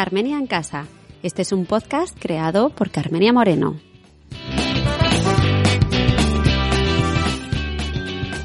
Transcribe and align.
Carmenia 0.00 0.38
en 0.38 0.46
Casa. 0.46 0.86
Este 1.22 1.42
es 1.42 1.52
un 1.52 1.66
podcast 1.66 2.18
creado 2.18 2.70
por 2.70 2.90
Carmenia 2.90 3.34
Moreno. 3.34 3.78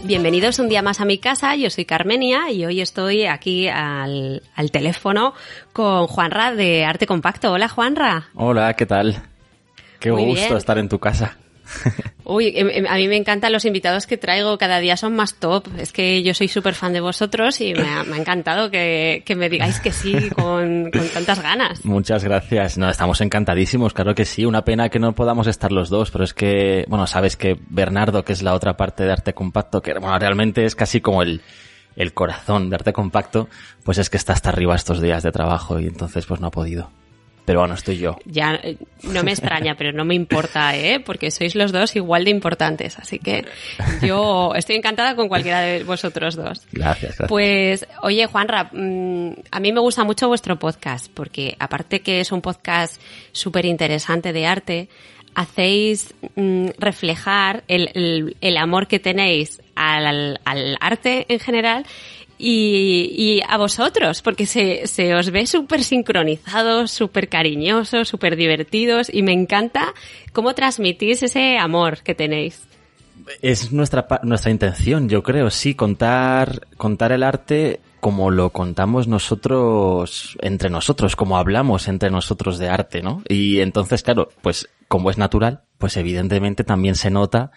Bienvenidos 0.04 0.60
un 0.60 0.68
día 0.68 0.82
más 0.82 1.00
a 1.00 1.06
mi 1.06 1.18
casa, 1.18 1.56
yo 1.56 1.70
soy 1.70 1.86
Carmenia 1.86 2.52
y 2.52 2.66
hoy 2.66 2.82
estoy 2.82 3.26
aquí 3.26 3.70
al, 3.70 4.42
teléfono 4.70 5.34
con 5.72 6.08
Juanra 6.08 6.54
de 6.54 6.84
Arte 6.84 7.08
Compacto. 7.08 7.54
Hola 7.54 7.70
Juanra. 7.70 8.28
Hola, 8.34 8.74
¿qué 8.74 8.86
tal? 8.86 9.24
Qué 10.02 10.12
gusto 10.12 10.58
estar 10.58 10.78
en 10.78 10.90
tu 10.90 11.00
casa. 11.00 11.38
Uy, 12.24 12.54
em, 12.56 12.70
em, 12.70 12.88
a 12.88 12.96
mí 12.96 13.08
me 13.08 13.18
encantan 13.18 13.52
los 13.52 13.66
invitados 13.66 14.08
que 14.08 14.18
traigo, 14.18 14.58
cada 14.58 14.80
día 14.80 14.98
son 14.98 15.16
más 15.16 15.36
top. 15.36 15.68
Es 15.78 15.92
que 15.92 16.24
yo 16.24 16.34
soy 16.34 16.48
súper 16.48 16.74
fan 16.74 16.94
de 16.94 17.02
vosotros 17.02 17.62
y 17.62 17.74
me 17.74 17.88
ha, 17.88 18.02
encantado 18.18 18.72
que, 18.72 19.24
me 19.36 19.50
digáis 19.50 19.80
que 19.80 19.92
sí 19.92 20.30
con, 20.30 20.92
tantas 21.14 21.42
ganas. 21.42 21.86
Muchas 21.86 22.24
gracias. 22.24 22.78
No, 22.78 22.90
estamos 22.90 23.22
encantadísimos, 23.22 23.94
claro 23.94 24.16
que 24.16 24.26
sí. 24.26 24.46
Una 24.46 24.66
pena 24.66 24.90
que 24.90 25.00
no 25.00 25.14
podamos 25.14 25.48
estar 25.48 25.72
los 25.72 25.90
dos, 25.90 26.12
pero 26.12 26.24
es 26.24 26.34
que, 26.34 26.86
bueno, 26.88 27.08
sabes 27.08 27.36
que 27.36 27.58
Bernardo, 27.70 28.24
que 28.24 28.34
es 28.34 28.42
la 28.42 28.54
otra 28.54 28.76
parte 28.76 29.04
de 29.04 29.12
Arte 29.12 29.34
Compacto, 29.34 29.82
que 29.82 29.94
bueno, 29.94 30.18
realmente 30.18 30.66
es 30.66 30.76
casi 30.76 31.02
como 31.02 31.22
el, 31.22 31.42
el 31.96 32.14
corazón 32.14 32.70
de 32.70 32.76
Arte 32.76 32.94
Compacto, 32.94 33.48
pues 33.84 33.98
es 33.98 34.10
que 34.10 34.18
está 34.18 34.34
hasta 34.34 34.50
arriba 34.50 34.76
estos 34.76 35.02
días 35.02 35.24
de 35.24 35.32
trabajo 35.32 35.80
y 35.80 35.86
entonces 35.86 36.26
pues 36.26 36.40
no 36.40 36.48
ha 36.48 36.52
podido. 36.52 36.90
Pero 37.46 37.60
bueno, 37.60 37.76
estoy 37.76 37.98
yo. 38.00 38.18
Ya, 38.26 38.60
eh, 38.62 38.78
no 39.04 39.24
me 39.24 39.32
extraña, 39.32 39.76
pero 39.76 39.92
no 39.92 40.04
me 40.04 40.16
importa, 40.16 40.76
¿eh? 40.76 41.00
Porque 41.00 41.30
sois 41.30 41.54
los 41.56 41.72
dos 41.72 41.96
igual 41.96 42.26
de 42.26 42.32
importantes. 42.32 42.98
Así 42.98 43.20
que 43.20 43.46
yo 44.02 44.54
estoy 44.56 44.76
encantada 44.78 45.16
con 45.16 45.28
cualquiera 45.28 45.62
de 45.62 45.84
vosotros 45.84 46.36
dos. 46.36 46.66
Gracias, 46.72 47.18
gracias. 47.18 47.30
Pues, 47.30 47.88
oye, 48.02 48.26
Juanra, 48.26 48.70
mm, 48.74 49.34
a 49.52 49.60
mí 49.60 49.72
me 49.72 49.80
gusta 49.80 50.04
mucho 50.04 50.28
vuestro 50.28 50.58
podcast, 50.58 51.12
porque 51.14 51.56
aparte 51.60 52.02
que 52.02 52.20
es 52.20 52.32
un 52.32 52.42
podcast 52.42 53.00
súper 53.32 53.66
interesante 53.66 54.34
de 54.34 54.48
arte, 54.48 54.90
hacéis 55.36 56.16
mm, 56.36 56.70
reflejar 56.80 57.64
el, 57.68 58.36
el, 58.42 58.58
amor 58.58 58.88
que 58.88 59.00
tenéis 59.00 59.62
al, 59.76 60.40
al 60.46 60.78
arte 60.80 61.26
en 61.30 61.40
general 61.40 61.86
y, 62.38 63.42
a 63.48 63.58
vosotros, 63.58 64.22
porque 64.22 64.46
se, 64.46 64.88
se 64.88 65.16
os 65.16 65.32
ve 65.32 65.48
súper 65.48 65.84
sincronizados, 65.84 66.92
súper 66.92 67.30
cariñosos, 67.30 68.08
súper 68.08 68.36
divertidos 68.36 69.10
y 69.14 69.24
me 69.24 69.34
encanta 69.34 69.94
cómo 70.34 70.54
transmitís 70.54 71.24
ese 71.24 71.58
amor 71.58 72.00
que 72.04 72.16
tenéis. 72.16 72.64
Es 73.42 73.72
nuestra, 73.72 74.08
nuestra 74.24 74.52
intención, 74.52 75.10
yo 75.10 75.24
creo, 75.24 75.50
sí, 75.50 75.74
contar, 75.74 76.68
contar 76.78 77.12
el 77.12 77.24
arte 77.24 77.80
como 78.06 78.30
lo 78.30 78.52
contamos 78.52 79.08
nosotros 79.08 80.38
entre 80.42 80.70
nosotros, 80.70 81.16
como 81.16 81.38
hablamos 81.38 81.88
entre 81.88 82.12
nosotros 82.12 82.60
de 82.60 82.70
arte, 82.70 83.02
¿no? 83.02 83.24
Y 83.28 83.62
entonces, 83.62 84.04
claro, 84.04 84.30
pues 84.44 84.70
como 84.88 85.10
es 85.10 85.18
natural, 85.18 85.64
pues 85.80 85.98
evidentemente 85.98 86.64
también 86.64 86.94
se 86.94 87.10
nota 87.10 87.50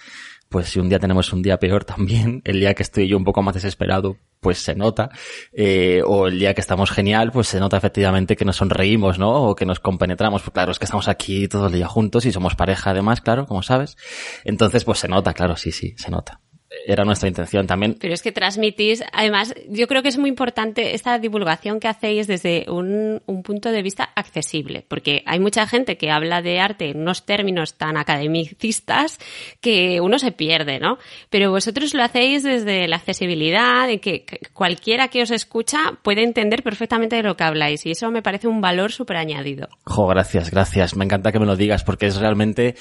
pues 0.49 0.69
si 0.69 0.79
un 0.81 0.89
día 0.89 0.99
tenemos 0.99 1.33
un 1.33 1.43
día 1.43 1.59
peor 1.59 1.85
también, 1.85 2.43
el 2.45 2.61
día 2.61 2.75
que 2.75 2.83
estoy 2.83 3.09
yo 3.09 3.17
un 3.17 3.25
poco 3.25 3.43
más 3.43 3.55
desesperado, 3.55 4.17
pues 4.41 4.59
se 4.59 4.75
nota, 4.75 5.11
eh, 5.53 6.03
o 6.07 6.29
el 6.29 6.39
día 6.39 6.55
que 6.55 6.61
estamos 6.61 6.91
genial, 6.91 7.33
pues 7.33 7.49
se 7.49 7.61
nota 7.61 7.77
efectivamente 7.77 8.37
que 8.37 8.45
nos 8.45 8.57
sonreímos, 8.57 9.19
¿no? 9.19 9.43
O 9.43 9.55
que 9.55 9.67
nos 9.67 9.81
compenetramos, 9.81 10.43
pues 10.43 10.53
claro, 10.53 10.73
es 10.73 10.79
que 10.79 10.85
estamos 10.85 11.09
aquí 11.09 11.49
todo 11.49 11.67
el 11.67 11.73
día 11.73 11.89
juntos 11.89 12.25
y 12.25 12.33
somos 12.33 12.55
pareja 12.55 12.91
además, 12.91 13.21
claro, 13.21 13.47
como 13.47 13.63
sabes. 13.63 13.97
Entonces, 14.45 14.85
pues 14.85 15.01
se 15.01 15.09
nota, 15.09 15.35
claro, 15.35 15.57
sí, 15.57 15.73
sí, 15.73 15.95
se 15.97 16.11
nota 16.11 16.41
era 16.87 17.05
nuestra 17.05 17.29
intención 17.29 17.67
también. 17.67 17.97
Pero 18.01 18.15
es 18.15 18.23
que 18.23 18.33
transmitís, 18.33 19.03
además, 19.13 19.55
yo 19.69 19.87
creo 19.87 20.03
que 20.03 20.09
es 20.09 20.19
muy 20.19 20.29
importante 20.29 20.95
esta 20.95 21.19
divulgación 21.19 21.81
que 21.81 21.89
hacéis 21.89 22.27
desde 22.27 22.67
un, 22.69 23.21
un, 23.27 23.43
punto 23.43 23.71
de 23.71 23.83
vista 23.83 24.11
accesible, 24.15 24.85
porque 24.89 25.23
hay 25.27 25.41
mucha 25.41 25.67
gente 25.67 25.97
que 25.97 26.11
habla 26.11 26.43
de 26.43 26.61
arte 26.61 26.91
en 26.91 27.01
unos 27.01 27.25
términos 27.25 27.75
tan 27.75 27.97
academicistas 27.97 29.19
que 29.61 30.01
uno 30.01 30.19
se 30.19 30.33
pierde, 30.33 30.79
¿no? 30.79 30.99
Pero 31.31 31.51
vosotros 31.51 31.95
lo 31.95 32.03
hacéis 32.03 32.43
desde 32.43 32.89
la 32.89 32.97
accesibilidad, 32.97 33.89
en 33.91 34.01
que 34.01 34.25
cualquiera 34.53 35.09
que 35.09 35.23
os 35.23 35.31
escucha 35.31 35.79
puede 36.03 36.23
entender 36.23 36.63
perfectamente 36.63 37.17
de 37.17 37.23
lo 37.23 37.37
que 37.37 37.45
habláis, 37.45 37.87
y 37.87 37.93
eso 37.93 38.11
me 38.11 38.23
parece 38.23 38.49
un 38.49 38.61
valor 38.61 38.93
súper 38.93 39.17
añadido. 39.17 39.69
Jo, 39.85 40.07
gracias, 40.07 40.51
gracias. 40.51 40.97
Me 40.97 41.05
encanta 41.05 41.33
que 41.33 41.39
me 41.39 41.47
lo 41.47 41.57
digas, 41.57 41.85
porque 41.85 42.07
es 42.07 42.17
realmente 42.17 42.75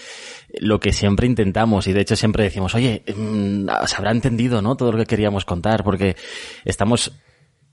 lo 0.59 0.79
que 0.79 0.93
siempre 0.93 1.27
intentamos, 1.27 1.87
y 1.87 1.93
de 1.93 2.01
hecho 2.01 2.15
siempre 2.15 2.43
decimos, 2.43 2.75
oye, 2.75 3.03
mm, 3.15 3.69
se 3.87 3.95
habrá 3.97 4.11
entendido, 4.11 4.61
¿no? 4.61 4.75
Todo 4.75 4.91
lo 4.91 4.97
que 4.99 5.05
queríamos 5.05 5.45
contar, 5.45 5.83
porque 5.83 6.15
estamos 6.65 7.13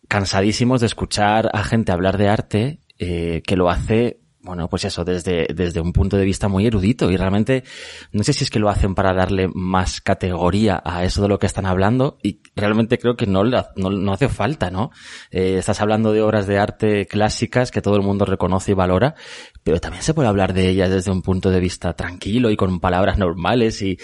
cansadísimos 0.09 0.81
de 0.81 0.87
escuchar 0.87 1.51
a 1.53 1.65
gente 1.65 1.93
hablar 1.93 2.19
de 2.19 2.29
arte 2.29 2.81
eh, 2.99 3.43
que 3.47 3.57
lo 3.57 3.71
hace 3.71 4.21
bueno, 4.44 4.69
pues 4.69 4.84
eso, 4.84 5.05
desde, 5.05 5.47
desde 5.55 5.81
un 5.81 5.93
punto 5.93 6.19
de 6.19 6.25
vista 6.25 6.49
muy 6.49 6.66
erudito 6.66 7.10
y 7.10 7.16
realmente 7.16 7.65
no 8.12 8.22
sé 8.22 8.34
si 8.34 8.44
es 8.44 8.50
que 8.50 8.59
lo 8.59 8.69
hacen 8.69 8.94
para 8.94 9.15
darle 9.15 9.49
más 9.55 10.03
categoría 10.03 10.82
a 10.84 11.03
eso 11.03 11.22
de 11.22 11.28
lo 11.28 11.38
que 11.38 11.47
están 11.47 11.65
hablando 11.65 12.19
y 12.22 12.41
realmente 12.54 12.99
creo 12.99 13.16
que 13.16 13.27
no, 13.27 13.43
no, 13.43 13.91
no 13.91 14.12
hace 14.12 14.28
falta, 14.28 14.71
¿no? 14.71 14.91
Eh, 15.31 15.56
estás 15.59 15.81
hablando 15.81 16.12
de 16.12 16.21
obras 16.21 16.47
de 16.47 16.59
arte 16.59 17.06
clásicas 17.06 17.71
que 17.71 17.81
todo 17.81 17.97
el 17.97 18.03
mundo 18.03 18.27
reconoce 18.27 18.72
y 18.72 18.75
valora, 18.75 19.15
pero 19.62 19.81
también 19.81 20.03
se 20.03 20.12
puede 20.12 20.28
hablar 20.28 20.53
de 20.53 20.69
ellas 20.69 20.91
desde 20.91 21.10
un 21.10 21.22
punto 21.22 21.50
de 21.50 21.60
vista 21.60 21.94
tranquilo 21.94 22.50
y 22.50 22.56
con 22.56 22.81
palabras 22.81 23.16
normales 23.16 23.81
y, 23.81 23.99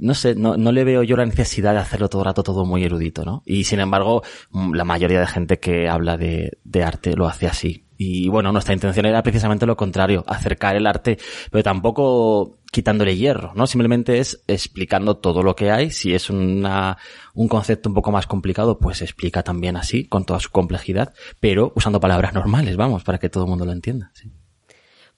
no 0.00 0.14
sé, 0.14 0.34
no, 0.34 0.58
no 0.58 0.70
le 0.70 0.84
veo 0.84 1.02
yo 1.02 1.16
la 1.16 1.24
necesidad 1.24 1.72
de 1.72 1.80
hacerlo 1.80 2.10
todo 2.10 2.22
el 2.22 2.26
rato 2.26 2.42
todo 2.42 2.66
muy 2.66 2.84
erudito, 2.84 3.24
¿no? 3.24 3.42
Y 3.46 3.64
sin 3.64 3.80
embargo, 3.80 4.22
la 4.52 4.84
mayoría 4.84 5.20
de 5.20 5.26
gente 5.26 5.58
que 5.58 5.88
habla 5.88 6.18
de, 6.18 6.58
de 6.64 6.84
arte 6.84 7.14
lo 7.16 7.26
hace 7.26 7.46
así. 7.46 7.87
Y 8.00 8.28
bueno, 8.28 8.52
nuestra 8.52 8.74
intención 8.74 9.06
era 9.06 9.24
precisamente 9.24 9.66
lo 9.66 9.76
contrario, 9.76 10.22
acercar 10.28 10.76
el 10.76 10.86
arte, 10.86 11.18
pero 11.50 11.64
tampoco 11.64 12.60
quitándole 12.70 13.16
hierro, 13.16 13.52
¿no? 13.56 13.66
Simplemente 13.66 14.18
es 14.18 14.40
explicando 14.46 15.16
todo 15.16 15.42
lo 15.42 15.56
que 15.56 15.72
hay. 15.72 15.90
Si 15.90 16.14
es 16.14 16.30
una, 16.30 16.96
un 17.34 17.48
concepto 17.48 17.88
un 17.88 17.96
poco 17.96 18.12
más 18.12 18.28
complicado, 18.28 18.78
pues 18.78 19.02
explica 19.02 19.42
también 19.42 19.76
así, 19.76 20.06
con 20.06 20.24
toda 20.24 20.38
su 20.38 20.50
complejidad, 20.50 21.12
pero 21.40 21.72
usando 21.74 21.98
palabras 21.98 22.32
normales, 22.34 22.76
vamos, 22.76 23.02
para 23.02 23.18
que 23.18 23.28
todo 23.28 23.44
el 23.44 23.50
mundo 23.50 23.64
lo 23.64 23.72
entienda. 23.72 24.12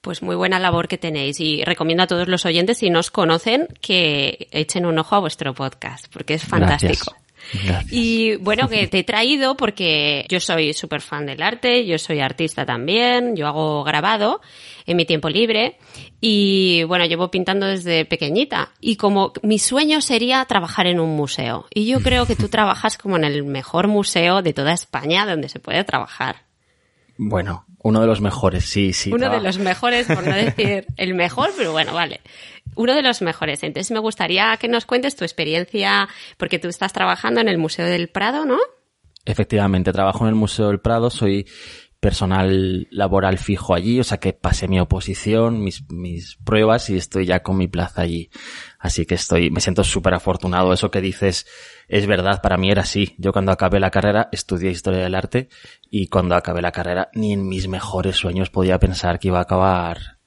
Pues 0.01 0.23
muy 0.23 0.35
buena 0.35 0.57
labor 0.57 0.87
que 0.87 0.97
tenéis 0.97 1.39
y 1.39 1.63
recomiendo 1.63 2.01
a 2.01 2.07
todos 2.07 2.27
los 2.27 2.47
oyentes, 2.47 2.79
si 2.79 2.89
no 2.89 2.99
os 2.99 3.11
conocen, 3.11 3.67
que 3.79 4.47
echen 4.49 4.87
un 4.87 4.97
ojo 4.97 5.15
a 5.15 5.19
vuestro 5.19 5.53
podcast, 5.53 6.11
porque 6.11 6.33
es 6.33 6.43
fantástico. 6.43 7.13
Y 7.89 8.35
bueno, 8.37 8.67
que 8.67 8.87
te 8.87 8.99
he 8.99 9.03
traído 9.03 9.57
porque 9.57 10.25
yo 10.29 10.39
soy 10.39 10.73
súper 10.73 11.01
fan 11.01 11.25
del 11.25 11.41
arte, 11.41 11.85
yo 11.85 11.97
soy 11.97 12.19
artista 12.19 12.65
también, 12.65 13.35
yo 13.35 13.47
hago 13.47 13.83
grabado 13.83 14.41
en 14.85 14.97
mi 14.97 15.05
tiempo 15.05 15.29
libre 15.29 15.77
y 16.19 16.83
bueno, 16.83 17.05
llevo 17.05 17.29
pintando 17.29 17.65
desde 17.65 18.05
pequeñita. 18.05 18.71
Y 18.79 18.95
como 18.95 19.33
mi 19.43 19.59
sueño 19.59 20.01
sería 20.01 20.45
trabajar 20.45 20.87
en 20.87 20.99
un 20.99 21.15
museo. 21.15 21.65
Y 21.73 21.85
yo 21.85 21.99
creo 21.99 22.25
que 22.25 22.35
tú 22.35 22.47
trabajas 22.49 22.97
como 22.97 23.17
en 23.17 23.23
el 23.23 23.43
mejor 23.43 23.87
museo 23.87 24.41
de 24.41 24.53
toda 24.53 24.73
España 24.73 25.25
donde 25.25 25.49
se 25.49 25.59
puede 25.59 25.83
trabajar. 25.83 26.43
Bueno, 27.17 27.65
uno 27.83 28.01
de 28.01 28.07
los 28.07 28.21
mejores, 28.21 28.65
sí, 28.65 28.93
sí. 28.93 29.11
Uno 29.11 29.29
de 29.29 29.41
los 29.41 29.57
mejores, 29.57 30.07
por 30.07 30.25
no 30.25 30.35
decir 30.35 30.85
el 30.97 31.13
mejor, 31.13 31.49
pero 31.57 31.71
bueno, 31.71 31.93
vale. 31.93 32.21
Uno 32.75 32.93
de 32.93 33.01
los 33.01 33.21
mejores. 33.21 33.63
Entonces 33.63 33.91
me 33.91 33.99
gustaría 33.99 34.55
que 34.57 34.67
nos 34.67 34.85
cuentes 34.85 35.15
tu 35.15 35.23
experiencia, 35.23 36.07
porque 36.37 36.59
tú 36.59 36.67
estás 36.67 36.93
trabajando 36.93 37.41
en 37.41 37.49
el 37.49 37.57
Museo 37.57 37.85
del 37.85 38.09
Prado, 38.09 38.45
¿no? 38.45 38.57
Efectivamente, 39.25 39.91
trabajo 39.91 40.23
en 40.25 40.29
el 40.29 40.35
Museo 40.35 40.67
del 40.67 40.79
Prado, 40.79 41.09
soy 41.09 41.47
personal 41.99 42.87
laboral 42.89 43.37
fijo 43.37 43.75
allí, 43.75 43.99
o 43.99 44.03
sea 44.03 44.19
que 44.19 44.33
pasé 44.33 44.67
mi 44.67 44.79
oposición, 44.79 45.63
mis, 45.63 45.87
mis 45.91 46.35
pruebas 46.43 46.89
y 46.89 46.97
estoy 46.97 47.27
ya 47.27 47.43
con 47.43 47.57
mi 47.57 47.67
plaza 47.67 48.01
allí. 48.01 48.31
Así 48.81 49.05
que 49.05 49.13
estoy, 49.13 49.51
me 49.51 49.61
siento 49.61 49.83
súper 49.83 50.15
afortunado. 50.15 50.73
Eso 50.73 50.89
que 50.89 51.01
dices 51.01 51.45
es 51.87 52.07
verdad, 52.07 52.41
para 52.41 52.57
mí 52.57 52.71
era 52.71 52.81
así. 52.81 53.13
Yo 53.19 53.31
cuando 53.31 53.51
acabé 53.51 53.79
la 53.79 53.91
carrera 53.91 54.27
estudié 54.31 54.71
historia 54.71 55.03
del 55.03 55.13
arte 55.13 55.49
y 55.89 56.07
cuando 56.07 56.35
acabé 56.35 56.61
la 56.61 56.71
carrera 56.71 57.09
ni 57.13 57.33
en 57.33 57.47
mis 57.47 57.67
mejores 57.67 58.15
sueños 58.15 58.49
podía 58.49 58.79
pensar 58.79 59.19
que 59.19 59.27
iba 59.27 59.37
a 59.37 59.43
acabar 59.43 60.17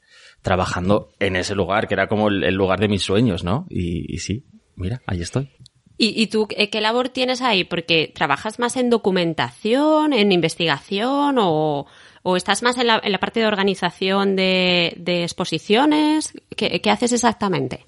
trabajando 0.40 1.08
en 1.18 1.36
ese 1.36 1.54
lugar, 1.54 1.88
que 1.88 1.94
era 1.94 2.06
como 2.06 2.28
el, 2.28 2.54
lugar 2.54 2.78
de 2.78 2.86
mis 2.86 3.02
sueños, 3.02 3.42
¿no? 3.42 3.66
Y, 3.70 4.18
sí, 4.18 4.44
mira, 4.76 5.00
ahí 5.06 5.22
estoy. 5.22 5.50
¿Y, 5.96 6.26
tú 6.26 6.46
qué 6.46 6.80
labor 6.80 7.08
tienes 7.08 7.40
ahí? 7.40 7.64
Porque 7.64 8.12
trabajas 8.14 8.58
más 8.58 8.76
en 8.76 8.90
documentación, 8.90 10.12
en 10.12 10.32
investigación 10.32 11.36
o, 11.38 11.86
estás 12.36 12.62
más 12.62 12.76
en 12.76 12.88
la, 12.88 13.00
parte 13.18 13.40
de 13.40 13.46
organización 13.46 14.36
de, 14.36 14.92
exposiciones. 15.22 16.34
¿Qué, 16.54 16.90
haces 16.90 17.12
exactamente? 17.12 17.86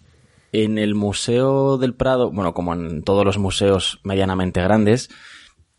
En 0.58 0.78
el 0.78 0.94
Museo 0.94 1.76
del 1.76 1.94
Prado, 1.94 2.30
bueno, 2.30 2.54
como 2.54 2.72
en 2.72 3.02
todos 3.02 3.26
los 3.26 3.36
museos 3.36 4.00
medianamente 4.04 4.62
grandes, 4.62 5.10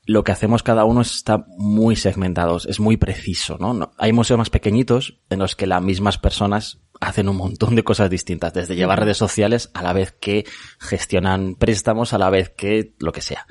lo 0.05 0.23
que 0.23 0.31
hacemos 0.31 0.61
cada 0.61 0.85
uno 0.85 1.01
está 1.01 1.47
muy 1.57 1.95
segmentado, 1.95 2.57
es 2.63 2.79
muy 2.79 2.95
preciso, 2.95 3.57
¿no? 3.59 3.91
Hay 3.97 4.13
museos 4.13 4.37
más 4.37 4.51
pequeñitos 4.51 5.19
en 5.31 5.39
los 5.39 5.55
que 5.55 5.65
las 5.65 5.81
mismas 5.81 6.19
personas 6.19 6.79
hacen 7.01 7.27
un 7.27 7.37
montón 7.37 7.75
de 7.75 7.83
cosas 7.83 8.11
distintas, 8.11 8.53
desde 8.53 8.75
llevar 8.75 8.99
redes 8.99 9.17
sociales 9.17 9.71
a 9.73 9.81
la 9.81 9.93
vez 9.93 10.11
que 10.11 10.45
gestionan 10.79 11.55
préstamos, 11.55 12.13
a 12.13 12.19
la 12.19 12.29
vez 12.29 12.51
que 12.51 12.93
lo 12.99 13.11
que 13.11 13.21
sea. 13.21 13.47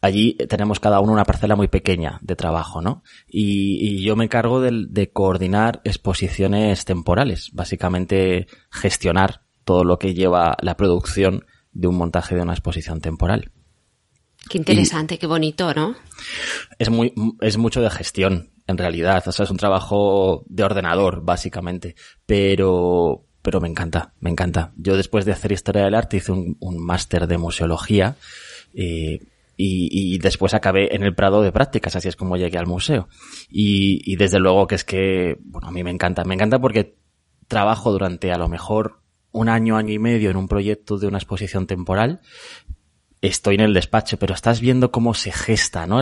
allí 0.00 0.38
tenemos 0.48 0.80
cada 0.80 1.00
uno 1.00 1.12
una 1.12 1.26
parcela 1.26 1.56
muy 1.56 1.68
pequeña 1.68 2.20
de 2.22 2.36
trabajo, 2.36 2.80
¿no? 2.80 3.02
Y, 3.26 4.02
yo 4.02 4.16
me 4.16 4.24
encargo 4.24 4.62
de, 4.62 4.86
de, 4.88 5.10
coordinar 5.10 5.82
exposiciones 5.84 6.86
temporales, 6.86 7.50
básicamente 7.52 8.46
gestionar 8.70 9.42
todo 9.68 9.84
lo 9.84 9.98
que 9.98 10.14
lleva 10.14 10.56
la 10.62 10.78
producción 10.78 11.44
de 11.72 11.88
un 11.88 11.96
montaje 11.98 12.34
de 12.34 12.40
una 12.40 12.54
exposición 12.54 13.02
temporal. 13.02 13.52
Qué 14.48 14.56
interesante, 14.56 15.18
qué 15.18 15.26
bonito, 15.26 15.74
¿no? 15.74 15.94
Es 16.78 16.88
muy, 16.88 17.12
es 17.42 17.58
mucho 17.58 17.82
de 17.82 17.90
gestión, 17.90 18.48
en 18.66 18.78
realidad. 18.78 19.22
O 19.26 19.30
sea, 19.30 19.44
es 19.44 19.50
un 19.50 19.58
trabajo 19.58 20.42
de 20.48 20.64
ordenador, 20.64 21.22
básicamente. 21.22 21.96
Pero, 22.24 23.26
pero 23.42 23.60
me 23.60 23.68
encanta, 23.68 24.14
me 24.20 24.30
encanta. 24.30 24.72
Yo 24.78 24.96
después 24.96 25.26
de 25.26 25.32
hacer 25.32 25.52
historia 25.52 25.84
del 25.84 25.94
arte 25.94 26.16
hice 26.16 26.32
un, 26.32 26.56
máster 26.78 27.26
de 27.26 27.36
museología 27.36 28.16
eh, 28.72 29.20
y, 29.54 30.14
y, 30.14 30.16
después 30.16 30.54
acabé 30.54 30.94
en 30.94 31.02
el 31.02 31.14
Prado 31.14 31.42
de 31.42 31.52
prácticas, 31.52 31.94
así 31.94 32.08
es 32.08 32.16
como 32.16 32.38
llegué 32.38 32.56
al 32.56 32.66
museo. 32.66 33.10
Y, 33.50 34.00
y 34.10 34.16
desde 34.16 34.38
luego 34.38 34.66
que 34.66 34.76
es 34.76 34.84
que, 34.84 35.36
bueno, 35.42 35.68
a 35.68 35.72
mí 35.72 35.84
me 35.84 35.90
encanta, 35.90 36.24
me 36.24 36.32
encanta 36.32 36.58
porque 36.58 36.96
trabajo 37.48 37.92
durante 37.92 38.32
a 38.32 38.38
lo 38.38 38.48
mejor 38.48 38.97
un 39.32 39.48
año, 39.48 39.76
año 39.76 39.92
y 39.92 39.98
medio 39.98 40.30
en 40.30 40.36
un 40.36 40.48
proyecto 40.48 40.98
de 40.98 41.06
una 41.06 41.18
exposición 41.18 41.66
temporal, 41.66 42.20
estoy 43.20 43.56
en 43.56 43.62
el 43.62 43.74
despacho, 43.74 44.16
pero 44.18 44.34
estás 44.34 44.60
viendo 44.60 44.90
cómo 44.90 45.14
se 45.14 45.32
gesta, 45.32 45.86
¿no? 45.86 46.00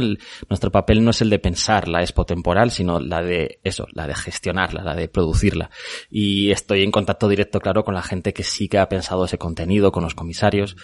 Nuestro 0.48 0.70
papel 0.70 1.02
no 1.02 1.10
es 1.10 1.22
el 1.22 1.30
de 1.30 1.38
pensar 1.38 1.88
la 1.88 2.02
expo 2.02 2.26
temporal, 2.26 2.70
sino 2.70 3.00
la 3.00 3.22
de 3.22 3.60
eso, 3.64 3.86
la 3.92 4.06
de 4.06 4.14
gestionarla, 4.14 4.82
la 4.82 4.94
de 4.94 5.08
producirla. 5.08 5.70
Y 6.10 6.50
estoy 6.50 6.82
en 6.82 6.90
contacto 6.90 7.28
directo, 7.28 7.60
claro, 7.60 7.84
con 7.84 7.94
la 7.94 8.02
gente 8.02 8.32
que 8.32 8.42
sí 8.42 8.68
que 8.68 8.78
ha 8.78 8.88
pensado 8.88 9.24
ese 9.24 9.38
contenido, 9.38 9.92
con 9.92 10.02
los 10.02 10.14
comisarios, 10.14 10.76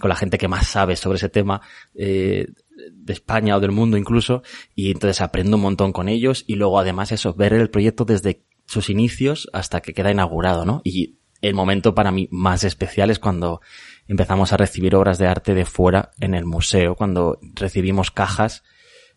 con 0.00 0.08
la 0.08 0.16
gente 0.16 0.38
que 0.38 0.48
más 0.48 0.66
sabe 0.66 0.96
sobre 0.96 1.16
ese 1.16 1.28
tema, 1.28 1.60
eh, 1.94 2.48
de 2.92 3.12
España 3.12 3.56
o 3.56 3.60
del 3.60 3.72
mundo 3.72 3.96
incluso, 3.96 4.42
y 4.74 4.90
entonces 4.90 5.20
aprendo 5.20 5.56
un 5.56 5.62
montón 5.62 5.92
con 5.92 6.08
ellos 6.08 6.44
y 6.46 6.56
luego 6.56 6.78
además 6.78 7.12
eso, 7.12 7.34
ver 7.34 7.54
el 7.54 7.70
proyecto 7.70 8.04
desde 8.04 8.44
sus 8.66 8.90
inicios 8.90 9.48
hasta 9.52 9.80
que 9.80 9.94
queda 9.94 10.10
inaugurado, 10.10 10.64
¿no? 10.64 10.82
El 11.40 11.54
momento 11.54 11.94
para 11.94 12.10
mí 12.10 12.28
más 12.30 12.64
especial 12.64 13.10
es 13.10 13.18
cuando 13.18 13.60
empezamos 14.06 14.52
a 14.52 14.56
recibir 14.56 14.94
obras 14.94 15.18
de 15.18 15.26
arte 15.26 15.54
de 15.54 15.64
fuera 15.64 16.10
en 16.20 16.34
el 16.34 16.44
museo, 16.44 16.94
cuando 16.94 17.38
recibimos 17.54 18.10
cajas, 18.10 18.62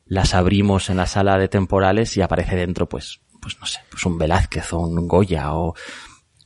las 0.05 0.33
abrimos 0.33 0.89
en 0.89 0.97
la 0.97 1.05
sala 1.05 1.37
de 1.37 1.47
temporales 1.47 2.17
y 2.17 2.21
aparece 2.21 2.55
dentro, 2.55 2.89
pues, 2.89 3.21
pues 3.41 3.59
no 3.59 3.65
sé, 3.65 3.79
pues 3.89 4.05
un 4.05 4.17
Velázquez 4.17 4.73
o 4.73 4.79
un 4.79 5.07
Goya 5.07 5.53
o 5.53 5.75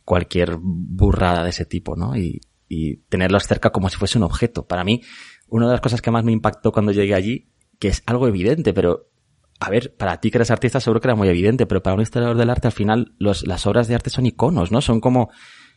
cualquier 0.04 0.58
burrada 0.60 1.44
de 1.44 1.50
ese 1.50 1.66
tipo, 1.66 1.96
¿no? 1.96 2.16
Y, 2.18 2.42
y 2.68 2.98
tenerlos 3.08 3.48
cerca 3.48 3.72
como 3.72 3.90
si 3.90 3.98
fuese 3.98 4.18
un 4.18 4.26
objeto. 4.26 4.68
Para 4.68 4.84
mí, 4.84 5.02
una 5.48 5.68
de 5.68 5.74
las 5.74 5.82
cosas 5.82 6.02
que 6.02 6.12
más 6.12 6.24
me 6.24 6.32
impactó 6.32 6.72
cuando 6.72 6.92
llegué 6.92 7.16
allí, 7.16 7.50
que 7.80 7.88
es 7.88 8.04
algo 8.06 8.28
evidente, 8.28 8.74
pero 8.74 9.10
a 9.60 9.70
ver, 9.70 9.96
para 9.96 10.20
ti 10.20 10.30
que 10.30 10.38
eres 10.38 10.52
artista 10.52 10.80
seguro 10.80 11.00
que 11.00 11.08
era 11.08 11.16
muy 11.16 11.30
evidente, 11.30 11.66
pero 11.66 11.82
para 11.82 11.96
un 11.96 12.02
historiador 12.02 12.38
del 12.38 12.50
arte 12.50 12.68
al 12.68 12.74
final 12.74 13.14
los, 13.18 13.48
las 13.48 13.66
obras 13.66 13.88
de 13.88 13.96
arte 13.96 14.10
son 14.10 14.26
iconos, 14.26 14.72
¿no? 14.72 14.82
Son 14.82 15.00
como 15.00 15.30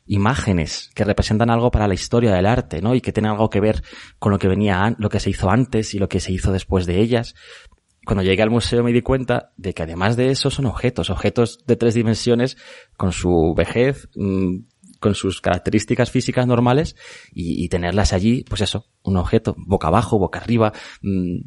imágenes 0.06 0.90
que 0.94 1.04
representan 1.04 1.50
algo 1.50 1.70
para 1.70 1.88
la 1.88 1.94
historia 1.94 2.32
del 2.32 2.46
arte, 2.46 2.80
¿no? 2.80 2.94
Y 2.94 3.00
que 3.00 3.12
tienen 3.12 3.32
algo 3.32 3.50
que 3.50 3.60
ver 3.60 3.82
con 4.18 4.32
lo 4.32 4.38
que 4.38 4.48
venía, 4.48 4.94
lo 4.98 5.08
que 5.08 5.20
se 5.20 5.30
hizo 5.30 5.50
antes 5.50 5.94
y 5.94 5.98
lo 5.98 6.08
que 6.08 6.20
se 6.20 6.32
hizo 6.32 6.52
después 6.52 6.86
de 6.86 7.00
ellas. 7.00 7.34
Cuando 8.04 8.22
llegué 8.22 8.42
al 8.42 8.50
museo 8.50 8.84
me 8.84 8.92
di 8.92 9.02
cuenta 9.02 9.52
de 9.56 9.74
que 9.74 9.82
además 9.82 10.16
de 10.16 10.30
eso 10.30 10.48
son 10.50 10.66
objetos, 10.66 11.10
objetos 11.10 11.58
de 11.66 11.74
tres 11.74 11.94
dimensiones 11.94 12.56
con 12.96 13.10
su 13.10 13.52
vejez, 13.56 14.08
mm, 14.14 14.58
con 15.00 15.14
sus 15.14 15.40
características 15.40 16.10
físicas 16.10 16.46
normales 16.46 16.96
y, 17.32 17.68
tenerlas 17.68 18.12
allí, 18.12 18.44
pues 18.48 18.60
eso, 18.60 18.86
un 19.02 19.16
objeto, 19.16 19.54
boca 19.58 19.88
abajo, 19.88 20.18
boca 20.18 20.38
arriba, 20.38 20.72
mm, 21.02 21.38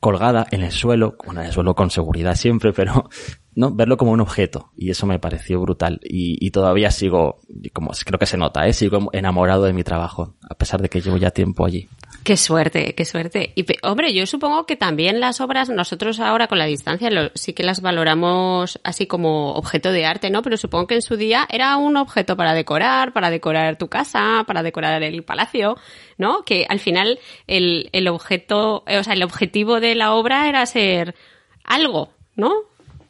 colgada 0.00 0.46
en 0.50 0.62
el 0.62 0.72
suelo, 0.72 1.16
bueno, 1.24 1.40
en 1.40 1.46
el 1.46 1.52
suelo 1.52 1.74
con 1.76 1.90
seguridad 1.90 2.34
siempre, 2.34 2.72
pero 2.76 3.08
no 3.54 3.74
verlo 3.74 3.96
como 3.96 4.12
un 4.12 4.20
objeto 4.20 4.70
y 4.76 4.90
eso 4.90 5.06
me 5.06 5.18
pareció 5.18 5.60
brutal 5.60 6.00
y, 6.02 6.44
y, 6.44 6.50
todavía 6.50 6.90
sigo 6.90 7.40
como 7.72 7.90
creo 8.04 8.18
que 8.18 8.26
se 8.26 8.36
nota 8.36 8.66
¿eh? 8.66 8.72
sigo 8.72 9.10
enamorado 9.12 9.64
de 9.64 9.72
mi 9.72 9.84
trabajo 9.84 10.34
a 10.48 10.54
pesar 10.54 10.80
de 10.80 10.88
que 10.88 11.00
llevo 11.00 11.16
ya 11.16 11.30
tiempo 11.30 11.64
allí 11.64 11.88
Qué 12.24 12.36
suerte, 12.36 12.94
qué 12.94 13.04
suerte. 13.04 13.52
Y 13.56 13.66
hombre, 13.82 14.14
yo 14.14 14.26
supongo 14.26 14.64
que 14.64 14.76
también 14.76 15.18
las 15.18 15.40
obras, 15.40 15.68
nosotros 15.70 16.20
ahora 16.20 16.46
con 16.46 16.58
la 16.58 16.66
distancia 16.66 17.10
sí 17.34 17.52
que 17.52 17.64
las 17.64 17.80
valoramos 17.80 18.78
así 18.84 19.06
como 19.06 19.54
objeto 19.54 19.90
de 19.90 20.06
arte, 20.06 20.30
¿no? 20.30 20.42
Pero 20.42 20.56
supongo 20.56 20.86
que 20.86 20.94
en 20.94 21.02
su 21.02 21.16
día 21.16 21.48
era 21.50 21.76
un 21.78 21.96
objeto 21.96 22.36
para 22.36 22.54
decorar, 22.54 23.12
para 23.12 23.30
decorar 23.30 23.76
tu 23.76 23.88
casa, 23.88 24.44
para 24.46 24.62
decorar 24.62 25.02
el 25.02 25.24
palacio, 25.24 25.76
¿no? 26.16 26.44
Que 26.44 26.64
al 26.68 26.78
final 26.78 27.18
el, 27.48 27.90
el 27.92 28.06
objeto, 28.06 28.84
o 28.86 29.02
sea, 29.02 29.14
el 29.14 29.24
objetivo 29.24 29.80
de 29.80 29.96
la 29.96 30.14
obra 30.14 30.48
era 30.48 30.64
ser 30.66 31.16
algo, 31.64 32.12
¿no? 32.36 32.52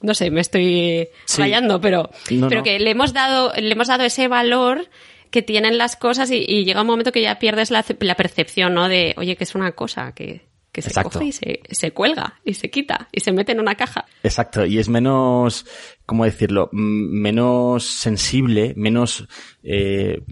No 0.02 0.14
sé, 0.14 0.30
me 0.30 0.40
estoy 0.40 1.08
fallando, 1.26 1.80
pero, 1.80 2.10
pero 2.48 2.62
que 2.62 2.78
le 2.78 2.90
hemos 2.90 3.12
dado, 3.12 3.52
le 3.56 3.72
hemos 3.72 3.88
dado 3.88 4.04
ese 4.04 4.28
valor 4.28 4.88
que 5.30 5.42
tienen 5.42 5.78
las 5.78 5.96
cosas 5.96 6.30
y, 6.30 6.64
llega 6.64 6.82
un 6.82 6.86
momento 6.86 7.10
que 7.10 7.22
ya 7.22 7.38
pierdes 7.38 7.70
la, 7.70 7.84
la, 8.00 8.14
percepción, 8.14 8.74
¿no? 8.74 8.88
De, 8.88 9.14
oye, 9.16 9.36
que 9.36 9.44
es 9.44 9.54
una 9.54 9.72
cosa 9.72 10.12
que, 10.12 10.46
que 10.70 10.82
se 10.82 11.02
coge 11.02 11.24
y 11.24 11.32
se, 11.32 11.60
se, 11.70 11.92
cuelga 11.92 12.40
y 12.44 12.54
se 12.54 12.70
quita 12.70 13.08
y 13.12 13.20
se 13.20 13.32
mete 13.32 13.52
en 13.52 13.60
una 13.60 13.74
caja. 13.74 14.04
Exacto, 14.22 14.64
y 14.66 14.78
es 14.78 14.88
menos, 14.88 15.66
¿cómo 16.06 16.24
decirlo? 16.24 16.68
menos 16.72 17.84
sensible, 17.84 18.74
menos 18.76 19.26
eh, 19.62 20.22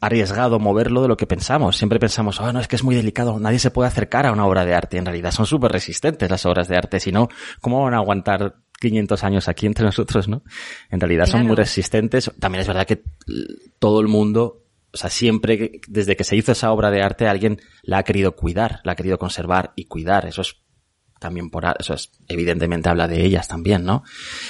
arriesgado 0.00 0.58
moverlo 0.58 1.02
de 1.02 1.08
lo 1.08 1.16
que 1.16 1.26
pensamos. 1.26 1.76
Siempre 1.76 1.98
pensamos, 1.98 2.40
oh, 2.40 2.52
no, 2.52 2.60
es 2.60 2.68
que 2.68 2.76
es 2.76 2.84
muy 2.84 2.94
delicado, 2.94 3.38
nadie 3.38 3.58
se 3.58 3.70
puede 3.70 3.88
acercar 3.88 4.26
a 4.26 4.32
una 4.32 4.46
obra 4.46 4.64
de 4.64 4.74
arte. 4.74 4.96
En 4.96 5.06
realidad 5.06 5.30
son 5.30 5.46
súper 5.46 5.72
resistentes 5.72 6.30
las 6.30 6.46
obras 6.46 6.68
de 6.68 6.76
arte, 6.76 7.00
si 7.00 7.12
no, 7.12 7.28
¿cómo 7.60 7.82
van 7.84 7.94
a 7.94 7.98
aguantar 7.98 8.56
500 8.80 9.24
años 9.24 9.48
aquí 9.48 9.66
entre 9.66 9.84
nosotros, 9.84 10.26
¿no? 10.26 10.42
En 10.90 11.00
realidad 11.00 11.26
son 11.26 11.46
muy 11.46 11.54
resistentes. 11.54 12.30
También 12.40 12.62
es 12.62 12.66
verdad 12.66 12.86
que 12.86 13.02
todo 13.78 14.00
el 14.00 14.08
mundo, 14.08 14.64
o 14.92 14.96
sea, 14.96 15.10
siempre, 15.10 15.80
desde 15.86 16.16
que 16.16 16.24
se 16.24 16.34
hizo 16.34 16.52
esa 16.52 16.72
obra 16.72 16.90
de 16.90 17.02
arte, 17.02 17.28
alguien 17.28 17.60
la 17.82 17.98
ha 17.98 18.02
querido 18.02 18.34
cuidar, 18.34 18.80
la 18.84 18.92
ha 18.92 18.96
querido 18.96 19.18
conservar 19.18 19.72
y 19.76 19.84
cuidar. 19.84 20.26
Eso 20.26 20.40
es 20.40 20.56
también 21.20 21.50
por, 21.50 21.64
eso 21.78 21.92
es, 21.92 22.10
evidentemente 22.28 22.88
habla 22.88 23.06
de 23.06 23.22
ellas 23.22 23.46
también, 23.46 23.84
¿no? 23.84 24.02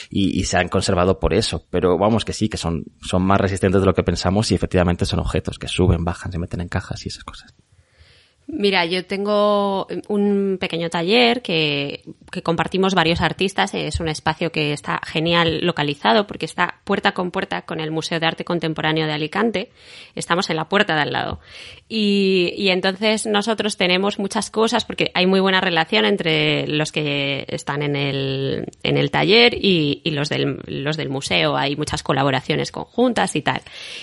Y, 0.08 0.38
y, 0.38 0.44
se 0.44 0.56
han 0.56 0.68
conservado 0.68 1.18
por 1.18 1.34
eso. 1.34 1.66
Pero 1.68 1.98
vamos 1.98 2.24
que 2.24 2.32
sí, 2.32 2.48
que 2.48 2.56
son, 2.56 2.84
son 3.02 3.22
más 3.22 3.40
resistentes 3.40 3.80
de 3.80 3.86
lo 3.86 3.94
que 3.94 4.04
pensamos 4.04 4.52
y 4.52 4.54
efectivamente 4.54 5.04
son 5.04 5.18
objetos 5.18 5.58
que 5.58 5.66
suben, 5.66 6.04
bajan, 6.04 6.30
se 6.30 6.38
meten 6.38 6.60
en 6.60 6.68
cajas 6.68 7.04
y 7.04 7.08
esas 7.08 7.24
cosas. 7.24 7.52
Mira, 8.52 8.84
yo 8.84 9.04
tengo 9.04 9.86
un 10.08 10.58
pequeño 10.60 10.90
taller 10.90 11.40
que, 11.40 12.02
que, 12.32 12.42
compartimos 12.42 12.94
varios 12.94 13.20
artistas. 13.20 13.74
Es 13.74 14.00
un 14.00 14.08
espacio 14.08 14.50
que 14.50 14.72
está 14.72 15.00
genial 15.06 15.64
localizado 15.64 16.26
porque 16.26 16.46
está 16.46 16.80
puerta 16.84 17.12
con 17.12 17.30
puerta 17.30 17.62
con 17.62 17.80
el 17.80 17.90
Museo 17.90 18.18
de 18.18 18.26
Arte 18.26 18.44
Contemporáneo 18.44 19.06
de 19.06 19.12
Alicante. 19.12 19.70
Estamos 20.14 20.50
en 20.50 20.56
la 20.56 20.68
puerta 20.68 20.96
de 20.96 21.02
al 21.02 21.12
lado. 21.12 21.40
Y, 21.88 22.54
y 22.56 22.70
entonces 22.70 23.26
nosotros 23.26 23.76
tenemos 23.76 24.18
muchas 24.18 24.50
cosas 24.50 24.84
porque 24.84 25.10
hay 25.14 25.26
muy 25.26 25.40
buena 25.40 25.60
relación 25.60 26.04
entre 26.04 26.66
los 26.66 26.92
que 26.92 27.44
están 27.48 27.82
en 27.82 27.94
el, 27.94 28.66
en 28.82 28.96
el 28.96 29.10
taller 29.10 29.54
y, 29.54 30.00
y 30.02 30.10
los, 30.10 30.28
del, 30.28 30.58
los 30.66 30.96
del 30.96 31.08
museo. 31.08 31.56
Hay 31.56 31.76
muchas 31.76 32.02
colaboraciones 32.02 32.72
conjuntas 32.72 33.36
y 33.36 33.42
tal. 33.42 33.60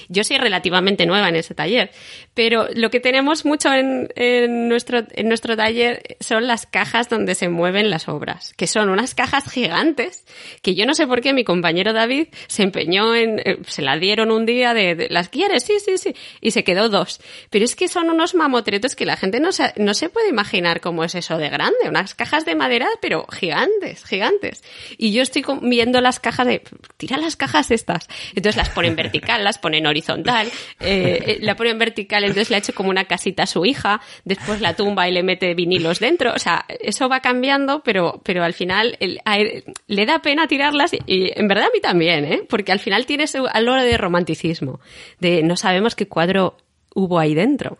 Yo 0.08 0.24
soy 0.24 0.38
relativamente 0.38 1.06
nueva 1.06 1.30
en 1.30 1.36
ese 1.36 1.54
taller, 1.54 1.92
pero 2.34 2.68
lo 2.74 2.90
que 2.90 3.00
tenemos 3.00 3.46
mucho 3.46 3.74
en 3.74 4.10
en 4.46 4.68
nuestro, 4.68 5.04
en 5.12 5.28
nuestro 5.28 5.56
taller 5.56 6.18
son 6.20 6.48
las 6.48 6.66
cajas 6.66 7.10
donde 7.10 7.36
se 7.36 7.50
mueven 7.50 7.90
las 7.90 8.08
obras, 8.08 8.54
que 8.56 8.68
son 8.68 8.90
unas 8.90 9.16
cajas 9.16 9.50
gigantes 9.50 10.26
que 10.62 10.76
yo 10.76 10.86
no 10.86 10.94
sé 10.94 11.08
por 11.08 11.22
qué 11.22 11.34
mi 11.34 11.44
compañero 11.44 11.94
David 11.94 12.28
se 12.48 12.64
empeñó 12.64 13.16
en, 13.16 13.40
eh, 13.40 13.58
se 13.68 13.82
la 13.82 13.98
dieron 13.98 14.32
un 14.32 14.46
día 14.46 14.74
de, 14.74 15.08
¿las 15.10 15.30
quieres? 15.30 15.64
Sí, 15.64 15.74
sí, 15.84 15.98
sí, 15.98 16.16
y 16.42 16.52
se 16.52 16.64
quedó 16.64 16.90
dos. 16.90 17.20
Pero 17.50 17.66
es 17.66 17.76
que 17.76 17.88
son 17.88 18.10
unos 18.10 18.36
mamotretos 18.36 18.96
que 18.96 19.06
la 19.06 19.18
gente 19.18 19.40
no 19.40 19.52
se, 19.52 19.74
no 19.78 19.94
se 19.94 20.10
puede 20.10 20.30
imaginar 20.30 20.82
cómo 20.82 21.04
es 21.04 21.16
eso 21.16 21.38
de 21.38 21.50
grande, 21.50 21.78
unas 21.88 22.16
cajas 22.16 22.46
de 22.46 22.56
madera, 22.56 22.88
pero 23.02 23.26
gigantes, 23.28 24.04
gigantes. 24.06 24.64
Y 24.98 25.12
yo 25.12 25.22
estoy 25.22 25.44
viendo 25.62 26.02
las 26.02 26.20
cajas 26.20 26.48
de, 26.48 26.62
tira 26.98 27.18
las 27.18 27.36
cajas 27.36 27.72
estas. 27.72 28.08
Entonces 28.30 28.56
las 28.56 28.70
ponen 28.70 28.96
vertical, 28.96 29.44
las 29.44 29.58
ponen 29.58 29.86
horizontal, 29.86 30.48
eh, 30.80 31.24
eh, 31.26 31.38
la 31.42 31.56
ponen 31.56 31.78
vertical, 31.78 32.24
entonces 32.24 32.50
le 32.50 32.58
ha 32.58 32.60
hecho 32.60 32.74
como 32.74 32.90
una 32.90 33.06
casita 33.06 33.44
a 33.44 33.48
su 33.48 33.66
hija, 33.66 34.02
después 34.26 34.62
la 34.62 34.76
tumba 34.76 35.08
y 35.08 35.12
le 35.12 35.24
mete 35.24 35.54
vinilos 35.54 36.00
dentro. 36.00 36.34
O 36.34 36.40
sea, 36.40 36.66
eso 36.68 37.10
va 37.10 37.20
cambiando, 37.20 37.82
pero, 37.84 38.22
pero 38.24 38.44
al 38.44 38.54
final 38.54 38.98
le 39.00 40.06
da 40.06 40.20
pena 40.20 40.48
tirarlas 40.48 40.94
y, 40.94 41.00
en 41.08 41.48
verdad 41.48 41.66
a 41.66 41.74
mí 41.74 41.82
también, 41.82 42.26
¿eh? 42.26 42.44
Porque 42.48 42.72
al 42.72 42.80
final 42.80 43.06
tiene 43.06 43.24
ese 43.24 43.40
hora 43.40 43.84
de 43.84 43.98
romanticismo, 43.98 44.80
de 45.20 45.44
no 45.44 45.56
sabemos 45.58 45.96
qué 45.96 46.08
cuadro 46.08 46.58
hubo 46.98 47.20
ahí 47.20 47.36
dentro. 47.36 47.78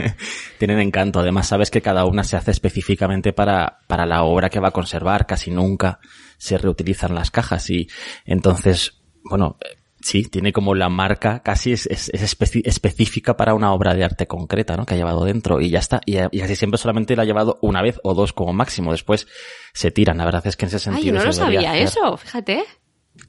Tienen 0.58 0.80
encanto. 0.80 1.20
Además, 1.20 1.46
sabes 1.46 1.70
que 1.70 1.82
cada 1.82 2.06
una 2.06 2.24
se 2.24 2.36
hace 2.36 2.52
específicamente 2.52 3.34
para, 3.34 3.80
para 3.86 4.06
la 4.06 4.22
obra 4.22 4.48
que 4.48 4.60
va 4.60 4.68
a 4.68 4.72
conservar. 4.72 5.26
Casi 5.26 5.50
nunca 5.50 6.00
se 6.38 6.56
reutilizan 6.56 7.14
las 7.14 7.30
cajas 7.30 7.68
y 7.68 7.86
entonces, 8.24 8.94
bueno, 9.24 9.58
sí, 10.06 10.22
tiene 10.22 10.52
como 10.52 10.74
la 10.74 10.88
marca, 10.88 11.42
casi 11.42 11.72
es, 11.72 11.86
es, 11.86 12.10
específica 12.12 13.36
para 13.36 13.54
una 13.54 13.72
obra 13.72 13.92
de 13.94 14.04
arte 14.04 14.26
concreta, 14.26 14.76
¿no? 14.76 14.86
Que 14.86 14.94
ha 14.94 14.96
llevado 14.96 15.24
dentro 15.24 15.60
y 15.60 15.70
ya 15.70 15.80
está. 15.80 16.00
Y, 16.06 16.18
y, 16.30 16.40
casi 16.40 16.54
siempre 16.54 16.78
solamente 16.78 17.16
la 17.16 17.22
ha 17.22 17.26
llevado 17.26 17.58
una 17.60 17.82
vez 17.82 17.98
o 18.04 18.14
dos 18.14 18.32
como 18.32 18.52
máximo. 18.52 18.92
Después 18.92 19.26
se 19.72 19.90
tiran. 19.90 20.18
La 20.18 20.24
verdad 20.24 20.46
es 20.46 20.56
que 20.56 20.64
en 20.64 20.68
ese 20.68 20.78
sentido. 20.78 21.06
Ay, 21.06 21.12
yo 21.12 21.18
no 21.18 21.24
lo 21.24 21.32
sabía 21.32 21.76
eso, 21.76 22.16
fíjate. 22.16 22.64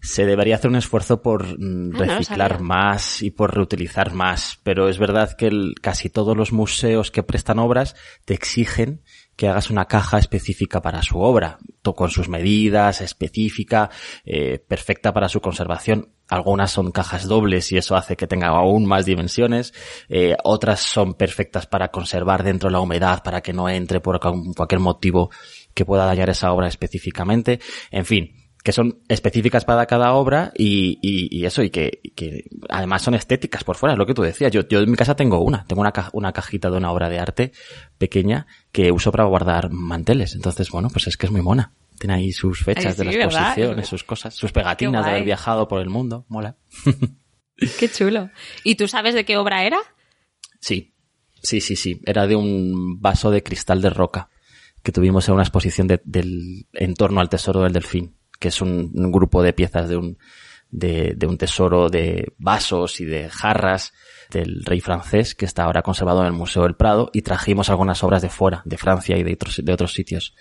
Se 0.02 0.26
debería 0.26 0.56
hacer 0.56 0.70
un 0.70 0.76
esfuerzo 0.76 1.22
por 1.22 1.46
mm, 1.58 1.96
ah, 1.96 2.18
reciclar 2.18 2.60
más 2.62 3.22
y 3.24 3.32
por 3.32 3.56
reutilizar 3.56 4.14
más, 4.14 4.60
pero 4.64 4.90
es 4.90 5.00
verdad 5.00 5.36
que 5.36 5.48
el, 5.48 5.76
casi 5.82 6.10
todos 6.10 6.36
los 6.38 6.52
museos 6.52 7.10
que 7.10 7.24
prestan 7.24 7.58
obras 7.58 7.96
te 8.26 8.34
exigen 8.34 9.02
que 9.38 9.48
hagas 9.48 9.70
una 9.70 9.86
caja 9.86 10.18
específica 10.18 10.82
para 10.82 11.02
su 11.04 11.20
obra, 11.20 11.60
con 11.96 12.10
sus 12.10 12.30
medidas, 12.30 13.02
específica, 13.02 13.90
eh, 14.26 14.60
perfecta 14.60 15.14
para 15.14 15.30
su 15.30 15.42
conservación. 15.42 16.10
Algunas 16.28 16.72
son 16.72 16.92
cajas 16.92 17.28
dobles 17.28 17.72
y 17.72 17.78
eso 17.78 17.96
hace 17.96 18.18
que 18.18 18.28
tenga 18.28 18.48
aún 18.48 18.86
más 18.86 19.06
dimensiones. 19.06 19.74
Eh, 20.10 20.36
otras 20.44 20.82
son 20.82 21.14
perfectas 21.14 21.68
para 21.68 21.90
conservar 21.90 22.44
dentro 22.44 22.68
de 22.68 22.74
la 22.74 22.82
humedad, 22.82 23.24
para 23.24 23.42
que 23.42 23.54
no 23.54 23.70
entre 23.70 24.02
por 24.02 24.20
cualquier 24.20 24.82
motivo 24.82 25.30
que 25.74 25.86
pueda 25.86 26.06
dañar 26.06 26.30
esa 26.30 26.52
obra 26.52 26.68
específicamente. 26.68 27.60
En 27.92 28.06
fin, 28.06 28.47
que 28.64 28.72
son 28.72 29.00
específicas 29.08 29.66
para 29.66 29.86
cada 29.86 30.14
obra 30.14 30.52
y, 30.56 31.00
y, 31.02 31.46
eso, 31.46 31.64
y 31.64 31.70
que, 31.70 32.02
que, 32.16 32.46
además 32.70 33.02
son 33.02 33.14
estéticas 33.14 33.64
por 33.64 33.78
fuera, 33.78 33.94
es 33.94 33.98
lo 33.98 34.06
que 34.06 34.14
tú 34.14 34.24
decías. 34.24 34.52
Yo, 34.52 34.68
yo 34.68 34.82
en 34.82 34.92
mi 34.92 34.98
casa 34.98 35.16
tengo 35.16 35.40
una, 35.40 35.64
tengo 35.66 35.82
una, 35.82 35.94
una 36.14 36.34
cajita 36.34 36.70
de 36.70 36.78
una 36.78 36.92
obra 36.92 37.10
de 37.10 37.20
arte 37.20 37.52
pequeña 37.98 38.48
que 38.72 38.92
uso 38.92 39.12
para 39.12 39.24
guardar 39.26 39.72
manteles. 39.72 40.36
Entonces, 40.36 40.70
bueno, 40.70 40.90
pues 40.90 41.08
es 41.08 41.18
que 41.18 41.28
es 41.28 41.32
muy 41.32 41.42
mona. 41.42 41.74
Tiene 41.98 42.16
ahí 42.16 42.32
sus 42.32 42.64
fechas 42.64 42.98
de 42.98 43.06
la 43.06 43.12
exposición, 43.12 43.84
sus 43.86 44.04
cosas, 44.04 44.36
sus 44.36 44.52
pegatinas 44.52 45.06
de 45.06 45.12
haber 45.12 45.24
viajado 45.24 45.68
por 45.68 45.82
el 45.82 45.90
mundo. 45.90 46.26
Mola. 46.28 46.58
Qué 47.80 47.90
chulo. 47.90 48.30
¿Y 48.64 48.76
tú 48.76 48.88
sabes 48.88 49.16
de 49.16 49.26
qué 49.26 49.38
obra 49.38 49.64
era? 49.64 49.78
Sí, 50.60 50.94
sí, 51.42 51.62
sí, 51.62 51.76
sí. 51.76 52.02
Era 52.06 52.28
de 52.28 52.36
un 52.36 53.02
vaso 53.02 53.32
de 53.32 53.42
cristal 53.42 53.82
de 53.82 53.90
roca 53.90 54.30
que 54.84 54.92
tuvimos 54.92 55.28
en 55.28 55.36
una 55.36 55.44
exposición 55.44 55.88
del 55.88 56.68
entorno 56.74 57.20
al 57.20 57.30
tesoro 57.30 57.62
del 57.64 57.74
delfín 57.74 58.17
que 58.40 58.50
es 58.50 58.62
un, 58.62 58.92
grupo 59.12 59.44
de 59.44 59.54
piezas 59.54 59.90
de 59.90 59.98
un, 59.98 60.18
de, 60.70 61.14
de, 61.16 61.28
un 61.28 61.38
tesoro 61.38 61.90
de 61.90 62.34
vasos 62.38 63.00
y 63.00 63.06
de 63.06 63.30
jarras 63.30 63.94
del 64.30 64.64
rey 64.66 64.82
francés 64.82 65.36
que 65.36 65.46
está 65.46 65.64
ahora 65.64 65.82
conservado 65.82 66.22
en 66.22 66.28
el 66.28 66.34
Museo 66.34 66.64
del 66.64 66.76
Prado 66.76 67.10
y 67.14 67.22
trajimos 67.22 67.70
algunas 67.70 68.04
obras 68.04 68.22
de 68.22 68.30
fuera, 68.30 68.62
de 68.66 68.78
Francia 68.78 69.18
y 69.18 69.24
de 69.24 69.34
otros, 69.34 69.62
de 69.64 69.74
otros 69.74 69.94
sitios. 69.94 70.36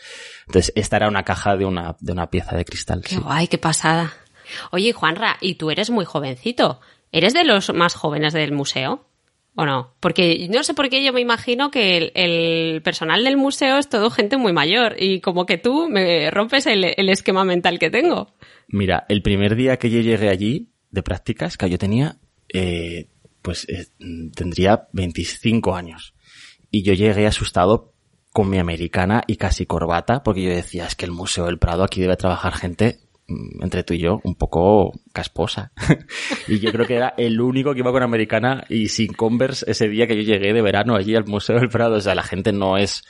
Entonces, 0.46 0.72
esta 0.74 0.96
era 0.96 1.08
una 1.08 1.22
caja 1.22 1.56
de 1.56 1.64
una, 1.64 1.96
de 2.00 2.12
una 2.12 2.28
pieza 2.30 2.56
de 2.56 2.64
cristal. 2.64 3.02
Qué 3.02 3.18
guay, 3.18 3.48
qué 3.48 3.58
pasada. 3.58 4.12
Oye, 4.70 4.92
Juanra, 4.92 5.36
y 5.40 5.54
tú 5.54 5.70
eres 5.70 5.90
muy 5.90 6.04
jovencito. 6.04 6.80
¿Eres 7.12 7.34
de 7.34 7.44
los 7.44 7.72
más 7.72 7.94
jóvenes 7.94 8.32
del 8.32 8.52
museo? 8.52 9.06
¿O 9.58 9.64
no? 9.64 9.94
Porque 10.00 10.48
no 10.50 10.62
sé 10.62 10.74
por 10.74 10.90
qué 10.90 11.02
yo 11.02 11.14
me 11.14 11.22
imagino 11.22 11.70
que 11.70 12.12
el, 12.14 12.82
personal 12.82 13.24
del 13.24 13.38
museo 13.38 13.78
es 13.78 13.88
todo 13.88 14.10
gente 14.10 14.36
muy 14.36 14.52
mayor 14.52 14.96
y 14.98 15.22
como 15.22 15.46
que 15.46 15.56
tú 15.56 15.88
me 15.88 16.30
rompes 16.30 16.66
el, 16.66 16.84
esquema 16.84 17.42
mental 17.42 17.78
que 17.78 17.88
tengo. 17.88 18.34
Mira, 18.68 19.06
el 19.08 19.22
primer 19.22 19.56
día 19.56 19.78
que 19.78 19.88
yo 19.88 20.00
llegué 20.00 20.28
allí 20.28 20.68
de 20.90 21.02
prácticas, 21.02 21.56
que 21.56 21.70
yo 21.70 21.78
tenía, 21.78 22.18
eh, 22.52 23.08
pues 23.40 23.66
eh, 23.70 23.86
tendría 24.34 24.88
25 24.92 25.74
años. 25.74 26.14
Y 26.70 26.82
yo 26.82 26.92
llegué 26.92 27.26
asustado 27.26 27.94
con 28.34 28.50
mi 28.50 28.58
americana 28.58 29.22
y 29.26 29.36
casi 29.36 29.64
corbata, 29.64 30.22
porque 30.22 30.42
yo 30.42 30.50
decía, 30.50 30.84
es 30.84 30.96
que 30.96 31.06
el 31.06 31.12
Museo 31.12 31.46
del 31.46 31.58
Prado 31.58 31.82
aquí 31.82 32.02
debe 32.02 32.18
trabajar 32.18 32.52
gente 32.52 32.98
entre 33.28 33.82
tú 33.82 33.94
y 33.94 33.98
yo, 33.98 34.20
un 34.24 34.34
poco 34.34 34.92
casposa. 35.12 35.72
y 36.48 36.58
yo 36.60 36.72
creo 36.72 36.86
que 36.86 36.96
era 36.96 37.14
el 37.16 37.40
único 37.40 37.72
que 37.72 37.80
iba 37.80 37.92
con 37.92 38.02
americana 38.02 38.64
y 38.68 38.88
sin 38.88 39.12
Converse 39.12 39.70
ese 39.70 39.88
día 39.88 40.06
que 40.06 40.16
yo 40.16 40.22
llegué 40.22 40.52
de 40.52 40.62
verano 40.62 40.94
allí 40.94 41.14
al 41.16 41.26
Museo 41.26 41.58
del 41.58 41.68
Prado. 41.68 41.96
O 41.96 42.00
sea, 42.00 42.14
la 42.14 42.22
gente 42.22 42.52
no 42.52 42.76
es 42.76 43.04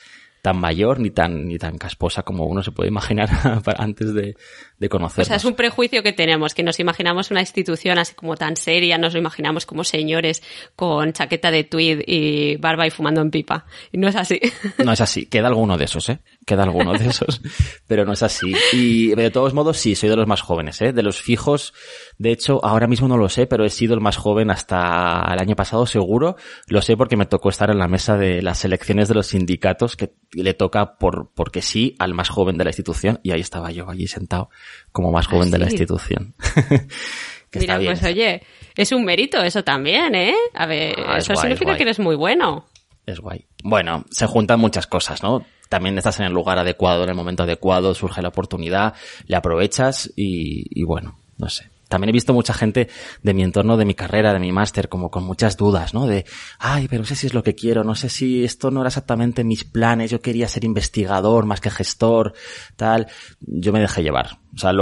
tan 0.46 0.61
mayor 0.61 1.00
ni 1.00 1.11
tan, 1.11 1.49
ni 1.49 1.58
tan 1.58 1.76
casposa 1.76 2.23
como 2.23 2.46
uno 2.46 2.62
se 2.62 2.70
puede 2.70 2.88
imaginar 2.88 3.28
antes 3.78 4.14
de, 4.14 4.37
de. 4.78 4.88
O 4.88 5.08
sea, 5.08 5.37
es 5.37 5.44
un 5.44 5.54
prejuicio 5.54 6.04
que 6.04 6.12
tenemos, 6.12 6.54
que 6.54 6.62
nos 6.62 6.78
imaginamos 6.78 7.32
una 7.32 7.40
institución 7.40 7.99
así 7.99 8.14
como 8.14 8.37
tan 8.37 8.56
seria, 8.56 8.96
nos 8.96 9.12
lo 9.12 9.18
imaginamos 9.18 9.66
como 9.66 9.82
señores 9.82 10.44
con 10.76 11.12
chaqueta 11.12 11.50
de 11.50 11.64
tweed 11.64 12.02
y 12.06 12.56
barba 12.58 12.87
y 12.87 12.90
fumando 12.90 13.23
en 13.23 13.32
pipa. 13.32 13.66
Y 13.90 13.99
no 13.99 14.06
es 14.06 14.14
así. 14.14 14.40
No 14.85 14.92
es 14.92 15.00
así. 15.00 15.26
Queda 15.26 15.49
alguno 15.49 15.76
de 15.76 15.85
esos, 15.87 16.08
¿eh? 16.11 16.20
Queda 16.46 16.62
alguno 16.62 16.92
de 16.92 17.08
esos. 17.08 17.42
Pero 17.88 18.04
no 18.04 18.12
es 18.12 18.22
así. 18.22 18.54
Y 18.72 19.14
de 19.16 19.30
todos 19.30 19.52
modos, 19.52 19.78
sí, 19.78 19.96
soy 19.96 20.08
de 20.08 20.16
los 20.16 20.28
más 20.28 20.40
jóvenes, 20.40 20.80
¿eh? 20.80 20.92
De 20.92 21.02
los 21.02 21.20
fijos, 21.20 21.74
de 22.18 22.30
hecho, 22.30 22.64
ahora 22.64 22.86
mismo 22.86 23.08
no 23.08 23.16
lo 23.16 23.28
sé, 23.28 23.46
pero 23.46 23.64
he 23.64 23.68
sido 23.68 23.94
el 23.94 24.00
más 24.00 24.16
joven 24.16 24.50
hasta 24.50 25.24
el 25.32 25.40
año 25.40 25.56
pasado, 25.56 25.86
seguro. 25.86 26.36
Lo 26.68 26.80
sé 26.82 26.96
porque 26.96 27.16
me 27.16 27.26
tocó 27.26 27.48
estar 27.48 27.70
en 27.70 27.78
la 27.78 27.88
mesa 27.88 28.16
de 28.16 28.42
las 28.42 28.64
elecciones 28.64 29.08
de 29.08 29.14
los 29.14 29.26
sindicatos, 29.26 29.96
que 29.96 30.14
le 30.32 30.54
toca 30.54 30.96
por, 30.98 31.32
porque 31.34 31.62
sí 31.62 31.96
al 31.98 32.14
más 32.14 32.28
joven 32.28 32.56
de 32.56 32.64
la 32.64 32.70
institución, 32.70 33.18
y 33.24 33.32
ahí 33.32 33.40
estaba 33.40 33.72
yo, 33.72 33.90
allí 33.90 34.06
sentado 34.06 34.48
como 34.92 35.10
más 35.10 35.26
joven 35.26 35.50
de 35.50 35.58
la 35.58 35.66
institución. 35.66 36.34
Mira, 37.54 37.78
pues 37.78 38.02
oye, 38.04 38.42
es 38.76 38.92
un 38.92 39.04
mérito 39.04 39.42
eso 39.42 39.64
también, 39.64 40.14
¿eh? 40.14 40.34
A 40.54 40.66
ver, 40.66 40.94
ah, 41.06 41.18
eso 41.18 41.34
significa 41.34 41.76
que 41.76 41.82
eres 41.82 41.98
muy 41.98 42.14
bueno. 42.14 42.66
Es 43.06 43.20
guay. 43.20 43.46
Bueno, 43.62 44.04
se 44.10 44.26
juntan 44.26 44.60
muchas 44.60 44.86
cosas, 44.86 45.22
¿no? 45.22 45.44
También 45.68 45.96
estás 45.99 46.20
en 46.20 46.26
el 46.26 46.32
lugar 46.32 46.58
adecuado, 46.58 47.04
en 47.04 47.11
el 47.11 47.16
momento 47.16 47.42
adecuado, 47.42 47.94
surge 47.94 48.23
la 48.23 48.28
oportunidad, 48.28 48.94
le 49.26 49.37
aprovechas 49.37 50.12
y 50.16 50.82
bueno, 50.85 51.18
no 51.38 51.49
sé 51.49 51.70
también 51.88 52.08
he 52.08 52.12
visto 52.12 52.35
mucha 52.35 52.52
gente 52.52 52.88
de 53.23 53.35
mi 53.35 53.42
entorno, 53.42 53.76
de 53.76 53.85
mi 53.85 53.94
carrera, 53.94 54.32
de 54.32 54.40
mi 54.40 54.50
máster, 54.50 54.88
como 54.88 55.11
con 55.11 55.25
muchas 55.25 55.56
dudas, 55.56 55.94
¿no? 55.94 56.06
De, 56.06 56.25
ay, 56.58 56.88
pero 56.88 57.02
no 57.02 57.06
sé 57.06 57.14
si 57.14 57.28
es 57.28 57.35
lo 57.35 57.42
que 57.42 57.54
quiero, 57.54 57.85
no 57.85 57.94
sé 57.94 58.08
si 58.08 58.44
esto 58.44 58.70
no 58.70 58.80
era 58.80 58.88
exactamente 58.88 59.44
mis 59.44 59.64
planes, 59.64 60.11
yo 60.11 60.20
quería 60.20 60.49
ser 60.49 60.64
investigador 60.64 61.46
más 61.46 61.61
que 61.61 61.70
gestor, 61.70 62.35
tal. 62.76 63.06
Yo 63.40 63.73
me 63.73 63.80
dejé 63.80 64.02
llevar. 64.02 64.38
O 64.54 64.58
sea, 64.58 64.73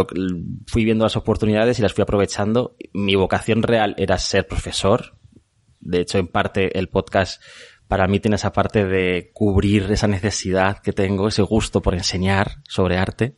fui 0.67 0.85
viendo 0.85 1.05
las 1.05 1.17
oportunidades 1.17 1.79
y 1.79 1.83
las 1.83 1.93
fui 1.93 2.03
aprovechando. 2.03 2.77
Mi 2.95 3.17
vocación 3.17 3.63
real 3.63 3.95
era 3.99 4.19
ser 4.19 4.47
profesor. 4.47 5.17
De 5.81 6.01
hecho, 6.01 6.17
en 6.17 6.29
parte, 6.29 6.79
el 6.79 6.89
podcast 6.89 7.43
para 7.89 8.07
mí 8.07 8.21
tiene 8.21 8.37
esa 8.37 8.53
parte 8.53 8.85
de 8.85 9.31
cubrir 9.33 9.91
esa 9.91 10.09
necesidad 10.09 10.79
que 10.79 10.93
tengo, 10.93 11.29
ese 11.29 11.43
gusto 11.43 11.83
por 11.83 11.95
enseñar 11.95 12.63
sobre 12.69 12.99
arte. 12.99 13.37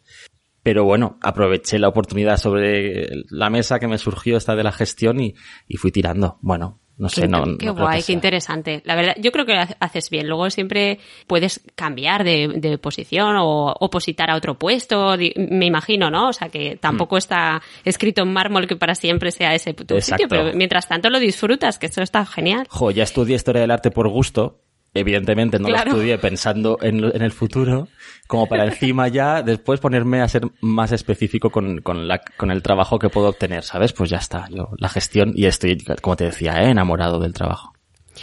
Pero 0.62 0.84
bueno, 0.84 1.18
aproveché 1.22 1.78
la 1.78 1.88
oportunidad 1.88 2.38
sobre 2.38 3.06
la 3.30 3.50
mesa 3.50 3.78
que 3.78 3.86
me 3.86 3.98
surgió 3.98 4.36
esta 4.36 4.56
de 4.56 4.64
la 4.64 4.72
gestión 4.72 5.20
y, 5.20 5.34
fui 5.78 5.92
tirando. 5.92 6.38
Bueno, 6.42 6.80
no 6.98 7.08
sé, 7.10 7.28
no. 7.28 7.58
Qué 7.58 7.68
guay, 7.68 8.02
qué 8.02 8.12
interesante. 8.12 8.82
La 8.84 8.94
verdad, 8.94 9.14
yo 9.18 9.30
creo 9.30 9.44
que 9.44 9.54
lo 9.54 9.60
haces 9.80 10.08
bien. 10.08 10.26
Luego 10.28 10.48
siempre 10.48 10.98
puedes 11.26 11.60
cambiar 11.74 12.24
de, 12.24 12.78
posición 12.80 13.36
o 13.38 13.74
opositar 13.80 14.30
a 14.30 14.36
otro 14.36 14.54
puesto, 14.54 15.16
me 15.36 15.66
imagino, 15.66 16.10
¿no? 16.10 16.28
O 16.28 16.32
sea, 16.32 16.48
que 16.48 16.76
tampoco 16.76 17.16
mm. 17.16 17.18
está 17.18 17.62
escrito 17.84 18.22
en 18.22 18.32
mármol 18.32 18.66
que 18.66 18.76
para 18.76 18.94
siempre 18.94 19.30
sea 19.30 19.54
ese 19.54 19.74
tu 19.74 20.00
sitio, 20.00 20.26
pero 20.28 20.52
mientras 20.54 20.88
tanto 20.88 21.10
lo 21.10 21.18
disfrutas, 21.18 21.78
que 21.78 21.86
eso 21.86 22.02
está 22.02 22.24
genial. 22.24 22.66
Jo, 22.70 22.90
ya 22.90 23.02
estudié 23.02 23.36
historia 23.36 23.60
del 23.60 23.70
arte 23.70 23.90
por 23.90 24.08
gusto, 24.08 24.60
evidentemente 24.96 25.58
no 25.58 25.68
lo 25.68 25.76
estudié 25.76 26.18
pensando 26.18 26.78
en, 26.80 27.04
el 27.04 27.32
futuro, 27.32 27.88
como 28.26 28.46
para 28.48 28.64
encima 28.66 29.08
ya 29.08 29.42
después 29.42 29.80
ponerme 29.80 30.20
a 30.20 30.28
ser 30.28 30.42
más 30.60 30.92
específico 30.92 31.50
con, 31.50 31.80
con, 31.80 32.08
la, 32.08 32.20
con 32.36 32.50
el 32.50 32.62
trabajo 32.62 32.98
que 32.98 33.08
puedo 33.08 33.28
obtener, 33.28 33.62
¿sabes? 33.62 33.92
Pues 33.92 34.10
ya 34.10 34.18
está, 34.18 34.48
yo 34.50 34.70
la 34.78 34.88
gestión 34.88 35.32
y 35.34 35.46
estoy, 35.46 35.78
como 36.00 36.16
te 36.16 36.24
decía, 36.24 36.62
¿eh? 36.62 36.70
enamorado 36.70 37.18
del 37.18 37.32
trabajo. 37.32 37.72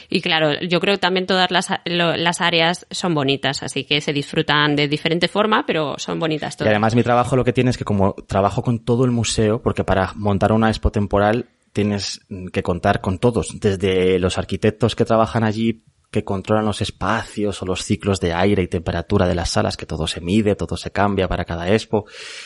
Y 0.09 0.21
claro, 0.21 0.59
yo 0.61 0.79
creo 0.79 0.95
que 0.95 0.99
también 0.99 1.25
todas 1.25 1.51
las, 1.51 1.69
las 1.85 2.41
áreas 2.41 2.85
son 2.89 3.13
bonitas, 3.13 3.63
así 3.63 3.83
que 3.83 4.01
se 4.01 4.13
disfrutan 4.13 4.75
de 4.75 4.87
diferente 4.87 5.27
forma, 5.27 5.65
pero 5.65 5.95
son 5.97 6.19
bonitas 6.19 6.57
todas. 6.57 6.69
Y 6.69 6.73
además 6.73 6.95
mi 6.95 7.03
trabajo 7.03 7.35
lo 7.35 7.43
que 7.43 7.53
tiene 7.53 7.69
es 7.69 7.77
que 7.77 7.85
como 7.85 8.13
trabajo 8.27 8.63
con 8.63 8.79
todo 8.79 9.05
el 9.05 9.11
museo, 9.11 9.61
porque 9.61 9.83
para 9.83 10.13
montar 10.15 10.51
una 10.51 10.69
expo 10.69 10.91
temporal 10.91 11.47
tienes 11.73 12.21
que 12.51 12.63
contar 12.63 13.01
con 13.01 13.17
todos, 13.17 13.59
desde 13.59 14.19
los 14.19 14.37
arquitectos 14.37 14.95
que 14.95 15.05
trabajan 15.05 15.43
allí 15.43 15.83
que 16.13 16.23
controlan 16.23 16.63
los 16.63 16.81
espacios 16.81 17.61
o 17.61 17.65
los 17.65 17.83
ciclos 17.83 18.19
de 18.19 18.33
aire 18.33 18.61
y 18.61 18.67
temperatura 18.67 19.27
de 19.27 19.33
las 19.33 19.49
salas, 19.49 19.75
que 19.75 19.87
todo 19.87 20.05
se 20.05 20.21
mide, 20.21 20.55
todo 20.55 20.77
se 20.77 20.91
cambia 20.91 21.27
para 21.27 21.43
cada 21.43 21.73
expo, 21.73 22.05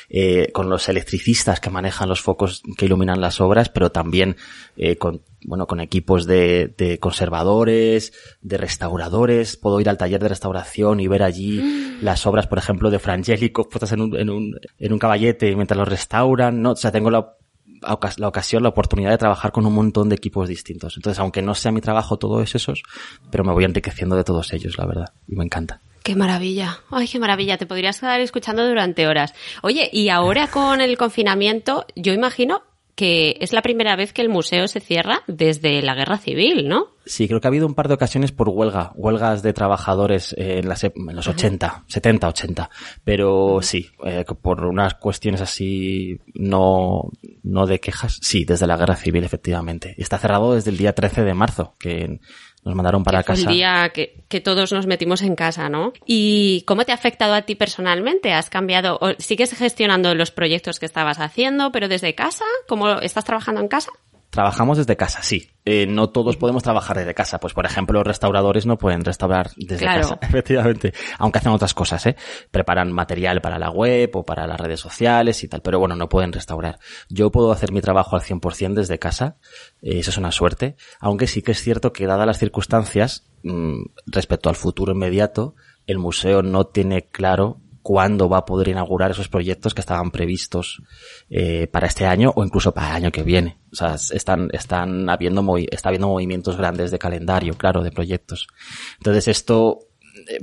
eh, 0.10 0.52
con 0.54 0.70
los 0.70 0.88
electricistas 0.88 1.60
que 1.60 1.70
manejan 1.70 2.08
los 2.08 2.22
focos 2.22 2.64
que 2.78 2.86
iluminan 2.86 3.20
las 3.20 3.42
obras, 3.42 3.68
pero 3.68 3.92
también 3.92 4.38
eh, 4.78 4.96
con 4.96 5.22
bueno, 5.46 5.68
con 5.68 5.82
equipos 5.82 6.26
de, 6.26 6.74
de, 6.78 6.98
conservadores, 6.98 8.14
de 8.42 8.58
restauradores. 8.58 9.56
Puedo 9.58 9.80
ir 9.80 9.90
al 9.90 9.98
taller 9.98 10.22
de 10.22 10.30
restauración 10.30 11.00
y 11.00 11.08
ver 11.08 11.24
allí 11.24 11.62
mm. 11.62 11.98
las 12.04 12.26
obras, 12.26 12.48
por 12.48 12.58
ejemplo, 12.58 12.90
de 12.90 13.00
Frangélico 13.00 13.70
puestas 13.70 13.92
en 13.92 14.02
un, 14.02 14.18
en 14.18 14.30
un, 14.30 14.60
en 14.80 14.94
un 14.94 15.00
caballete 15.00 15.56
mientras 15.56 15.78
los 15.78 15.88
restauran, 15.88 16.62
¿no? 16.62 16.72
O 16.72 16.76
sea, 16.76 16.92
tengo 16.92 17.12
la 17.12 17.36
la 17.82 18.28
ocasión, 18.28 18.64
la 18.64 18.70
oportunidad 18.70 19.12
de 19.12 19.18
trabajar 19.18 19.52
con 19.52 19.66
un 19.66 19.74
montón 19.74 20.10
de 20.10 20.16
equipos 20.16 20.48
distintos. 20.48 20.96
Entonces, 20.98 21.20
aunque 21.20 21.42
no 21.42 21.56
sea 21.56 21.72
mi 21.72 21.82
trabajo 21.82 22.18
todos 22.18 22.56
esos, 22.56 22.84
pero 23.32 23.44
me 23.44 23.54
voy 23.54 23.66
enriqueciendo 23.66 24.16
de 24.16 24.24
todos 24.24 24.54
ellos, 24.54 24.78
la 24.78 24.86
verdad. 24.86 25.14
Y 25.28 25.36
me 25.36 25.44
encanta. 25.44 25.82
Qué 26.04 26.16
maravilla. 26.16 26.80
Ay, 26.90 27.08
qué 27.08 27.20
maravilla. 27.20 27.58
Te 27.58 27.66
podrías 27.66 28.00
quedar 28.00 28.22
escuchando 28.22 28.66
durante 28.66 29.08
horas. 29.08 29.34
Oye, 29.62 29.90
y 29.92 30.10
ahora 30.10 30.48
con 30.48 30.80
el 30.80 30.98
confinamiento, 30.98 31.86
yo 31.96 32.14
imagino 32.14 32.64
que 32.98 33.38
es 33.42 33.54
la 33.54 33.62
primera 33.62 33.96
vez 33.96 34.12
que 34.12 34.24
el 34.24 34.28
museo 34.28 34.68
se 34.68 34.80
cierra 34.80 35.22
desde 35.28 35.84
la 35.84 35.94
guerra 35.94 36.18
civil, 36.18 36.68
¿no? 36.68 36.88
Sí, 37.06 37.28
creo 37.28 37.40
que 37.40 37.48
ha 37.48 37.50
habido 37.50 37.68
un 37.68 37.76
par 37.76 37.88
de 37.88 37.94
ocasiones 37.94 38.32
por 38.32 38.50
huelga, 38.50 38.92
huelgas 38.96 39.44
de 39.44 39.54
trabajadores 39.54 40.34
en, 40.36 40.68
las, 40.68 40.84
en 40.84 40.94
los 40.96 41.28
80, 41.28 41.84
70, 41.86 42.28
80. 42.28 42.70
Pero 43.04 43.60
sí, 43.62 43.92
eh, 44.04 44.26
por 44.42 44.66
unas 44.66 44.96
cuestiones 44.96 45.42
así 45.42 46.20
no, 46.34 47.12
no 47.44 47.68
de 47.68 47.80
quejas, 47.80 48.18
sí, 48.20 48.46
desde 48.46 48.66
la 48.66 48.78
guerra 48.78 48.96
civil, 48.96 49.24
efectivamente. 49.24 49.94
Está 50.00 50.18
cerrado 50.18 50.56
desde 50.56 50.72
el 50.72 50.78
día 50.78 50.96
13 50.96 51.24
de 51.24 51.34
marzo, 51.36 51.76
que 51.78 52.20
nos 52.68 52.76
mandaron 52.76 53.04
para 53.04 53.24
casa. 53.24 53.50
el 53.50 53.56
día 53.56 53.90
que, 53.90 54.24
que, 54.28 54.42
todos 54.42 54.72
nos 54.72 54.86
metimos 54.86 55.22
en 55.22 55.36
casa, 55.36 55.70
¿no? 55.70 55.94
¿Y 56.06 56.64
cómo 56.68 56.86
te 56.86 56.92
ha 56.92 56.96
afectado 56.96 57.34
a 57.34 57.42
ti 57.44 57.56
personalmente? 57.56 58.34
¿Has 58.34 58.50
cambiado? 58.50 58.98
O 59.02 59.14
¿Sigues 59.18 59.54
gestionando 59.56 60.14
los 60.16 60.32
proyectos 60.32 60.80
que 60.80 60.86
estabas 60.86 61.20
haciendo, 61.20 61.72
pero 61.72 61.88
desde 61.88 62.16
casa? 62.16 62.46
¿Cómo 62.68 63.00
estás 63.00 63.26
trabajando 63.26 63.62
en 63.62 63.68
casa? 63.68 63.92
Trabajamos 64.30 64.78
desde 64.78 64.98
casa, 64.98 65.22
sí. 65.24 65.50
Eh, 65.64 65.86
no 65.88 66.10
todos 66.10 66.38
podemos 66.38 66.64
trabajar 66.64 66.98
desde 66.98 67.14
casa. 67.14 67.40
Pues, 67.40 67.54
por 67.54 67.66
ejemplo, 67.66 68.00
los 68.00 68.08
restauradores 68.08 68.66
no 68.66 68.78
pueden 68.78 69.04
restaurar 69.04 69.52
desde 69.56 69.86
casa, 69.86 70.20
efectivamente. 70.22 70.94
Aunque 71.18 71.40
hacen 71.40 71.52
otras 71.54 71.74
cosas, 71.74 72.06
¿eh? 72.06 72.16
Preparan 72.52 72.92
material 72.92 73.42
para 73.42 73.58
la 73.58 73.70
web 73.70 74.12
o 74.16 74.24
para 74.24 74.46
las 74.46 74.60
redes 74.60 74.80
sociales 74.80 75.44
y 75.44 75.48
tal. 75.48 75.62
Pero 75.62 75.80
bueno, 75.80 75.96
no 75.96 76.10
pueden 76.10 76.34
restaurar. 76.34 76.80
Yo 77.10 77.32
puedo 77.32 77.52
hacer 77.52 77.72
mi 77.72 77.82
trabajo 77.82 78.16
al 78.16 78.22
100% 78.22 78.74
desde 78.74 79.00
casa. 79.00 79.38
Eh, 79.82 80.00
eso 80.00 80.12
es 80.12 80.18
una 80.18 80.32
suerte. 80.32 80.76
Aunque 81.00 81.28
sí 81.28 81.42
que 81.42 81.54
es 81.54 81.62
cierto 81.62 81.94
que, 81.94 82.06
dadas 82.06 82.28
las 82.28 82.38
circunstancias, 82.38 83.30
mmm, 83.44 83.84
respecto 84.08 84.50
al 84.50 84.56
futuro 84.56 84.92
inmediato, 84.92 85.56
el 85.86 86.00
museo 86.00 86.44
no 86.44 86.68
tiene 86.68 87.08
claro 87.08 87.62
cuándo 87.88 88.28
va 88.28 88.40
a 88.40 88.46
poder 88.46 88.68
inaugurar 88.68 89.12
esos 89.12 89.30
proyectos 89.30 89.74
que 89.74 89.80
estaban 89.80 90.12
previstos 90.12 90.82
eh, 91.30 91.68
para 91.68 91.88
este 91.88 92.06
año 92.06 92.34
o 92.36 92.44
incluso 92.44 92.74
para 92.74 92.90
el 92.90 92.96
año 92.98 93.12
que 93.14 93.24
viene. 93.24 93.60
O 93.72 93.78
sea, 93.78 93.96
están, 93.96 94.50
están 94.52 95.10
habiendo, 95.10 95.42
está 95.72 95.88
habiendo 95.88 96.10
movimientos 96.10 96.58
grandes 96.58 96.92
de 96.92 97.00
calendario, 97.00 97.54
claro, 97.54 97.84
de 97.84 97.92
proyectos. 97.92 98.50
Entonces 98.98 99.30
esto 99.30 99.87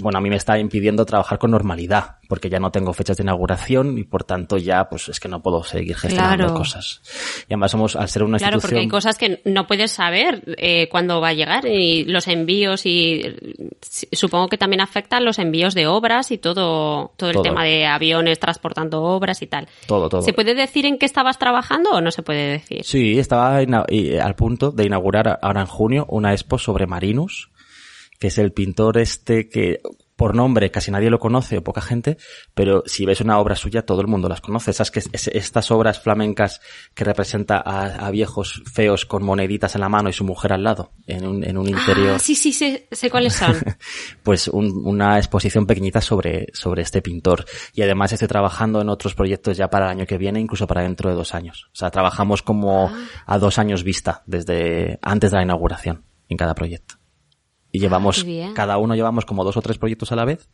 bueno, 0.03 0.19
a 0.19 0.21
mí 0.21 0.31
me 0.31 0.37
está 0.37 0.59
impidiendo 0.59 1.05
trabajar 1.05 1.39
con 1.39 1.51
normalidad, 1.51 2.17
porque 2.29 2.49
ya 2.49 2.59
no 2.59 2.71
tengo 2.71 2.93
fechas 2.93 3.17
de 3.17 3.23
inauguración 3.23 3.99
y 3.99 4.05
por 4.05 4.25
tanto 4.25 4.57
ya, 4.57 4.89
pues 4.89 5.09
es 5.09 5.21
que 5.21 5.29
no 5.29 5.43
puedo 5.43 5.63
seguir 5.63 5.97
gestionando 5.97 6.45
claro. 6.45 6.55
cosas. 6.55 7.01
Y 7.49 7.55
además 7.55 7.71
somos, 7.71 7.97
al 7.97 8.09
ser 8.09 8.23
una 8.23 8.39
claro, 8.39 8.57
institución... 8.57 8.71
porque 8.71 8.81
hay 8.81 8.89
cosas 8.89 9.19
que 9.19 9.41
no 9.45 9.67
puedes 9.67 9.93
saber 9.93 10.43
eh, 10.59 10.89
cuándo 10.89 11.21
va 11.21 11.29
a 11.29 11.33
llegar 11.33 11.67
y 11.67 12.05
los 12.05 12.29
envíos 12.29 12.87
y 12.87 13.23
supongo 14.13 14.49
que 14.49 14.59
también 14.59 14.81
afectan 14.81 15.25
los 15.25 15.39
envíos 15.39 15.75
de 15.75 15.87
obras 15.87 16.31
y 16.31 16.39
todo, 16.39 17.13
todo 17.17 17.31
el 17.31 17.35
todo. 17.35 17.43
tema 17.43 17.65
de 17.65 17.87
aviones 17.87 18.39
transportando 18.39 19.03
obras 19.03 19.43
y 19.43 19.47
tal. 19.47 19.69
Todo, 19.87 20.09
todo. 20.09 20.23
¿Se 20.23 20.33
puede 20.33 20.55
decir 20.55 20.87
en 20.87 20.99
qué 20.99 21.07
estabas 21.07 21.39
trabajando 21.39 21.91
o 21.91 22.01
no 22.01 22.11
se 22.11 22.23
puede 22.23 22.53
decir? 22.53 22.85
Sí, 22.85 23.19
estaba 23.19 23.59
al 23.59 24.35
punto 24.37 24.71
de 24.71 24.85
inaugurar 24.85 25.39
ahora 25.43 25.61
en 25.61 25.67
junio 25.67 26.07
una 26.09 26.33
expo 26.33 26.59
sobre 26.59 26.87
Marinus, 26.87 27.51
que 28.25 28.29
es 28.29 28.39
el 28.39 28.53
pintor 28.53 28.97
este 28.97 29.51
que 29.51 29.83
por 30.17 30.35
nombre 30.35 30.71
casi 30.71 30.91
nadie 30.91 31.11
lo 31.11 31.19
conoce 31.19 31.59
o 31.59 31.63
poca 31.63 31.83
gente, 31.83 32.17
pero 32.55 32.83
si 32.87 33.05
ves 33.05 33.21
una 33.21 33.39
obra 33.39 33.55
suya 33.55 33.85
todo 33.85 34.01
el 34.01 34.07
mundo 34.07 34.31
las 34.31 34.41
conoce. 34.41 34.71
Esas 34.71 34.91
que 34.91 35.03
estas 35.13 35.71
obras 35.71 36.01
flamencas 36.01 36.63
que 36.95 37.05
representa 37.05 37.59
a, 37.59 38.07
a, 38.07 38.11
viejos 38.11 38.63
feos 38.73 39.05
con 39.05 39.23
moneditas 39.23 39.75
en 39.75 39.83
la 39.83 39.91
mano 39.91 40.09
y 40.09 40.15
su 40.15 40.25
mujer 40.25 40.55
al 40.55 40.65
lado 40.65 40.93
en 41.07 41.27
un, 41.27 41.45
en 41.45 41.59
un 41.59 41.69
interior. 41.69 42.15
Ah, 42.15 42.19
sí, 42.19 42.35
sí, 42.35 42.55
sé, 42.55 42.89
sé 42.91 43.11
cuáles 43.11 43.35
son. 43.35 43.57
pues 44.23 44.49
un, 44.49 44.73
una 44.87 45.19
exposición 45.19 45.67
pequeñita 45.67 46.01
sobre, 46.01 46.47
sobre 46.55 46.81
este 46.81 47.03
pintor. 47.03 47.45
Y 47.75 47.83
además 47.83 48.11
estoy 48.15 48.29
trabajando 48.29 48.81
en 48.81 48.89
otros 48.89 49.15
proyectos 49.15 49.59
ya 49.59 49.69
para 49.69 49.85
el 49.85 49.99
año 49.99 50.07
que 50.07 50.17
viene, 50.17 50.41
incluso 50.41 50.67
para 50.67 50.81
dentro 50.81 51.11
de 51.11 51.17
dos 51.17 51.35
años. 51.35 51.69
O 51.75 51.77
sea, 51.77 51.91
trabajamos 51.91 52.41
como 52.41 52.89
ah. 52.89 53.07
a 53.27 53.39
dos 53.39 53.59
años 53.59 53.85
vista 53.85 54.23
desde 54.25 54.99
antes 55.03 55.31
de 55.31 55.37
la 55.37 55.43
inauguración 55.43 56.07
en 56.31 56.39
cada 56.39 56.55
proyecto 56.55 57.04
y 57.75 57.81
llevamos, 57.81 58.25
ah, 58.25 58.53
cada 58.55 58.79
uno 58.79 58.95
llevamos 58.95 59.27
como 59.27 59.43
dos 59.43 59.57
o 59.57 59.61
tres 59.61 59.79
proyectos 59.79 60.13
a 60.13 60.17
la 60.17 60.25
vez 60.25 60.49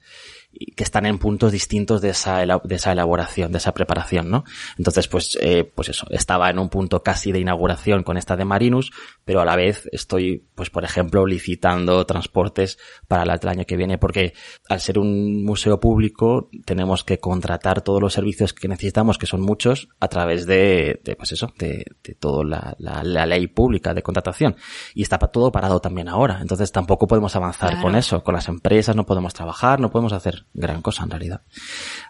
que 0.53 0.83
están 0.83 1.07
en 1.07 1.19
puntos 1.19 1.53
distintos 1.53 2.01
de 2.01 2.11
esa, 2.11 2.39
de 2.39 2.75
esa 2.75 2.93
elaboración, 2.93 3.53
de 3.53 3.59
esa 3.59 3.73
preparación, 3.73 4.31
¿no? 4.31 4.45
Entonces, 4.77 5.09
pues, 5.09 5.39
eh, 5.41 5.65
pues 5.65 5.89
eso, 5.89 6.07
estaba 6.11 6.51
en 6.51 6.59
un 6.59 6.69
punto 6.69 7.03
casi 7.03 7.33
de 7.33 7.41
inauguración 7.41 8.03
con 8.03 8.17
esta 8.17 8.37
de 8.37 8.45
Marinus, 8.45 8.91
pero 9.25 9.41
a 9.41 9.45
la 9.45 9.57
vez 9.57 9.89
estoy, 9.93 10.45
pues, 10.55 10.71
por 10.71 10.85
ejemplo, 10.85 11.25
licitando 11.27 12.05
transportes 12.05 12.79
para 13.09 13.23
el 13.23 13.49
año 13.49 13.65
que 13.65 13.77
viene, 13.77 13.99
porque 13.99 14.35
al 14.69 14.81
ser 14.81 14.99
un 14.99 15.45
museo 15.45 15.81
público 15.81 16.51
tenemos 16.65 17.05
que 17.05 17.19
contratar 17.19 17.83
todos 17.83 18.01
los 18.01 18.13
servicios 18.13 18.53
que 18.53 18.69
necesitamos, 18.69 19.19
que 19.19 19.27
son 19.27 19.41
muchos, 19.41 19.89
a 20.01 20.09
través 20.09 20.47
de, 20.47 21.01
de 21.05 21.17
pues 21.17 21.33
eso, 21.33 21.53
de, 21.59 21.85
de 22.03 22.15
toda 22.15 22.45
la, 22.45 22.77
la, 22.79 23.03
la, 23.03 23.27
ley 23.27 23.47
pública 23.47 23.95
de 23.95 24.03
contratación. 24.03 24.57
Y 24.95 25.03
está 25.03 25.19
todo 25.19 25.53
parado 25.53 25.81
también 25.81 26.09
ahora. 26.09 26.39
Entonces 26.41 26.73
tampoco 26.73 27.07
podemos 27.07 27.37
avanzar 27.37 27.71
claro. 27.71 27.83
con 27.83 27.95
eso. 27.95 28.23
Con 28.23 28.35
las 28.35 28.49
empresas 28.49 28.97
no 28.97 29.07
podemos 29.07 29.35
trabajar, 29.35 29.81
no 29.81 29.91
podemos 29.91 30.13
hacer 30.13 30.40
gran 30.53 30.83
cosa 30.83 31.05
en 31.05 31.11
realidad. 31.11 31.43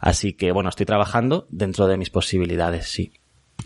Así 0.00 0.32
que 0.32 0.52
bueno, 0.52 0.68
estoy 0.70 0.86
trabajando 0.86 1.46
dentro 1.50 1.86
de 1.86 1.96
mis 1.96 2.10
posibilidades, 2.10 2.88
sí. 2.88 3.12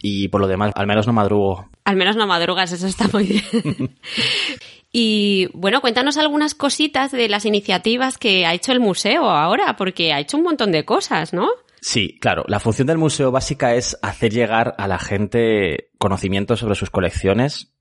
Y 0.02 0.28
por 0.28 0.40
lo 0.40 0.46
demás, 0.46 0.72
al 0.74 0.86
menos 0.86 1.06
no 1.06 1.12
madrugo. 1.12 1.70
Al 1.84 1.96
menos 1.96 2.16
no 2.16 2.26
madrugas, 2.26 2.72
eso 2.72 2.86
está 2.86 3.08
muy 3.12 3.24
bien. 3.24 3.96
y 4.92 5.48
bueno, 5.54 5.80
cuéntanos 5.80 6.18
algunas 6.18 6.54
cositas 6.54 7.12
de 7.12 7.28
las 7.28 7.44
iniciativas 7.44 8.18
que 8.18 8.46
ha 8.46 8.54
hecho 8.54 8.72
el 8.72 8.80
museo 8.80 9.30
ahora, 9.30 9.76
porque 9.76 10.12
ha 10.12 10.20
hecho 10.20 10.36
un 10.36 10.44
montón 10.44 10.72
de 10.72 10.84
cosas, 10.84 11.32
¿no? 11.32 11.48
Sí, 11.80 12.18
claro. 12.18 12.44
La 12.48 12.60
función 12.60 12.86
del 12.86 12.98
museo 12.98 13.30
básica 13.30 13.74
es 13.74 13.98
hacer 14.00 14.32
llegar 14.32 14.74
a 14.78 14.88
la 14.88 14.98
gente 14.98 15.90
conocimiento 15.98 16.56
sobre 16.56 16.76
sus 16.76 16.90
colecciones 16.90 17.74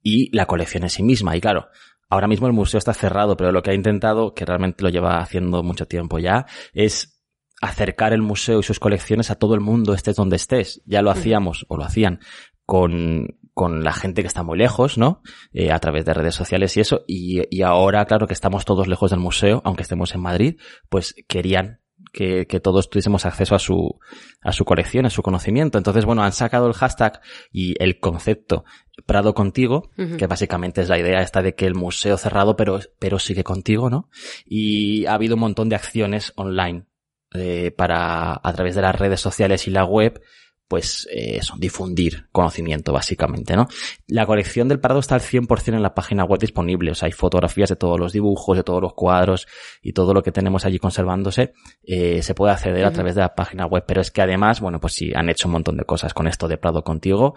y 0.00 0.34
la 0.34 0.46
colección 0.46 0.84
en 0.84 0.90
sí 0.90 1.02
misma. 1.02 1.36
Y 1.36 1.40
claro, 1.40 1.68
Ahora 2.08 2.28
mismo 2.28 2.46
el 2.46 2.52
museo 2.52 2.78
está 2.78 2.94
cerrado, 2.94 3.36
pero 3.36 3.52
lo 3.52 3.62
que 3.62 3.70
ha 3.70 3.74
intentado, 3.74 4.34
que 4.34 4.44
realmente 4.44 4.82
lo 4.82 4.88
lleva 4.88 5.18
haciendo 5.18 5.62
mucho 5.62 5.86
tiempo 5.86 6.18
ya, 6.18 6.46
es 6.72 7.22
acercar 7.60 8.12
el 8.12 8.22
museo 8.22 8.60
y 8.60 8.62
sus 8.62 8.80
colecciones 8.80 9.30
a 9.30 9.34
todo 9.34 9.54
el 9.54 9.60
mundo, 9.60 9.94
estés 9.94 10.16
donde 10.16 10.36
estés. 10.36 10.82
Ya 10.86 11.02
lo 11.02 11.10
hacíamos, 11.10 11.66
o 11.68 11.76
lo 11.76 11.84
hacían, 11.84 12.20
con, 12.64 13.38
con 13.52 13.82
la 13.82 13.92
gente 13.92 14.22
que 14.22 14.28
está 14.28 14.42
muy 14.42 14.56
lejos, 14.56 14.98
¿no? 14.98 15.22
Eh, 15.52 15.72
a 15.72 15.78
través 15.80 16.04
de 16.04 16.14
redes 16.14 16.34
sociales 16.34 16.76
y 16.76 16.80
eso. 16.80 17.02
Y, 17.06 17.42
y 17.50 17.62
ahora, 17.62 18.04
claro 18.06 18.26
que 18.26 18.34
estamos 18.34 18.64
todos 18.64 18.88
lejos 18.88 19.10
del 19.10 19.20
museo, 19.20 19.60
aunque 19.64 19.82
estemos 19.82 20.14
en 20.14 20.20
Madrid, 20.20 20.60
pues 20.88 21.14
querían 21.28 21.80
que, 22.12 22.46
que, 22.46 22.60
todos 22.60 22.90
tuviésemos 22.90 23.26
acceso 23.26 23.54
a 23.54 23.58
su, 23.58 23.98
a 24.42 24.52
su 24.52 24.64
colección, 24.64 25.06
a 25.06 25.10
su 25.10 25.22
conocimiento. 25.22 25.78
Entonces, 25.78 26.04
bueno, 26.04 26.22
han 26.22 26.32
sacado 26.32 26.66
el 26.66 26.74
hashtag 26.74 27.20
y 27.52 27.74
el 27.82 28.00
concepto 28.00 28.64
Prado 29.06 29.32
contigo, 29.32 29.90
uh 29.96 30.02
-huh. 30.02 30.16
que 30.16 30.26
básicamente 30.26 30.80
es 30.80 30.88
la 30.88 30.98
idea 30.98 31.22
esta 31.22 31.40
de 31.40 31.54
que 31.54 31.66
el 31.66 31.74
museo 31.74 32.16
cerrado, 32.16 32.56
pero, 32.56 32.80
pero 32.98 33.18
sigue 33.18 33.44
contigo, 33.44 33.90
¿no? 33.90 34.08
Y 34.44 35.06
ha 35.06 35.14
habido 35.14 35.36
un 35.36 35.40
montón 35.40 35.68
de 35.68 35.76
acciones 35.76 36.32
online 36.34 36.86
eh, 37.32 37.70
para, 37.70 38.40
a 38.42 38.52
través 38.52 38.74
de 38.74 38.82
las 38.82 38.96
redes 38.96 39.20
sociales 39.20 39.68
y 39.68 39.70
la 39.70 39.84
web, 39.84 40.20
pues 40.68 41.08
eh, 41.10 41.38
eso, 41.38 41.54
difundir 41.58 42.28
conocimiento 42.30 42.92
básicamente, 42.92 43.56
¿no? 43.56 43.66
La 44.06 44.26
colección 44.26 44.68
del 44.68 44.80
Prado 44.80 45.00
está 45.00 45.14
al 45.14 45.22
100% 45.22 45.74
en 45.74 45.82
la 45.82 45.94
página 45.94 46.24
web 46.24 46.38
disponible, 46.38 46.90
o 46.90 46.94
sea, 46.94 47.06
hay 47.06 47.12
fotografías 47.12 47.70
de 47.70 47.76
todos 47.76 47.98
los 47.98 48.12
dibujos, 48.12 48.56
de 48.56 48.62
todos 48.62 48.82
los 48.82 48.92
cuadros 48.92 49.48
y 49.82 49.94
todo 49.94 50.12
lo 50.12 50.22
que 50.22 50.30
tenemos 50.30 50.66
allí 50.66 50.78
conservándose, 50.78 51.54
eh, 51.82 52.22
se 52.22 52.34
puede 52.34 52.52
acceder 52.52 52.84
uh 52.84 52.86
-huh. 52.86 52.90
a 52.90 52.92
través 52.92 53.14
de 53.14 53.22
la 53.22 53.34
página 53.34 53.66
web, 53.66 53.84
pero 53.86 54.02
es 54.02 54.10
que 54.10 54.20
además, 54.20 54.60
bueno, 54.60 54.78
pues 54.78 54.92
sí, 54.92 55.10
han 55.14 55.30
hecho 55.30 55.48
un 55.48 55.52
montón 55.52 55.78
de 55.78 55.84
cosas 55.84 56.12
con 56.12 56.28
esto 56.28 56.46
de 56.46 56.58
Prado 56.58 56.84
contigo. 56.84 57.34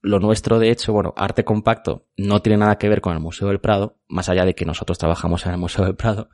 Lo 0.00 0.20
nuestro, 0.20 0.60
de 0.60 0.70
hecho, 0.70 0.92
bueno, 0.92 1.12
arte 1.16 1.44
compacto 1.44 2.06
no 2.16 2.40
tiene 2.40 2.58
nada 2.58 2.78
que 2.78 2.88
ver 2.88 3.00
con 3.00 3.14
el 3.14 3.20
Museo 3.20 3.48
del 3.48 3.58
Prado, 3.58 3.96
más 4.06 4.28
allá 4.28 4.44
de 4.44 4.54
que 4.54 4.64
nosotros 4.64 4.96
trabajamos 4.96 5.44
en 5.44 5.52
el 5.52 5.58
Museo 5.58 5.84
del 5.84 5.96
Prado, 5.96 6.28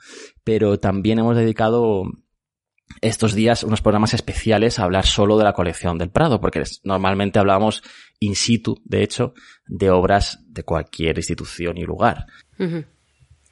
pero 0.44 0.78
también 0.78 1.18
hemos 1.18 1.34
dedicado 1.34 2.04
estos 3.00 3.34
días 3.34 3.64
unos 3.64 3.82
programas 3.82 4.14
especiales 4.14 4.78
a 4.78 4.84
hablar 4.84 5.06
solo 5.06 5.36
de 5.38 5.44
la 5.44 5.52
colección 5.52 5.98
del 5.98 6.10
Prado, 6.10 6.40
porque 6.40 6.62
normalmente 6.84 7.38
hablamos 7.38 7.82
in 8.20 8.36
situ, 8.36 8.80
de 8.84 9.02
hecho, 9.02 9.34
de 9.66 9.90
obras 9.90 10.40
de 10.46 10.62
cualquier 10.62 11.18
institución 11.18 11.76
y 11.76 11.84
lugar. 11.84 12.26
Uh 12.58 12.64
-huh. 12.64 12.86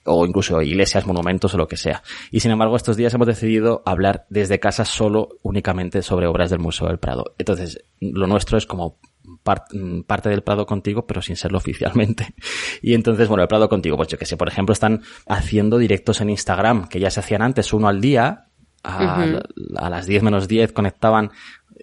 O 0.05 0.27
incluso 0.27 0.61
iglesias, 0.63 1.07
monumentos 1.07 1.55
o 1.55 1.59
lo 1.59 1.69
que 1.69 1.77
sea. 1.77 2.03
Y 2.33 2.41
sin 2.41 2.51
embargo, 2.51 2.75
estos 2.75 2.97
días 2.97 3.15
hemos 3.15 3.29
decidido 3.29 3.83
hablar 3.87 4.27
desde 4.31 4.59
casa 4.59 4.85
solo, 4.85 5.29
únicamente 5.43 6.03
sobre 6.03 6.27
obras 6.27 6.51
del 6.51 6.59
Museo 6.59 6.89
del 6.89 6.99
Prado. 6.99 7.35
Entonces, 7.39 7.85
lo 8.01 8.27
nuestro 8.27 8.59
es 8.59 8.67
como 8.67 8.99
part, 9.45 9.69
parte 10.07 10.29
del 10.29 10.43
Prado 10.43 10.67
contigo, 10.67 11.07
pero 11.07 11.23
sin 11.23 11.37
serlo 11.37 11.59
oficialmente. 11.63 12.35
Y 12.81 12.95
entonces, 12.95 13.29
bueno, 13.29 13.43
el 13.43 13.49
Prado 13.49 13.69
contigo, 13.69 13.97
pues 13.97 14.09
yo 14.09 14.19
que 14.19 14.27
sé, 14.27 14.37
por 14.37 14.49
ejemplo, 14.49 14.73
están 14.73 15.03
haciendo 15.29 15.79
directos 15.79 16.21
en 16.21 16.31
Instagram, 16.31 16.89
que 16.89 16.99
ya 16.99 17.11
se 17.11 17.21
hacían 17.21 17.43
antes, 17.43 17.73
uno 17.73 17.87
al 17.87 18.01
día, 18.01 18.49
a, 18.83 18.99
uh 18.99 19.31
-huh. 19.31 19.43
a 19.77 19.91
las 19.91 20.07
10 20.07 20.23
menos 20.23 20.49
10 20.49 20.73
conectaban 20.73 21.31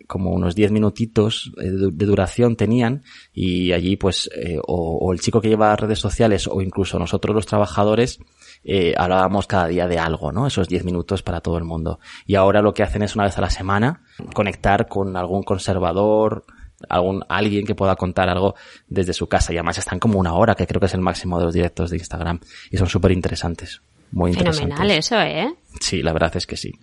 como 0.08 0.32
unos 0.32 0.56
10 0.56 0.72
minutitos 0.72 1.52
de 1.58 2.06
duración 2.06 2.56
tenían 2.56 3.04
y 3.34 3.74
allí 3.74 3.96
pues 3.96 4.30
eh, 4.36 4.58
o, 4.66 4.98
o, 4.98 5.14
el 5.14 5.20
chico 5.20 5.40
que 5.40 5.50
lleva 5.50 5.76
redes 5.76 6.00
sociales 6.00 6.48
o 6.48 6.62
incluso 6.62 6.98
nosotros 6.98 7.36
los 7.36 7.46
trabajadores 7.46 8.20
eh, 8.64 8.94
hablábamos 8.98 9.48
cada 9.48 9.68
día 9.68 9.88
de 9.88 10.00
algo, 10.00 10.32
¿no? 10.32 10.48
Esos 10.48 10.68
10 10.68 10.84
minutos 10.84 11.24
para 11.24 11.42
todo 11.42 11.58
el 11.58 11.64
mundo. 11.64 12.00
Y 12.26 12.36
ahora 12.36 12.62
lo 12.62 12.74
que 12.74 12.84
hacen 12.84 13.04
es 13.04 13.16
una 13.16 13.26
vez 13.26 13.38
a 13.38 13.42
la 13.42 13.50
semana 13.50 14.04
conectar 14.34 14.88
con 14.88 15.16
algún 15.16 15.44
conservador, 15.44 16.46
algún 16.90 17.24
alguien 17.30 17.66
que 17.66 17.76
pueda 17.76 17.96
contar 17.96 18.30
algo 18.30 18.56
desde 18.88 19.14
su 19.14 19.28
casa. 19.28 19.54
Y 19.54 19.58
además 19.58 19.78
están 19.78 20.00
como 20.00 20.20
una 20.20 20.34
hora, 20.34 20.56
que 20.56 20.68
creo 20.68 20.80
que 20.80 20.88
es 20.88 20.94
el 20.94 21.02
máximo 21.02 21.40
de 21.40 21.46
los 21.46 21.54
directos 21.54 21.90
de 21.90 21.98
Instagram. 21.98 22.40
Y 22.72 22.78
son 22.78 22.88
súper 22.88 23.12
interesantes. 23.12 23.82
Muy 24.12 24.34
Fenomenal 24.34 24.92
eso, 24.92 25.20
¿eh? 25.20 25.54
Sí, 25.80 26.02
la 26.02 26.14
verdad 26.14 26.36
es 26.36 26.48
que 26.48 26.58
sí. 26.58 26.74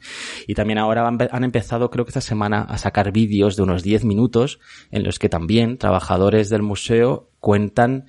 Y 0.47 0.55
también 0.55 0.79
ahora 0.79 1.07
han 1.07 1.45
empezado, 1.45 1.91
creo 1.91 2.05
que 2.05 2.11
esta 2.11 2.21
semana, 2.21 2.63
a 2.63 2.79
sacar 2.79 3.13
vídeos 3.13 3.57
de 3.57 3.63
unos 3.63 3.83
10 3.83 4.05
minutos 4.05 4.61
en 4.91 5.03
los 5.03 5.19
que 5.19 5.29
también 5.29 5.79
trabajadores 5.79 6.49
del 6.49 6.63
museo 6.63 7.29
cuentan 7.41 8.07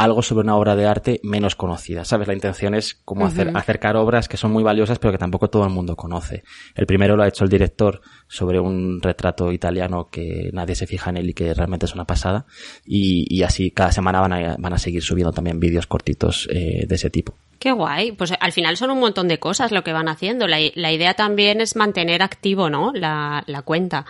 algo 0.00 0.22
sobre 0.22 0.44
una 0.44 0.56
obra 0.56 0.76
de 0.76 0.86
arte 0.86 1.20
menos 1.22 1.56
conocida. 1.56 2.06
¿Sabes? 2.06 2.26
La 2.26 2.32
intención 2.32 2.74
es 2.74 2.94
como 2.94 3.26
hacer, 3.26 3.52
acercar 3.54 3.96
obras 3.96 4.28
que 4.28 4.38
son 4.38 4.50
muy 4.50 4.62
valiosas 4.62 4.98
pero 4.98 5.12
que 5.12 5.18
tampoco 5.18 5.50
todo 5.50 5.64
el 5.64 5.70
mundo 5.70 5.94
conoce. 5.94 6.42
El 6.74 6.86
primero 6.86 7.16
lo 7.16 7.22
ha 7.22 7.28
hecho 7.28 7.44
el 7.44 7.50
director 7.50 8.00
sobre 8.26 8.58
un 8.58 9.02
retrato 9.02 9.52
italiano 9.52 10.08
que 10.10 10.48
nadie 10.54 10.74
se 10.74 10.86
fija 10.86 11.10
en 11.10 11.18
él 11.18 11.30
y 11.30 11.34
que 11.34 11.52
realmente 11.52 11.84
es 11.84 11.94
una 11.94 12.06
pasada. 12.06 12.46
Y, 12.86 13.42
así 13.42 13.70
cada 13.72 13.92
semana 13.92 14.20
van 14.20 14.32
a, 14.32 14.56
van 14.58 14.72
a 14.72 14.78
seguir 14.78 15.02
subiendo 15.02 15.32
también 15.32 15.60
vídeos 15.60 15.86
cortitos 15.86 16.48
eh, 16.50 16.86
de 16.86 16.94
ese 16.94 17.10
tipo. 17.10 17.34
Qué 17.60 17.72
guay. 17.72 18.12
Pues 18.12 18.32
al 18.40 18.52
final 18.52 18.76
son 18.78 18.90
un 18.90 18.98
montón 18.98 19.28
de 19.28 19.38
cosas 19.38 19.70
lo 19.70 19.84
que 19.84 19.92
van 19.92 20.08
haciendo. 20.08 20.48
La, 20.48 20.58
la 20.74 20.92
idea 20.92 21.14
también 21.14 21.60
es 21.60 21.76
mantener 21.76 22.22
activo, 22.22 22.70
¿no? 22.70 22.90
La, 22.94 23.44
la 23.46 23.62
cuenta 23.62 24.06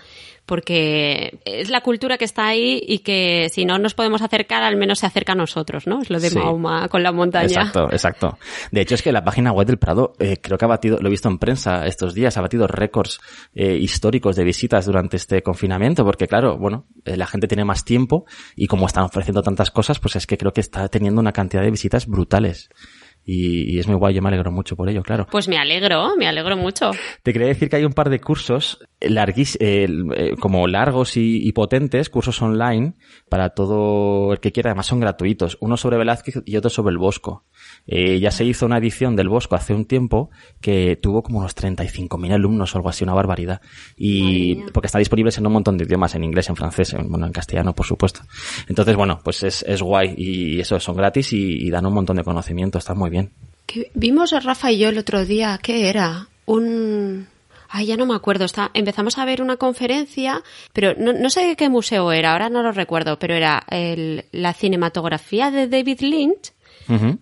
porque 0.50 1.38
es 1.44 1.70
la 1.70 1.80
cultura 1.80 2.18
que 2.18 2.24
está 2.24 2.48
ahí 2.48 2.82
y 2.84 2.98
que 3.00 3.48
si 3.52 3.64
no 3.64 3.78
nos 3.78 3.94
podemos 3.94 4.20
acercar, 4.20 4.64
al 4.64 4.74
menos 4.74 4.98
se 4.98 5.06
acerca 5.06 5.34
a 5.34 5.36
nosotros, 5.36 5.86
¿no? 5.86 6.02
Es 6.02 6.10
lo 6.10 6.18
de 6.18 6.28
Mahoma 6.32 6.88
con 6.88 7.04
la 7.04 7.12
montaña. 7.12 7.46
Exacto, 7.46 7.84
exacto. 7.92 8.38
De 8.72 8.80
hecho, 8.80 8.96
es 8.96 9.02
que 9.02 9.12
la 9.12 9.22
página 9.22 9.52
web 9.52 9.68
del 9.68 9.78
Prado, 9.78 10.14
eh, 10.18 10.38
creo 10.42 10.58
que 10.58 10.64
ha 10.64 10.68
batido, 10.68 10.98
lo 11.00 11.06
he 11.06 11.10
visto 11.10 11.28
en 11.28 11.38
prensa 11.38 11.86
estos 11.86 12.14
días, 12.14 12.36
ha 12.36 12.40
batido 12.40 12.66
récords 12.66 13.20
eh, 13.54 13.76
históricos 13.76 14.34
de 14.34 14.42
visitas 14.42 14.86
durante 14.86 15.18
este 15.18 15.40
confinamiento, 15.40 16.04
porque 16.04 16.26
claro, 16.26 16.58
bueno, 16.58 16.88
eh, 17.04 17.16
la 17.16 17.28
gente 17.28 17.46
tiene 17.46 17.64
más 17.64 17.84
tiempo 17.84 18.24
y 18.56 18.66
como 18.66 18.86
están 18.86 19.04
ofreciendo 19.04 19.42
tantas 19.44 19.70
cosas, 19.70 20.00
pues 20.00 20.16
es 20.16 20.26
que 20.26 20.36
creo 20.36 20.52
que 20.52 20.62
está 20.62 20.88
teniendo 20.88 21.20
una 21.20 21.30
cantidad 21.30 21.62
de 21.62 21.70
visitas 21.70 22.08
brutales. 22.08 22.70
Y, 23.24 23.78
es 23.78 23.86
muy 23.86 23.96
guay, 23.96 24.14
yo 24.14 24.22
me 24.22 24.28
alegro 24.28 24.50
mucho 24.50 24.76
por 24.76 24.88
ello, 24.88 25.02
claro. 25.02 25.26
Pues 25.30 25.46
me 25.46 25.58
alegro, 25.58 26.16
me 26.16 26.26
alegro 26.26 26.56
mucho. 26.56 26.90
Te 27.22 27.32
quería 27.32 27.48
decir 27.48 27.68
que 27.68 27.76
hay 27.76 27.84
un 27.84 27.92
par 27.92 28.10
de 28.10 28.20
cursos 28.20 28.78
larguis, 29.00 29.56
eh, 29.60 29.88
como 30.40 30.66
largos 30.66 31.16
y, 31.16 31.50
potentes, 31.52 32.10
cursos 32.10 32.40
online 32.42 32.94
para 33.28 33.50
todo 33.50 34.32
el 34.32 34.40
que 34.40 34.52
quiera, 34.52 34.70
además 34.70 34.86
son 34.86 35.00
gratuitos. 35.00 35.58
Uno 35.60 35.76
sobre 35.76 35.98
Velázquez 35.98 36.42
y 36.44 36.56
otro 36.56 36.70
sobre 36.70 36.92
el 36.92 36.98
Bosco. 36.98 37.44
Eh, 37.92 38.20
ya 38.20 38.30
se 38.30 38.44
hizo 38.44 38.66
una 38.66 38.78
edición 38.78 39.16
del 39.16 39.28
Bosco 39.28 39.56
hace 39.56 39.74
un 39.74 39.84
tiempo 39.84 40.30
que 40.60 40.94
tuvo 40.94 41.24
como 41.24 41.40
unos 41.40 41.56
35.000 41.56 42.32
alumnos 42.32 42.72
o 42.72 42.78
algo 42.78 42.88
así, 42.88 43.02
una 43.02 43.14
barbaridad. 43.14 43.60
Y 43.96 44.62
porque 44.72 44.86
está 44.86 45.00
disponible 45.00 45.32
en 45.36 45.46
un 45.46 45.52
montón 45.52 45.76
de 45.76 45.84
idiomas, 45.84 46.14
en 46.14 46.22
inglés, 46.22 46.48
en 46.48 46.54
francés, 46.54 46.92
en, 46.92 47.10
bueno, 47.10 47.26
en 47.26 47.32
castellano, 47.32 47.74
por 47.74 47.86
supuesto. 47.86 48.20
Entonces, 48.68 48.94
bueno, 48.94 49.20
pues 49.24 49.42
es, 49.42 49.64
es 49.66 49.82
guay 49.82 50.14
y 50.16 50.60
eso, 50.60 50.78
son 50.78 50.96
gratis 50.96 51.32
y, 51.32 51.66
y 51.66 51.70
dan 51.70 51.84
un 51.84 51.92
montón 51.92 52.16
de 52.16 52.22
conocimiento, 52.22 52.78
está 52.78 52.94
muy 52.94 53.10
bien. 53.10 53.32
vimos 53.94 54.32
a 54.32 54.38
Rafa 54.38 54.70
y 54.70 54.78
yo 54.78 54.88
el 54.90 54.98
otro 54.98 55.24
día, 55.24 55.58
¿qué 55.60 55.88
era? 55.88 56.28
Un... 56.46 57.26
Ay, 57.72 57.86
ya 57.86 57.96
no 57.96 58.06
me 58.06 58.14
acuerdo. 58.14 58.44
Está, 58.44 58.70
empezamos 58.74 59.18
a 59.18 59.24
ver 59.24 59.42
una 59.42 59.56
conferencia, 59.56 60.42
pero 60.72 60.94
no, 60.96 61.12
no 61.12 61.28
sé 61.28 61.56
qué 61.56 61.68
museo 61.68 62.12
era, 62.12 62.32
ahora 62.32 62.50
no 62.50 62.62
lo 62.62 62.70
recuerdo, 62.70 63.18
pero 63.18 63.34
era 63.34 63.64
el, 63.68 64.26
la 64.30 64.54
cinematografía 64.54 65.50
de 65.50 65.66
David 65.66 66.00
Lynch 66.00 66.52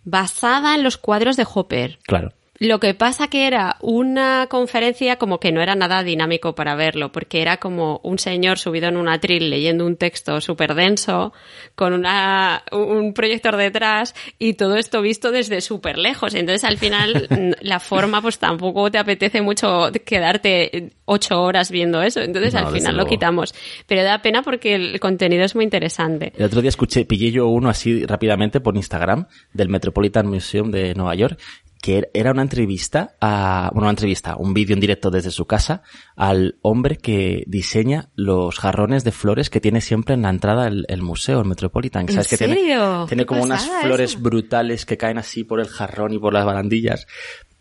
basada 0.04 0.74
en 0.74 0.82
los 0.82 0.96
cuadros 0.96 1.36
de 1.36 1.46
Hopper. 1.52 1.98
Claro. 2.04 2.32
Lo 2.60 2.80
que 2.80 2.92
pasa 2.92 3.28
que 3.28 3.46
era 3.46 3.76
una 3.80 4.48
conferencia 4.48 5.16
como 5.16 5.38
que 5.38 5.52
no 5.52 5.60
era 5.60 5.76
nada 5.76 6.02
dinámico 6.02 6.56
para 6.56 6.74
verlo, 6.74 7.12
porque 7.12 7.40
era 7.40 7.58
como 7.58 8.00
un 8.02 8.18
señor 8.18 8.58
subido 8.58 8.88
en 8.88 8.96
un 8.96 9.08
atril 9.08 9.48
leyendo 9.48 9.86
un 9.86 9.96
texto 9.96 10.40
súper 10.40 10.74
denso, 10.74 11.32
con 11.76 11.92
una, 11.92 12.64
un 12.72 13.14
proyector 13.14 13.56
detrás 13.56 14.14
y 14.40 14.54
todo 14.54 14.76
esto 14.76 15.00
visto 15.02 15.30
desde 15.30 15.60
súper 15.60 15.98
lejos. 15.98 16.34
Entonces 16.34 16.64
al 16.64 16.78
final 16.78 17.28
la 17.60 17.78
forma 17.78 18.20
pues 18.20 18.38
tampoco 18.38 18.90
te 18.90 18.98
apetece 18.98 19.40
mucho 19.40 19.92
quedarte 20.04 20.90
ocho 21.04 21.40
horas 21.40 21.70
viendo 21.70 22.02
eso. 22.02 22.20
Entonces 22.20 22.56
al 22.56 22.72
final 22.72 22.96
lo 22.96 23.06
quitamos. 23.06 23.54
Pero 23.86 24.02
da 24.02 24.20
pena 24.20 24.42
porque 24.42 24.74
el 24.74 24.98
contenido 24.98 25.44
es 25.44 25.54
muy 25.54 25.62
interesante. 25.62 26.32
El 26.36 26.46
otro 26.46 26.60
día 26.60 26.70
escuché, 26.70 27.04
pillé 27.04 27.30
yo 27.30 27.46
uno 27.46 27.68
así 27.68 28.04
rápidamente 28.04 28.60
por 28.60 28.74
Instagram 28.74 29.26
del 29.52 29.68
Metropolitan 29.68 30.26
Museum 30.26 30.72
de 30.72 30.94
Nueva 30.94 31.14
York 31.14 31.38
que 31.80 32.10
era 32.12 32.32
una 32.32 32.42
entrevista 32.42 33.16
a, 33.20 33.70
bueno, 33.72 33.86
una 33.86 33.90
entrevista, 33.90 34.36
un 34.36 34.52
vídeo 34.52 34.74
en 34.74 34.80
directo 34.80 35.10
desde 35.10 35.30
su 35.30 35.46
casa 35.46 35.82
al 36.16 36.58
hombre 36.62 36.96
que 36.96 37.44
diseña 37.46 38.10
los 38.14 38.58
jarrones 38.58 39.04
de 39.04 39.12
flores 39.12 39.50
que 39.50 39.60
tiene 39.60 39.80
siempre 39.80 40.14
en 40.14 40.22
la 40.22 40.30
entrada 40.30 40.64
del 40.70 41.02
museo, 41.02 41.40
el 41.40 41.46
Metropolitan. 41.46 42.08
¿Sabes 42.08 42.32
¿En 42.32 42.38
que 42.38 42.46
serio? 42.46 43.06
Tiene, 43.06 43.26
como 43.26 43.42
unas 43.42 43.68
flores 43.82 44.20
brutales 44.20 44.86
que 44.86 44.96
caen 44.96 45.18
así 45.18 45.44
por 45.44 45.60
el 45.60 45.68
jarrón 45.68 46.12
y 46.12 46.18
por 46.18 46.32
las 46.32 46.44
barandillas. 46.44 47.06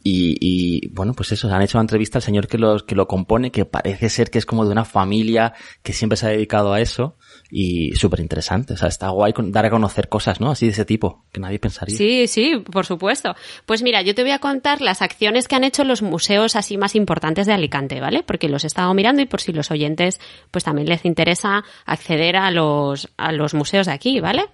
Y, 0.04 0.38
y, 0.40 0.88
bueno, 0.90 1.14
pues 1.14 1.34
eso, 1.34 1.54
han 1.54 1.62
hecho 1.62 1.78
una 1.78 1.84
entrevista 1.84 2.20
al 2.20 2.24
señor 2.24 2.48
que 2.48 2.58
lo, 2.58 2.86
que 2.86 2.96
lo 2.96 3.08
compone, 3.08 3.52
que 3.52 3.66
parece 3.66 4.10
ser 4.10 4.30
que 4.30 4.38
es 4.38 4.46
como 4.46 4.66
de 4.66 4.72
una 4.72 4.86
familia 4.86 5.54
que 5.84 5.92
siempre 5.92 6.16
se 6.16 6.28
ha 6.28 6.30
dedicado 6.30 6.72
a 6.72 6.80
eso 6.80 7.18
y 7.50 7.94
súper 7.94 8.20
interesante. 8.20 8.74
O 8.74 8.78
sea, 8.78 8.90
está 8.90 9.10
guay 9.10 9.34
dar 9.38 9.66
a 9.66 9.70
conocer 9.70 10.10
cosas, 10.10 10.42
¿no? 10.42 10.52
Así 10.52 10.66
de 10.66 10.74
ese 10.74 10.86
tipo, 10.86 11.24
que 11.32 11.40
nadie 11.40 11.60
pensaría. 11.60 11.96
Sí, 11.96 12.28
sí, 12.28 12.62
por 12.72 12.86
supuesto. 12.86 13.36
Pues 13.66 13.84
mira, 13.84 14.02
yo 14.02 14.14
te 14.16 14.24
voy 14.24 14.32
a 14.32 14.40
contar 14.40 14.82
las 14.82 15.02
acciones 15.02 15.48
que 15.48 15.56
han 15.56 15.64
hecho 15.64 15.84
los 15.84 16.02
museos 16.02 16.56
así 16.56 16.78
más 16.78 16.96
importantes 16.96 17.48
de 17.48 17.54
Alicante, 17.54 18.02
¿vale? 18.02 18.24
Porque 18.24 18.50
los 18.50 18.64
he 18.64 18.68
estado 18.68 18.94
mirando 18.94 19.22
y 19.22 19.26
por 19.26 19.42
si 19.42 19.54
los 19.54 19.72
oyentes 19.72 20.20
pues 20.52 20.64
también 20.64 20.90
les 20.90 21.06
interesa 21.06 21.64
acceder 21.86 22.36
a 22.36 22.52
los, 22.52 23.10
a 23.18 23.32
los 23.32 23.54
museos 23.54 23.88
de 23.88 23.94
aquí, 23.94 24.20
¿vale? 24.20 24.46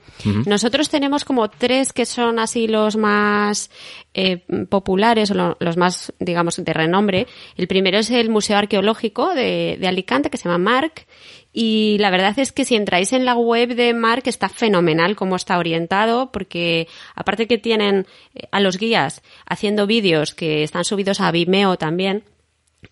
Nosotros 0.46 0.90
tenemos 0.90 1.26
como 1.26 1.50
tres 1.50 1.94
que 1.94 2.06
son 2.06 2.40
así 2.40 2.68
los 2.68 2.96
más 2.96 3.72
eh, 4.14 4.46
populares 4.70 5.32
o 5.32 5.56
los 5.60 5.78
más, 5.78 6.14
digamos, 6.20 6.64
de 6.64 6.74
renombre. 6.74 7.28
El 7.56 7.68
primero 7.68 7.98
es 7.98 8.12
el 8.12 8.30
Museo 8.30 8.58
Arqueológico 8.58 9.34
de, 9.34 9.78
de 9.80 9.88
Alicante, 9.88 10.30
que 10.30 10.38
se 10.38 10.48
llama 10.48 10.58
MARC, 10.60 11.08
y 11.54 11.98
la 12.00 12.10
verdad 12.10 12.38
es 12.40 12.52
que 12.52 12.66
si 12.66 12.76
entráis 12.76 13.14
en 13.14 13.26
la 13.26 13.36
web 13.36 13.76
de 13.76 13.94
Mark 13.94 14.24
está 14.26 14.50
fenomenal 14.50 15.16
cómo 15.16 15.36
está 15.36 15.60
orientado, 15.60 16.32
porque 16.32 16.88
aparte 17.14 17.48
que 17.48 17.60
tienen 17.60 18.08
eh, 18.34 18.48
a 18.52 18.60
los 18.60 18.78
guías 18.78 19.22
haciendo 19.46 19.86
vídeos 19.86 20.34
que 20.34 20.64
están 20.64 20.84
subidos 20.84 21.22
a 21.22 21.32
Vimeo 21.32 21.78
también, 21.78 22.24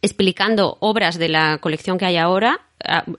explicando 0.04 0.78
obras 0.80 1.18
de 1.18 1.30
la 1.30 1.58
colección 1.58 1.98
que 1.98 2.06
hay 2.06 2.18
ahora. 2.18 2.62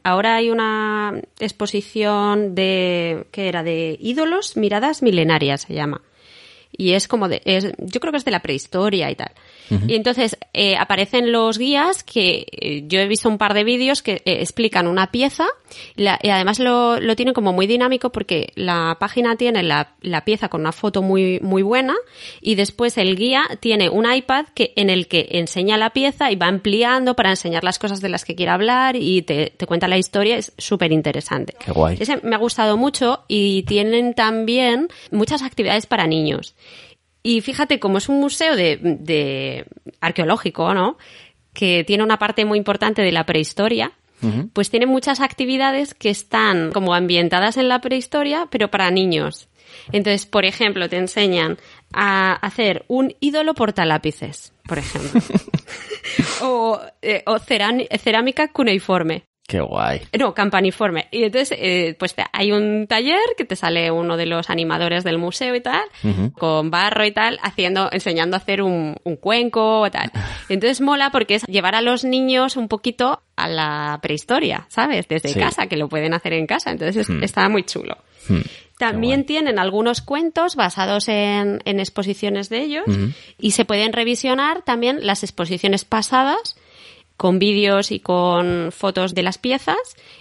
Ahora 0.02 0.36
hay 0.36 0.50
una 0.50 1.20
exposición 1.38 2.54
de, 2.54 3.26
¿qué 3.30 3.48
era? 3.48 3.62
De 3.62 3.96
ídolos, 4.00 4.56
miradas 4.56 5.02
milenarias 5.02 5.62
se 5.62 5.74
llama. 5.74 6.02
Y 6.76 6.92
es 6.92 7.06
como 7.06 7.28
de, 7.28 7.42
es, 7.44 7.70
yo 7.78 8.00
creo 8.00 8.12
que 8.12 8.18
es 8.18 8.24
de 8.24 8.30
la 8.30 8.40
prehistoria 8.40 9.10
y 9.10 9.14
tal. 9.14 9.32
Y 9.88 9.94
entonces 9.94 10.36
eh, 10.52 10.76
aparecen 10.76 11.32
los 11.32 11.56
guías 11.56 12.02
que 12.02 12.46
eh, 12.50 12.84
yo 12.86 13.00
he 13.00 13.06
visto 13.06 13.28
un 13.28 13.38
par 13.38 13.54
de 13.54 13.64
vídeos 13.64 14.02
que 14.02 14.16
eh, 14.24 14.40
explican 14.40 14.86
una 14.86 15.10
pieza 15.10 15.46
y 15.96 16.06
además 16.06 16.58
lo, 16.58 17.00
lo, 17.00 17.16
tienen 17.16 17.32
como 17.32 17.54
muy 17.54 17.66
dinámico 17.66 18.12
porque 18.12 18.52
la 18.54 18.98
página 19.00 19.36
tiene 19.36 19.62
la, 19.62 19.94
la, 20.02 20.24
pieza 20.24 20.50
con 20.50 20.60
una 20.60 20.72
foto 20.72 21.00
muy, 21.00 21.40
muy 21.40 21.62
buena 21.62 21.94
y 22.42 22.54
después 22.54 22.98
el 22.98 23.16
guía 23.16 23.44
tiene 23.60 23.88
un 23.88 24.12
iPad 24.12 24.46
que, 24.54 24.74
en 24.76 24.90
el 24.90 25.08
que 25.08 25.28
enseña 25.30 25.78
la 25.78 25.90
pieza 25.90 26.30
y 26.30 26.36
va 26.36 26.48
ampliando 26.48 27.16
para 27.16 27.30
enseñar 27.30 27.64
las 27.64 27.78
cosas 27.78 28.02
de 28.02 28.10
las 28.10 28.26
que 28.26 28.34
quiere 28.34 28.52
hablar 28.52 28.96
y 28.96 29.22
te, 29.22 29.54
te 29.56 29.66
cuenta 29.66 29.88
la 29.88 29.96
historia. 29.96 30.36
Es 30.36 30.52
súper 30.58 30.92
interesante. 30.92 31.54
Qué 31.64 31.72
guay. 31.72 31.96
Ese 31.98 32.18
me 32.22 32.34
ha 32.34 32.38
gustado 32.38 32.76
mucho 32.76 33.24
y 33.26 33.62
tienen 33.62 34.12
también 34.12 34.88
muchas 35.10 35.42
actividades 35.42 35.86
para 35.86 36.06
niños. 36.06 36.54
Y 37.22 37.40
fíjate, 37.40 37.78
como 37.78 37.98
es 37.98 38.08
un 38.08 38.20
museo 38.20 38.56
de, 38.56 38.78
de 38.82 39.66
arqueológico, 40.00 40.74
¿no? 40.74 40.98
Que 41.52 41.84
tiene 41.84 42.02
una 42.02 42.18
parte 42.18 42.44
muy 42.44 42.58
importante 42.58 43.02
de 43.02 43.12
la 43.12 43.26
prehistoria, 43.26 43.92
pues 44.52 44.70
tiene 44.70 44.86
muchas 44.86 45.20
actividades 45.20 45.94
que 45.94 46.08
están 46.08 46.70
como 46.70 46.94
ambientadas 46.94 47.56
en 47.56 47.68
la 47.68 47.80
prehistoria, 47.80 48.46
pero 48.50 48.70
para 48.70 48.88
niños. 48.92 49.48
Entonces, 49.90 50.26
por 50.26 50.44
ejemplo, 50.44 50.88
te 50.88 50.96
enseñan 50.96 51.58
a 51.92 52.34
hacer 52.34 52.84
un 52.86 53.16
ídolo 53.18 53.54
portalápices, 53.54 54.52
por 54.68 54.78
ejemplo. 54.78 55.20
o, 56.42 56.80
eh, 57.02 57.24
o 57.26 57.38
cerámica 57.40 58.48
cuneiforme. 58.52 59.24
Qué 59.52 59.60
guay. 59.60 60.00
No, 60.18 60.32
campaniforme. 60.32 61.08
Y 61.10 61.24
entonces, 61.24 61.58
eh, 61.60 61.94
pues 61.98 62.14
hay 62.32 62.52
un 62.52 62.86
taller 62.86 63.20
que 63.36 63.44
te 63.44 63.54
sale 63.54 63.90
uno 63.90 64.16
de 64.16 64.24
los 64.24 64.48
animadores 64.48 65.04
del 65.04 65.18
museo 65.18 65.54
y 65.54 65.60
tal, 65.60 65.82
con 66.38 66.70
barro 66.70 67.04
y 67.04 67.12
tal, 67.12 67.38
haciendo, 67.42 67.90
enseñando 67.92 68.34
a 68.34 68.38
hacer 68.38 68.62
un, 68.62 68.94
cuenco 69.20 69.86
y 69.86 69.90
tal. 69.90 70.10
Entonces 70.48 70.80
mola 70.80 71.10
porque 71.10 71.34
es 71.34 71.42
llevar 71.48 71.74
a 71.74 71.82
los 71.82 72.02
niños 72.02 72.56
un 72.56 72.66
poquito 72.66 73.24
a 73.36 73.46
la 73.46 73.98
prehistoria, 74.00 74.64
¿sabes? 74.70 75.06
Desde 75.06 75.38
casa, 75.38 75.66
que 75.66 75.76
lo 75.76 75.90
pueden 75.90 76.14
hacer 76.14 76.32
en 76.32 76.46
casa. 76.46 76.70
Entonces 76.70 77.06
hmm. 77.06 77.22
está 77.22 77.46
muy 77.50 77.64
chulo. 77.64 77.98
Hmm. 78.30 78.40
También 78.78 79.26
tienen 79.26 79.58
algunos 79.58 80.00
cuentos 80.00 80.56
basados 80.56 81.08
en, 81.08 81.60
exposiciones 81.66 82.48
de 82.48 82.62
ellos 82.62 82.84
y 83.38 83.50
se 83.50 83.66
pueden 83.66 83.92
revisionar 83.92 84.62
también 84.62 85.06
las 85.06 85.22
exposiciones 85.22 85.84
pasadas 85.84 86.56
con 87.16 87.38
vídeos 87.38 87.92
y 87.92 88.00
con 88.00 88.72
fotos 88.72 89.14
de 89.14 89.22
las 89.22 89.38
piezas 89.38 89.76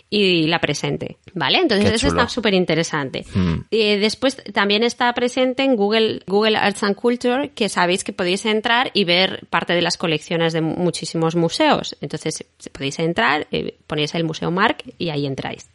y 0.10 0.48
la 0.48 0.60
presente, 0.60 1.18
¿vale? 1.34 1.60
Entonces 1.60 1.92
eso 1.92 2.08
está 2.08 2.28
súper 2.28 2.54
interesante. 2.54 3.26
Hmm. 3.34 3.62
Eh, 3.72 3.98
después 3.98 4.38
también 4.54 4.84
está 4.84 5.12
presente 5.14 5.64
en 5.64 5.76
Google, 5.76 6.22
Google 6.28 6.58
Arts 6.58 6.84
and 6.84 6.96
Culture, 6.96 7.50
que 7.50 7.70
sabéis 7.70 8.04
que 8.04 8.14
podéis 8.14 8.46
entrar 8.46 8.92
y 8.94 9.06
ver 9.06 9.48
parte 9.50 9.74
de 9.74 9.82
las 9.82 9.98
colecciones 9.98 10.54
de 10.54 10.62
muchísimos 10.62 11.36
museos. 11.36 11.96
Entonces 12.02 12.46
podéis 12.72 13.00
entrar, 13.00 13.48
eh, 13.52 13.78
ponéis 13.88 14.14
el 14.16 14.24
Museo 14.24 14.52
Mark 14.52 14.84
y 14.98 15.10
ahí 15.10 15.26
entráis. 15.26 15.70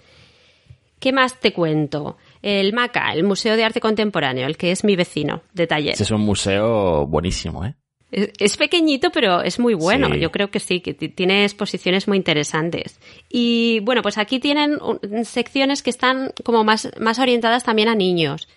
¿Qué 0.98 1.12
más 1.12 1.40
te 1.40 1.52
cuento? 1.52 2.16
El 2.42 2.72
MACA, 2.72 3.12
el 3.12 3.24
Museo 3.24 3.56
de 3.56 3.64
Arte 3.64 3.80
Contemporáneo, 3.80 4.46
el 4.46 4.56
que 4.56 4.70
es 4.70 4.84
mi 4.84 4.96
vecino 4.96 5.42
de 5.52 5.66
taller. 5.66 5.94
es 5.98 6.10
un 6.10 6.22
museo 6.22 7.06
buenísimo, 7.06 7.64
¿eh? 7.64 7.74
Es, 8.16 8.56
pequeñito, 8.56 9.10
pero 9.10 9.42
es 9.42 9.58
muy 9.58 9.74
bueno. 9.74 10.14
Yo 10.14 10.32
creo 10.32 10.50
que 10.50 10.58
sí, 10.58 10.80
que 10.80 10.94
tiene 10.94 11.44
exposiciones 11.44 12.08
muy 12.08 12.16
interesantes. 12.16 12.98
Y 13.28 13.80
bueno, 13.80 14.00
pues 14.00 14.16
aquí 14.16 14.40
tienen 14.40 14.78
secciones 15.24 15.82
que 15.82 15.90
están 15.90 16.32
como 16.42 16.64
más, 16.64 16.90
más 16.98 17.18
orientadas 17.18 17.62
también 17.62 17.88
a 17.88 17.94
niños 17.94 18.48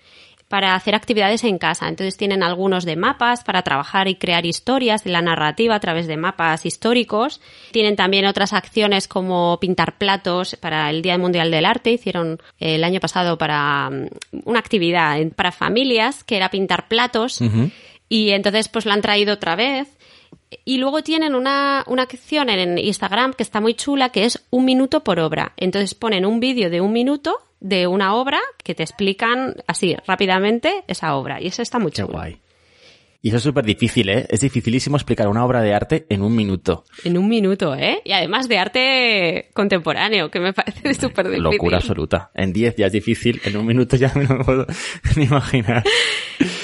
para 0.49 0.75
hacer 0.75 0.95
actividades 0.95 1.43
en 1.43 1.57
casa. 1.57 1.87
Entonces 1.87 2.17
tienen 2.17 2.41
algunos 2.41 2.83
de 2.83 2.95
mapas 2.95 3.43
para 3.43 3.61
trabajar 3.61 4.07
y 4.07 4.15
crear 4.15 4.45
historias 4.45 5.03
de 5.03 5.11
la 5.11 5.21
narrativa 5.21 5.75
a 5.75 5.79
través 5.79 6.07
de 6.07 6.17
mapas 6.17 6.65
históricos. 6.65 7.39
Tienen 7.71 7.95
también 7.95 8.25
otras 8.25 8.53
acciones 8.53 9.07
como 9.07 9.59
pintar 9.59 9.97
platos 9.97 10.55
para 10.55 10.89
el 10.89 11.01
Día 11.01 11.17
Mundial 11.17 11.51
del 11.51 11.65
Arte. 11.65 11.91
Hicieron 11.91 12.41
el 12.59 12.83
año 12.83 12.99
pasado 12.99 13.37
para 13.37 13.89
mm, 13.89 14.07
una 14.45 14.59
actividad 14.59 15.17
para 15.35 15.51
familias 15.51 16.23
que 16.23 16.37
era 16.37 16.49
pintar 16.49 16.87
platos. 16.87 17.41
Y 18.09 18.31
entonces 18.31 18.67
pues 18.67 18.85
la 18.85 18.95
han 18.95 19.01
traído 19.01 19.35
otra 19.35 19.55
vez. 19.55 19.87
Y 20.65 20.77
luego 20.77 21.03
tienen 21.03 21.35
una, 21.35 21.83
una 21.87 22.03
acción 22.03 22.49
en 22.49 22.77
Instagram 22.77 23.33
que 23.33 23.43
está 23.43 23.61
muy 23.61 23.75
chula, 23.75 24.09
que 24.09 24.25
es 24.25 24.43
un 24.49 24.65
minuto 24.65 25.03
por 25.03 25.19
obra. 25.19 25.53
Entonces 25.57 25.93
ponen 25.93 26.25
un 26.25 26.39
vídeo 26.39 26.69
de 26.69 26.81
un 26.81 26.91
minuto 26.91 27.37
de 27.59 27.87
una 27.87 28.15
obra 28.15 28.39
que 28.63 28.73
te 28.73 28.83
explican 28.83 29.55
así 29.67 29.95
rápidamente 30.07 30.83
esa 30.87 31.15
obra. 31.15 31.39
Y 31.41 31.47
eso 31.47 31.61
está 31.61 31.77
muy 31.77 31.91
chulo. 31.91 32.07
Qué 32.07 32.13
guay. 32.13 32.41
Y 33.21 33.29
eso 33.29 33.37
es 33.37 33.43
súper 33.43 33.65
difícil, 33.65 34.07
¿eh? 34.07 34.25
Es 34.29 34.39
dificilísimo 34.39 34.95
explicar 34.95 35.27
una 35.27 35.43
obra 35.43 35.61
de 35.61 35.73
arte 35.73 36.05
en 36.07 36.21
un 36.21 36.33
minuto. 36.33 36.85
En 37.03 37.17
un 37.17 37.27
minuto, 37.27 37.75
¿eh? 37.75 38.01
Y 38.05 38.13
además 38.13 38.47
de 38.47 38.57
arte 38.57 39.49
contemporáneo, 39.53 40.31
que 40.31 40.39
me 40.39 40.53
parece 40.53 40.93
súper 40.93 41.25
difícil. 41.25 41.43
Locura 41.43 41.77
absoluta. 41.77 42.31
En 42.33 42.53
diez 42.53 42.75
ya 42.77 42.85
es 42.85 42.93
difícil, 42.93 43.41
en 43.43 43.57
un 43.57 43.65
minuto 43.65 43.97
ya 43.97 44.13
no 44.15 44.37
me 44.37 44.43
puedo 44.45 44.65
ni 45.17 45.25
imaginar. 45.25 45.83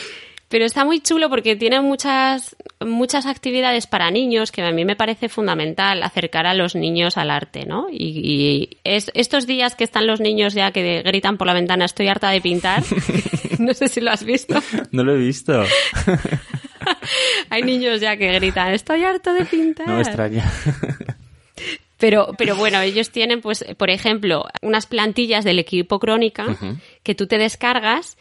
Pero 0.55 0.63
está 0.63 0.85
muy 0.85 1.01
chulo 1.01 1.29
porque 1.29 1.57
tiene 1.57 1.81
muchas, 1.81 2.55
muchas 2.79 3.25
actividades 3.25 3.87
para 3.87 4.09
niños 4.09 4.53
que 4.53 4.61
a 4.61 4.71
mí 4.71 4.85
me 4.85 4.95
parece 4.95 5.27
fundamental 5.27 6.01
acercar 6.01 6.45
a 6.45 6.53
los 6.53 6.75
niños 6.75 7.17
al 7.17 7.29
arte, 7.29 7.65
¿no? 7.65 7.87
Y, 7.91 8.77
estos 8.85 9.47
días 9.47 9.75
que 9.75 9.83
están 9.83 10.07
los 10.07 10.21
niños 10.21 10.53
ya 10.53 10.71
que 10.71 11.01
gritan 11.01 11.37
por 11.37 11.47
la 11.47 11.53
ventana 11.53 11.83
estoy 11.83 12.07
harta 12.07 12.29
de 12.29 12.39
pintar, 12.39 12.83
no 13.59 13.73
sé 13.73 13.89
si 13.89 13.99
lo 13.99 14.11
has 14.11 14.23
visto. 14.23 14.55
No 14.91 15.03
lo 15.03 15.15
he 15.15 15.17
visto. 15.17 15.61
Hay 17.49 17.63
niños 17.63 17.99
ya 17.99 18.15
que 18.15 18.31
gritan 18.31 18.73
estoy 18.73 19.03
harto 19.03 19.33
de 19.33 19.43
pintar. 19.43 19.89
No 19.89 19.95
me 19.95 20.03
extraña. 20.03 20.49
Pero, 21.97 22.31
pero 22.37 22.55
bueno, 22.55 22.79
ellos 22.79 23.09
tienen, 23.09 23.41
pues, 23.41 23.65
por 23.77 23.89
ejemplo, 23.89 24.45
unas 24.61 24.85
plantillas 24.85 25.43
del 25.43 25.59
equipo 25.59 25.99
crónica 25.99 26.57
que 27.03 27.13
tú 27.13 27.27
te 27.27 27.37
descargas 27.37 28.17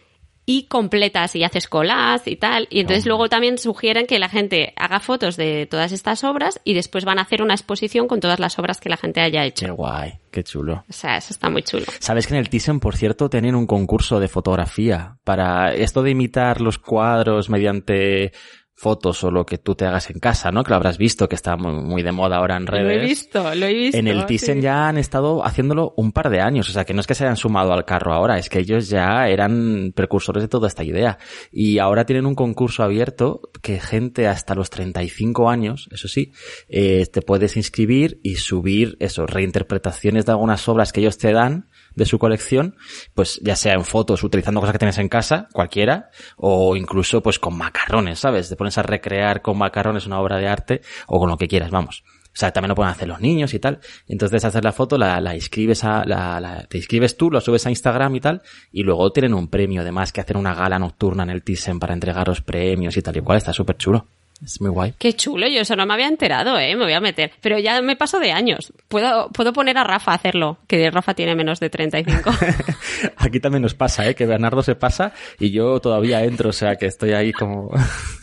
y 0.47 0.65
completas 0.65 1.35
y 1.37 1.45
haces 1.45 1.69
colas 1.69 2.27
y 2.27 2.37
tal. 2.37 2.67
Y 2.71 2.81
entonces 2.81 3.07
luego 3.07 3.29
también 3.29 3.59
sugieren 3.59 4.07
que 4.07 4.19
la 4.19 4.29
gente 4.29 4.73
haga 4.77 5.01
fotos 5.01 5.37
de 5.37 5.67
todas 5.67 5.93
estas 5.93 6.25
obras 6.25 6.61
y 6.65 6.75
después 6.75 7.05
van 7.05 7.19
a 7.19 7.23
hacer 7.23 7.43
una 7.43 7.55
exposición 7.55 8.09
con 8.09 8.21
todas 8.21 8.41
las 8.41 8.59
obras 8.59 8.81
que 8.81 8.89
la 8.89 8.97
gente 8.97 9.21
haya 9.21 9.45
hecho. 9.45 9.67
Qué 9.67 9.73
guay, 9.73 10.13
qué 10.31 10.45
chulo. 10.45 10.85
O 10.89 10.93
sea, 10.93 11.17
eso 11.17 11.33
está 11.33 11.49
muy 11.49 11.63
chulo. 11.63 11.87
Sabes 11.99 12.27
que 12.27 12.35
en 12.35 12.41
el 12.41 12.49
Thyssen, 12.49 12.81
por 12.81 12.97
cierto, 12.97 13.31
tienen 13.31 13.55
un 13.55 13.67
concurso 13.67 14.21
de 14.21 14.29
fotografía 14.29 15.17
para 15.25 15.75
esto 15.75 16.03
de 16.03 16.11
imitar 16.11 16.61
los 16.61 16.79
cuadros 16.79 17.49
mediante 17.49 18.33
fotos 18.75 19.23
o 19.23 19.31
lo 19.31 19.47
que 19.47 19.59
tú 19.59 19.75
te 19.75 19.87
hagas 19.87 20.11
en 20.11 20.19
casa, 20.19 20.51
¿no? 20.51 20.65
Que 20.65 20.71
lo 20.71 20.77
habrás 20.77 20.99
visto, 20.99 21.29
que 21.29 21.37
está 21.37 21.57
muy, 21.57 22.03
de 22.03 22.13
moda 22.13 22.37
ahora 22.37 22.57
en 22.57 22.67
redes. 22.67 22.85
Lo 22.85 22.91
he 22.91 23.07
visto, 23.07 23.55
lo 23.55 23.67
he 23.67 23.73
visto. 23.73 23.99
En 23.99 24.09
el 24.09 24.27
Thyssen 24.27 24.61
ya 24.61 24.89
han 24.89 24.99
estado 24.99 25.45
haciéndolo 25.45 25.95
un 25.97 26.13
par 26.13 26.29
de 26.29 26.41
años, 26.41 26.69
o 26.69 26.73
sea, 26.73 26.85
que 26.85 26.93
no 26.93 27.01
es 27.01 27.07
que 27.07 27.15
se 27.15 27.25
hayan 27.25 27.37
sumado 27.37 27.73
al 27.73 27.85
carro 27.85 28.13
ahora, 28.13 28.37
es 28.39 28.49
que 28.49 28.59
ellos 28.59 28.89
ya 28.89 29.29
eran 29.29 29.93
precursores 29.95 30.43
de 30.43 30.49
toda 30.49 30.67
esta 30.67 30.83
idea. 30.83 31.19
Y 31.53 31.79
ahora 31.79 32.05
tienen 32.05 32.27
un 32.27 32.35
concurso 32.35 32.83
abierto 32.83 33.41
que 33.63 33.79
gente 33.79 34.27
hasta 34.27 34.55
los 34.55 34.71
35 34.71 35.49
años, 35.49 35.89
eso 35.93 36.09
sí, 36.09 36.33
eh, 36.69 37.07
te 37.07 37.23
puedes 37.23 37.57
inscribir 37.57 38.21
y 38.23 38.37
subir 38.37 38.97
eso, 38.99 39.27
reinterpretaciones 39.27 40.27
de 40.27 40.33
algunas 40.33 40.69
obras 40.69 40.93
que 40.93 41.01
ellos 41.01 41.17
te 41.19 41.33
dan 41.33 41.69
de 41.95 42.07
su 42.07 42.19
colección, 42.19 42.77
pues 43.15 43.41
ya 43.43 43.57
sea 43.57 43.75
en 43.75 43.85
fotos 43.85 44.23
utilizando 44.23 44.61
cosas 44.61 44.73
que 44.73 44.79
tienes 44.79 44.99
en 44.99 45.09
casa, 45.09 45.49
cualquiera, 45.53 46.11
o 46.37 46.77
incluso 46.77 47.23
pues 47.23 47.39
con 47.39 47.57
macarrones, 47.57 48.19
¿sabes? 48.19 48.49
Te 48.49 48.57
pones 48.57 48.79
a 48.79 48.83
recrear 48.83 49.43
con 49.43 49.59
macarrones 49.59 50.07
una 50.07 50.21
obra 50.21 50.39
de 50.39 50.49
arte 50.49 50.83
o 51.07 51.19
con 51.19 51.29
lo 51.29 51.37
que 51.37 51.49
quieras, 51.49 51.71
vamos. 51.71 52.05
O 52.35 52.37
sea, 52.37 52.53
también 52.53 52.71
lo 52.71 52.75
pueden 52.75 52.91
hacer 52.91 53.07
los 53.07 53.21
niños 53.21 53.55
y 53.55 53.61
tal. 53.61 53.79
Entonces 54.09 54.45
haces 54.45 54.65
la 54.65 54.73
foto, 54.73 54.99
la, 54.99 55.21
la 55.21 55.37
inscribes 55.37 55.85
a, 55.85 56.05
la, 56.05 56.41
la, 56.41 56.65
te 56.65 56.79
inscribes 56.79 57.17
tú, 57.17 57.31
lo 57.31 57.41
subes 57.41 57.65
a 57.67 57.71
Instagram 57.71 58.17
y 58.17 58.21
tal, 58.21 58.43
y 58.73 58.83
luego 58.83 59.13
tienen 59.13 59.35
un 59.35 59.47
premio 59.47 59.83
además 59.83 60.13
que 60.13 60.21
hacer 60.21 60.37
una 60.37 60.53
gala 60.53 60.81
nocturna 60.81 61.23
en 61.23 61.31
el 61.31 61.45
Thyssen 61.45 61.79
para 61.79 61.95
entregar 61.95 62.27
los 62.27 62.41
premios 62.41 62.97
y 62.97 63.03
tal 63.03 63.17
y 63.17 63.21
cual, 63.21 63.39
está 63.39 63.53
súper 63.53 63.77
chulo. 63.77 64.09
Es 64.45 64.61
muy 64.61 64.71
guay. 64.71 64.95
Qué 64.99 65.15
chulo, 65.15 65.49
yo 65.49 65.61
eso 65.61 65.75
no 65.75 65.87
me 65.87 65.95
había 65.95 66.07
enterado, 66.07 66.59
¿eh? 66.59 66.77
Me 66.77 66.85
voy 66.85 66.93
a 66.93 67.01
meter. 67.01 67.33
Pero 67.41 67.59
ya 67.59 67.81
me 67.81 67.97
paso 67.97 68.21
de 68.21 68.33
años. 68.33 68.73
Puedo, 68.89 69.31
puedo 69.31 69.53
poner 69.53 69.79
a 69.79 69.85
Rafa 69.85 70.13
a 70.13 70.17
hacerlo, 70.17 70.59
que 70.67 70.91
Rafa 70.91 71.15
tiene 71.15 71.35
menos 71.35 71.61
de 71.61 71.71
35. 71.71 72.31
Aquí 73.17 73.41
también 73.41 73.63
nos 73.63 73.75
pasa, 73.75 74.07
¿eh? 74.09 74.15
Que 74.15 74.27
Bernardo 74.27 74.63
se 74.63 74.75
pasa 74.75 75.13
y 75.39 75.51
yo 75.51 75.81
todavía 75.81 76.23
entro, 76.25 76.51
o 76.51 76.53
sea 76.53 76.77
que 76.77 76.87
estoy 76.87 77.13
ahí 77.13 77.33
como... 77.33 77.71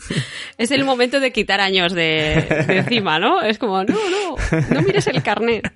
es 0.58 0.70
el 0.70 0.84
momento 0.84 1.20
de 1.20 1.32
quitar 1.32 1.60
años 1.60 1.92
de, 1.92 2.34
encima, 2.68 3.18
¿no? 3.18 3.42
Es 3.42 3.58
como, 3.58 3.82
no, 3.82 3.94
no, 3.94 4.36
no 4.70 4.82
mires 4.82 5.06
el 5.08 5.22
carnet. 5.22 5.70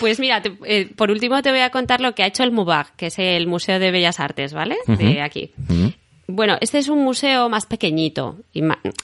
Pues 0.00 0.18
mira, 0.18 0.42
eh, 0.64 0.90
por 0.96 1.10
último 1.10 1.40
te 1.42 1.50
voy 1.50 1.60
a 1.60 1.70
contar 1.70 2.00
lo 2.00 2.14
que 2.14 2.22
ha 2.22 2.26
hecho 2.26 2.42
el 2.42 2.50
MUBAG, 2.50 2.96
que 2.96 3.06
es 3.06 3.18
el 3.18 3.46
Museo 3.46 3.78
de 3.78 3.90
Bellas 3.90 4.20
Artes, 4.20 4.52
¿vale? 4.52 4.76
De 4.86 5.22
aquí. 5.22 5.52
Bueno, 6.30 6.58
este 6.60 6.76
es 6.76 6.88
un 6.88 7.02
museo 7.02 7.48
más 7.48 7.64
pequeñito 7.64 8.36
y 8.52 8.60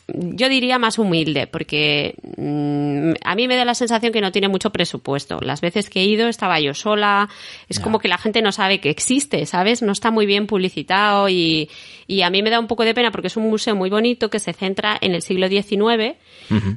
yo 0.09 0.49
diría 0.51 0.79
más 0.79 0.99
humilde 0.99 1.47
porque 1.47 2.17
mm, 2.37 3.13
a 3.25 3.35
mí 3.35 3.49
me 3.49 3.57
da 3.57 3.65
la 3.65 3.75
sensación 3.75 4.13
que 4.13 4.21
no 4.21 4.31
tiene 4.31 4.49
mucho 4.49 4.69
presupuesto. 4.69 5.41
Las 5.41 5.63
veces 5.63 5.89
que 5.89 6.03
he 6.03 6.05
ido 6.05 6.29
estaba 6.29 6.61
yo 6.61 6.75
sola, 6.75 7.31
es 7.67 7.81
como 7.81 7.99
que 7.99 8.09
la 8.09 8.19
gente 8.19 8.43
no 8.43 8.53
sabe 8.53 8.79
que 8.79 8.91
existe, 8.91 9.47
¿sabes? 9.47 9.81
No 9.81 9.93
está 9.93 10.11
muy 10.11 10.27
bien 10.27 10.47
publicitado 10.47 11.31
y, 11.31 11.71
y, 12.07 12.21
a 12.21 12.29
mí 12.29 12.43
me 12.43 12.51
da 12.51 12.61
un 12.61 12.67
poco 12.67 12.85
de 12.85 12.93
pena 12.93 13.11
porque 13.11 13.29
es 13.29 13.39
un 13.39 13.49
museo 13.49 13.75
muy 13.75 13.89
bonito 13.89 14.29
que 14.29 14.39
se 14.39 14.53
centra 14.53 14.99
en 15.01 15.15
el 15.15 15.23
siglo 15.23 15.49
XIX 15.49 16.17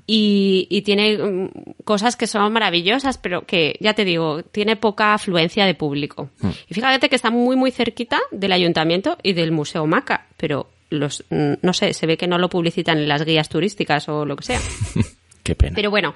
y, 0.07 0.67
y, 0.69 0.81
tiene 0.83 1.17
mm, 1.17 1.49
cosas 1.83 2.15
que 2.15 2.25
son 2.25 2.53
maravillosas, 2.53 3.17
pero 3.17 3.45
que, 3.45 3.75
ya 3.81 3.95
te 3.95 4.05
digo, 4.05 4.43
tiene 4.43 4.77
poca 4.77 5.13
afluencia 5.13 5.65
de 5.65 5.75
público. 5.75 6.29
Mm. 6.39 6.49
Y 6.69 6.73
fíjate 6.73 7.09
que 7.09 7.17
está 7.17 7.31
muy, 7.31 7.57
muy 7.57 7.71
cerquita 7.71 8.21
del 8.31 8.53
ayuntamiento 8.53 9.17
y 9.23 9.33
del 9.33 9.51
Museo 9.51 9.85
Maca 9.85 10.27
pero 10.37 10.69
los, 10.89 11.25
mm, 11.29 11.53
no 11.61 11.73
sé, 11.73 11.93
se 11.93 12.07
ve 12.07 12.17
que 12.17 12.27
no 12.27 12.37
lo 12.37 12.49
publicitan 12.49 12.97
en 12.97 13.07
las 13.07 13.25
guías 13.25 13.49
turísticas 13.49 14.07
o 14.07 14.25
lo 14.25 14.35
que 14.35 14.45
sea. 14.45 14.61
Qué 15.43 15.55
pena. 15.55 15.75
Pero 15.75 15.89
bueno, 15.89 16.13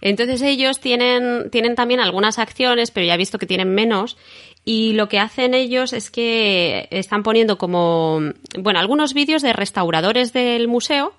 entonces 0.00 0.42
ellos 0.42 0.80
tienen, 0.80 1.50
tienen 1.50 1.74
también 1.74 2.00
algunas 2.00 2.38
acciones, 2.38 2.90
pero 2.90 3.06
ya 3.06 3.14
he 3.14 3.18
visto 3.18 3.38
que 3.38 3.46
tienen 3.46 3.74
menos. 3.74 4.16
Y 4.64 4.94
lo 4.94 5.08
que 5.08 5.18
hacen 5.18 5.54
ellos 5.54 5.92
es 5.92 6.10
que 6.10 6.88
están 6.90 7.22
poniendo 7.22 7.58
como, 7.58 8.20
bueno, 8.58 8.80
algunos 8.80 9.12
vídeos 9.12 9.42
de 9.42 9.52
restauradores 9.52 10.32
del 10.32 10.68
museo 10.68 11.14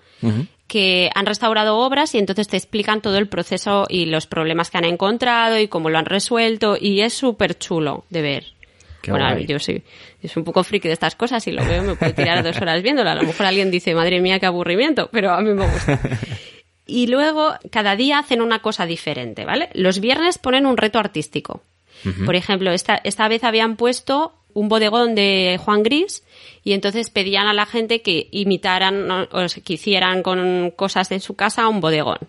que 0.68 1.12
han 1.14 1.28
restaurado 1.28 1.78
obras 1.78 2.16
y 2.16 2.18
entonces 2.18 2.48
te 2.48 2.58
explican 2.58 3.02
todo 3.02 3.18
el 3.18 3.28
proceso 3.28 3.86
y 3.88 4.06
los 4.06 4.26
problemas 4.26 4.72
que 4.72 4.78
han 4.80 4.86
encontrado 4.86 5.60
y 5.60 5.68
cómo 5.68 5.90
lo 5.90 6.00
han 6.00 6.06
resuelto 6.06 6.78
y 6.80 7.02
es 7.02 7.14
súper 7.14 7.58
chulo 7.60 8.06
de 8.10 8.22
ver 8.24 8.55
bueno, 9.12 9.40
yo 9.40 9.60
sí, 9.60 9.82
es 10.22 10.36
un 10.38 10.44
poco 10.44 10.64
friki 10.64 10.88
de 10.88 10.94
estas 10.94 11.16
cosas 11.16 11.46
y 11.48 11.52
lo 11.52 11.66
veo, 11.66 11.84
me 11.84 11.96
puedo 11.96 12.14
tirar 12.14 12.44
dos 12.44 12.58
horas 12.62 12.82
viéndola. 12.82 13.12
A 13.14 13.16
lo 13.16 13.24
mejor 13.24 13.46
alguien 13.46 13.72
dice, 13.72 13.94
madre 13.96 14.22
mía, 14.22 14.40
qué 14.40 14.46
aburrimiento, 14.46 15.10
pero 15.12 15.32
a 15.32 15.42
mí 15.42 15.54
me 15.54 15.66
gusta. 15.66 16.00
Y 16.88 17.08
luego, 17.08 17.56
cada 17.72 17.96
día 17.96 18.20
hacen 18.20 18.42
una 18.42 18.62
cosa 18.62 18.86
diferente, 18.86 19.44
¿vale? 19.44 19.70
Los 19.74 20.00
viernes 20.00 20.38
ponen 20.38 20.68
un 20.68 20.78
reto 20.78 21.00
artístico. 21.00 21.64
Por 22.24 22.36
ejemplo, 22.36 22.72
esta, 22.72 23.02
esta 23.04 23.28
vez 23.28 23.44
habían 23.44 23.78
puesto 23.78 24.34
un 24.54 24.70
bodegón 24.70 25.16
de 25.16 25.60
Juan 25.64 25.82
Gris 25.82 26.24
y 26.64 26.74
entonces 26.74 27.10
pedían 27.10 27.48
a 27.48 27.54
la 27.54 27.66
gente 27.66 28.02
que 28.04 28.28
imitaran 28.32 29.10
o 29.10 29.28
que 29.64 29.74
hicieran 29.74 30.22
con 30.22 30.72
cosas 30.72 31.10
de 31.10 31.20
su 31.20 31.36
casa 31.36 31.68
un 31.68 31.82
bodegón. 31.82 32.20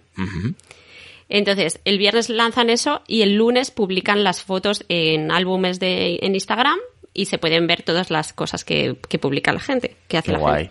Entonces, 1.28 1.80
el 1.84 1.98
viernes 1.98 2.28
lanzan 2.28 2.70
eso 2.70 3.02
y 3.06 3.22
el 3.22 3.34
lunes 3.34 3.70
publican 3.70 4.22
las 4.22 4.42
fotos 4.42 4.84
en 4.88 5.30
álbumes 5.30 5.80
de, 5.80 6.18
en 6.22 6.34
Instagram 6.34 6.78
y 7.12 7.26
se 7.26 7.38
pueden 7.38 7.66
ver 7.66 7.82
todas 7.82 8.10
las 8.10 8.32
cosas 8.32 8.64
que, 8.64 8.94
publica 9.20 9.52
la 9.52 9.60
gente, 9.60 9.96
que 10.06 10.18
hace 10.18 10.32
la 10.32 10.38
gente. 10.38 10.70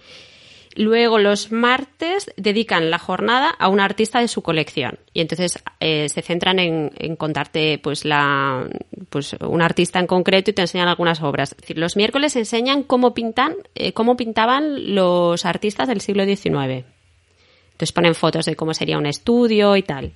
Luego 0.77 1.19
los 1.19 1.53
martes 1.53 2.29
dedican 2.35 2.91
la 2.91 2.99
jornada 2.99 3.49
a 3.49 3.69
un 3.69 3.79
artista 3.79 4.19
de 4.19 4.27
su 4.27 4.41
colección 4.41 4.99
y 5.13 5.21
entonces 5.21 5.63
eh, 5.79 6.09
se 6.09 6.21
centran 6.21 6.59
en, 6.59 7.15
contarte 7.15 7.79
pues 7.81 8.03
la 8.03 8.67
pues 9.09 9.37
un 9.39 9.61
artista 9.61 9.99
en 9.99 10.07
concreto 10.07 10.51
y 10.51 10.53
te 10.53 10.63
enseñan 10.63 10.89
algunas 10.89 11.21
obras. 11.21 11.53
Es 11.53 11.59
decir, 11.59 11.77
los 11.77 11.95
miércoles 11.95 12.35
enseñan 12.35 12.83
cómo 12.83 13.13
pintan 13.13 13.55
eh, 13.73 13.93
cómo 13.93 14.17
pintaban 14.17 14.93
los 14.93 15.45
artistas 15.45 15.87
del 15.87 16.01
siglo 16.01 16.25
XIX. 16.25 16.83
Entonces 17.71 17.91
ponen 17.93 18.13
fotos 18.13 18.45
de 18.45 18.57
cómo 18.57 18.73
sería 18.73 18.97
un 18.97 19.05
estudio 19.05 19.77
y 19.77 19.81
tal. 19.81 20.11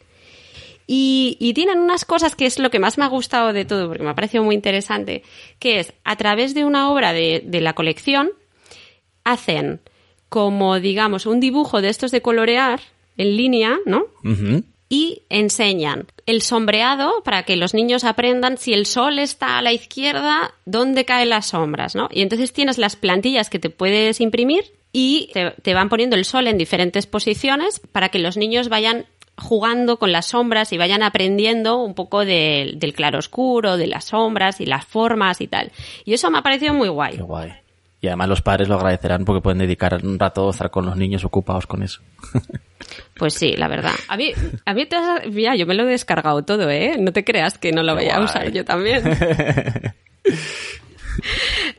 Y, 0.92 1.54
tienen 1.54 1.78
unas 1.78 2.04
cosas 2.04 2.36
que 2.36 2.48
es 2.48 2.58
lo 2.58 2.72
que 2.72 2.80
más 2.80 2.98
me 2.98 3.04
ha 3.04 3.10
gustado 3.10 3.54
de 3.54 3.64
todo, 3.64 3.88
porque 3.88 4.04
me 4.04 4.10
ha 4.10 4.16
parecido 4.16 4.44
muy 4.44 4.56
interesante, 4.56 5.22
que 5.60 5.80
es 5.80 5.94
a 6.04 6.16
través 6.16 6.56
de 6.56 6.66
una 6.66 6.90
obra 6.92 7.14
de, 7.14 7.44
de 7.46 7.62
la 7.62 7.74
colección 7.74 8.32
hacen 9.24 9.82
como, 10.30 10.80
digamos, 10.80 11.28
un 11.28 11.40
dibujo 11.40 11.82
de 11.82 11.90
estos 11.90 12.10
de 12.10 12.24
colorear 12.24 12.82
en 13.18 13.38
línea, 13.38 13.78
¿no? 13.86 14.06
Y 14.90 15.22
enseñan 15.30 16.08
el 16.26 16.42
sombreado 16.42 17.22
para 17.24 17.44
que 17.44 17.56
los 17.56 17.76
niños 17.76 18.04
aprendan 18.04 18.58
si 18.58 18.74
el 18.74 18.88
sol 18.88 19.20
está 19.20 19.60
a 19.60 19.62
la 19.62 19.74
izquierda, 19.74 20.56
dónde 20.66 21.06
caen 21.06 21.30
las 21.30 21.48
sombras, 21.48 21.94
¿no? 21.94 22.10
Y 22.12 22.24
entonces 22.24 22.52
tienes 22.52 22.80
las 22.80 22.96
plantillas 22.96 23.52
que 23.52 23.60
te 23.60 23.70
puedes 23.70 24.22
imprimir 24.22 24.72
y 24.92 25.30
te, 25.34 25.74
van 25.74 25.90
poniendo 25.90 26.16
el 26.16 26.26
sol 26.26 26.48
en 26.48 26.58
diferentes 26.58 27.06
posiciones 27.06 27.80
para 27.92 28.10
que 28.10 28.18
los 28.20 28.38
niños 28.38 28.70
vayan 28.70 29.06
jugando 29.40 29.98
con 29.98 30.12
las 30.12 30.28
sombras 30.28 30.72
y 30.74 30.78
vayan 30.78 31.04
aprendiendo 31.04 31.78
un 31.78 31.94
poco 31.94 32.26
del 32.26 32.94
claroscuro, 32.96 33.78
de 33.78 33.88
las 33.88 34.06
sombras 34.06 34.62
y 34.62 34.66
las 34.66 34.86
formas 34.86 35.42
y 35.42 35.48
tal. 35.48 35.72
Y 36.06 36.14
eso 36.14 36.30
me 36.32 36.40
ha 36.40 36.42
parecido 36.42 36.74
muy 36.74 36.90
guay. 36.90 37.16
Qué 37.18 37.24
guay. 37.24 37.54
Y 38.02 38.08
además 38.08 38.30
los 38.30 38.42
padres 38.42 38.70
lo 38.70 38.76
agradecerán 38.76 39.26
porque 39.26 39.42
pueden 39.42 39.60
dedicar 39.60 40.00
un 40.04 40.18
rato 40.18 40.48
a 40.48 40.52
estar 40.52 40.72
con 40.72 40.86
los 40.86 40.96
niños 40.96 41.26
ocupados 41.26 41.68
con 41.68 41.84
eso. 41.84 42.02
Pues 43.18 43.34
sí, 43.34 43.56
la 43.58 43.68
verdad. 43.68 43.92
A 44.08 44.16
mí, 44.16 44.32
a 44.66 44.74
mí 44.74 44.86
te 44.86 44.96
has, 44.96 45.22
ya, 45.30 45.54
yo 45.54 45.68
me 45.68 45.76
lo 45.76 45.84
he 45.84 45.92
descargado 45.92 46.44
todo, 46.44 46.70
¿eh? 46.70 46.96
No 46.98 47.12
te 47.12 47.26
creas 47.26 47.58
que 47.58 47.74
no 47.74 47.84
lo 47.84 47.94
voy 47.94 48.08
a 48.08 48.22
usar 48.22 48.50
yo 48.52 48.64
también. 48.64 49.04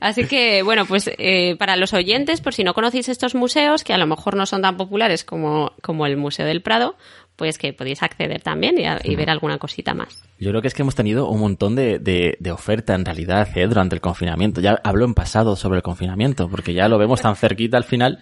Así 0.01 0.27
que, 0.27 0.63
bueno, 0.63 0.85
pues 0.87 1.11
eh, 1.19 1.57
para 1.57 1.77
los 1.77 1.95
oyentes, 1.95 2.41
por 2.41 2.55
si 2.55 2.65
no 2.65 2.75
conocéis 2.75 3.09
estos 3.09 3.35
museos, 3.35 3.85
que 3.85 3.93
a 3.95 3.99
lo 3.99 4.07
mejor 4.07 4.37
no 4.37 4.47
son 4.47 4.63
tan 4.63 4.77
populares 4.77 5.25
como, 5.25 5.73
como 5.83 6.07
el 6.07 6.17
Museo 6.17 6.47
del 6.47 6.63
Prado, 6.63 6.97
pues 7.41 7.57
que 7.57 7.73
podéis 7.73 8.03
acceder 8.03 8.43
también 8.43 8.75
y, 9.03 9.17
ver 9.17 9.31
alguna 9.31 9.57
cosita 9.57 9.95
más. 9.95 10.23
Yo 10.39 10.51
creo 10.51 10.61
que 10.61 10.69
es 10.69 10.75
que 10.75 10.83
hemos 10.83 10.95
tenido 10.95 11.27
un 11.31 11.41
montón 11.41 11.75
de, 11.75 11.99
de, 11.99 12.53
oferta 12.53 12.95
en 12.95 13.03
realidad 13.03 13.49
¿eh? 13.57 13.67
durante 13.67 13.95
el 13.95 14.03
confinamiento. 14.03 14.61
Ya 14.61 14.79
hablo 14.85 15.07
en 15.07 15.15
pasado 15.15 15.57
sobre 15.57 15.79
el 15.79 15.83
confinamiento, 15.83 16.51
porque 16.51 16.75
ya 16.75 16.87
lo 16.87 16.99
vemos 16.99 17.23
tan 17.23 17.37
cerquita 17.37 17.79
al 17.79 17.85
final, 17.85 18.19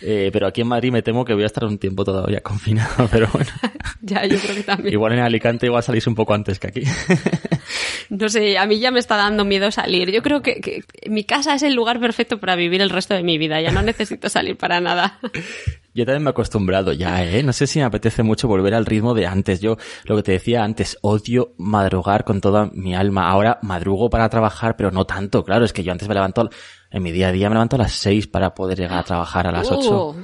eh, 0.00 0.30
pero 0.32 0.46
aquí 0.46 0.62
en 0.62 0.68
Madrid 0.68 0.90
me 0.90 1.02
temo 1.02 1.22
que 1.26 1.34
voy 1.34 1.42
a 1.42 1.46
estar 1.46 1.66
un 1.66 1.76
tiempo 1.76 2.02
todavía 2.02 2.40
confinado, 2.40 3.06
pero 3.10 3.28
bueno. 3.30 3.50
ya, 4.00 4.24
yo 4.24 4.38
creo 4.38 4.56
que 4.56 4.62
también. 4.62 4.94
Igual 4.94 5.12
en 5.12 5.20
Alicante 5.20 5.66
igual 5.66 5.82
salís 5.82 6.06
un 6.06 6.14
poco 6.14 6.32
antes 6.32 6.58
que 6.58 6.68
aquí. 6.68 6.82
no 8.12 8.28
sé, 8.28 8.58
a 8.58 8.66
mí 8.66 8.78
ya 8.78 8.90
me 8.90 8.98
está 8.98 9.16
dando 9.16 9.46
miedo 9.46 9.70
salir. 9.70 10.10
Yo 10.10 10.20
creo 10.22 10.42
que, 10.42 10.60
que 10.60 10.84
mi 11.08 11.24
casa 11.24 11.54
es 11.54 11.62
el 11.62 11.72
lugar 11.72 11.98
perfecto 11.98 12.38
para 12.38 12.56
vivir 12.56 12.82
el 12.82 12.90
resto 12.90 13.14
de 13.14 13.22
mi 13.22 13.38
vida. 13.38 13.58
Ya 13.62 13.70
no 13.70 13.80
necesito 13.80 14.28
salir 14.28 14.58
para 14.58 14.82
nada. 14.82 15.18
Yo 15.94 16.04
también 16.04 16.22
me 16.22 16.28
he 16.28 16.32
acostumbrado 16.32 16.92
ya, 16.92 17.24
¿eh? 17.24 17.42
No 17.42 17.54
sé 17.54 17.66
si 17.66 17.78
me 17.78 17.86
apetece 17.86 18.22
mucho 18.22 18.48
volver 18.48 18.74
al 18.74 18.84
ritmo 18.84 19.14
de 19.14 19.26
antes. 19.26 19.60
Yo, 19.60 19.78
lo 20.04 20.16
que 20.16 20.22
te 20.22 20.32
decía 20.32 20.62
antes, 20.62 20.98
odio 21.00 21.54
madrugar 21.56 22.24
con 22.24 22.42
toda 22.42 22.70
mi 22.74 22.94
alma. 22.94 23.30
Ahora 23.30 23.58
madrugo 23.62 24.10
para 24.10 24.28
trabajar, 24.28 24.76
pero 24.76 24.90
no 24.90 25.06
tanto. 25.06 25.42
Claro, 25.42 25.64
es 25.64 25.72
que 25.72 25.82
yo 25.82 25.92
antes 25.92 26.06
me 26.06 26.14
levanto, 26.14 26.50
en 26.90 27.02
mi 27.02 27.12
día 27.12 27.28
a 27.28 27.32
día 27.32 27.48
me 27.48 27.54
levanto 27.54 27.76
a 27.76 27.80
las 27.80 27.92
seis 27.92 28.26
para 28.26 28.54
poder 28.54 28.78
llegar 28.78 28.98
a 28.98 29.04
trabajar 29.04 29.46
a 29.46 29.52
las 29.52 29.70
uh, 29.70 29.74
ocho. 29.74 30.16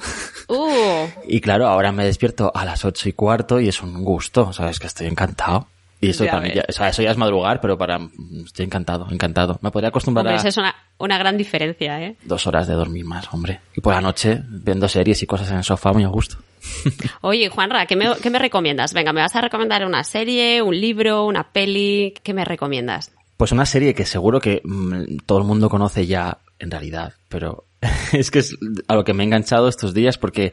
Uh. 0.48 1.06
y 1.26 1.40
claro, 1.40 1.66
ahora 1.66 1.90
me 1.92 2.04
despierto 2.04 2.52
a 2.54 2.66
las 2.66 2.84
ocho 2.84 3.08
y 3.08 3.12
cuarto 3.14 3.60
y 3.60 3.68
es 3.68 3.82
un 3.82 4.04
gusto, 4.04 4.52
¿sabes? 4.52 4.78
Que 4.78 4.86
estoy 4.88 5.06
encantado. 5.06 5.68
Y 6.00 6.10
eso 6.10 6.24
también, 6.26 6.54
ya, 6.54 6.64
o 6.68 6.72
sea, 6.72 6.88
eso 6.88 7.02
ya 7.02 7.10
es 7.10 7.16
madrugar, 7.16 7.60
pero 7.60 7.76
para, 7.76 7.98
estoy 8.44 8.66
encantado, 8.66 9.08
encantado. 9.10 9.58
Me 9.62 9.70
podría 9.70 9.88
acostumbrar 9.88 10.26
hombre, 10.26 10.40
a... 10.40 10.48
es 10.48 10.56
una, 10.56 10.74
una 10.98 11.18
gran 11.18 11.36
diferencia, 11.36 12.00
¿eh? 12.00 12.16
Dos 12.22 12.46
horas 12.46 12.68
de 12.68 12.74
dormir 12.74 13.04
más, 13.04 13.32
hombre. 13.32 13.60
Y 13.76 13.80
por 13.80 13.94
la 13.94 14.00
noche, 14.00 14.40
viendo 14.48 14.88
series 14.88 15.22
y 15.22 15.26
cosas 15.26 15.50
en 15.50 15.56
el 15.58 15.64
sofá, 15.64 15.92
muy 15.92 16.04
a 16.04 16.08
gusto. 16.08 16.36
Oye, 17.22 17.48
Juanra, 17.48 17.86
¿qué 17.86 17.96
me, 17.96 18.14
¿qué 18.22 18.30
me 18.30 18.38
recomiendas? 18.38 18.92
Venga, 18.92 19.12
¿me 19.12 19.20
vas 19.20 19.34
a 19.34 19.40
recomendar 19.40 19.84
una 19.84 20.04
serie, 20.04 20.62
un 20.62 20.80
libro, 20.80 21.24
una 21.24 21.44
peli? 21.44 22.14
¿Qué 22.22 22.32
me 22.32 22.44
recomiendas? 22.44 23.10
Pues 23.36 23.52
una 23.52 23.66
serie 23.66 23.94
que 23.94 24.04
seguro 24.04 24.40
que 24.40 24.60
mm, 24.64 25.18
todo 25.26 25.38
el 25.38 25.44
mundo 25.44 25.68
conoce 25.68 26.06
ya, 26.06 26.38
en 26.58 26.70
realidad, 26.70 27.14
pero 27.28 27.64
es 28.12 28.30
que 28.30 28.40
es 28.40 28.56
a 28.88 28.94
lo 28.94 29.04
que 29.04 29.14
me 29.14 29.22
he 29.22 29.26
enganchado 29.26 29.68
estos 29.68 29.94
días 29.94 30.18
porque 30.18 30.52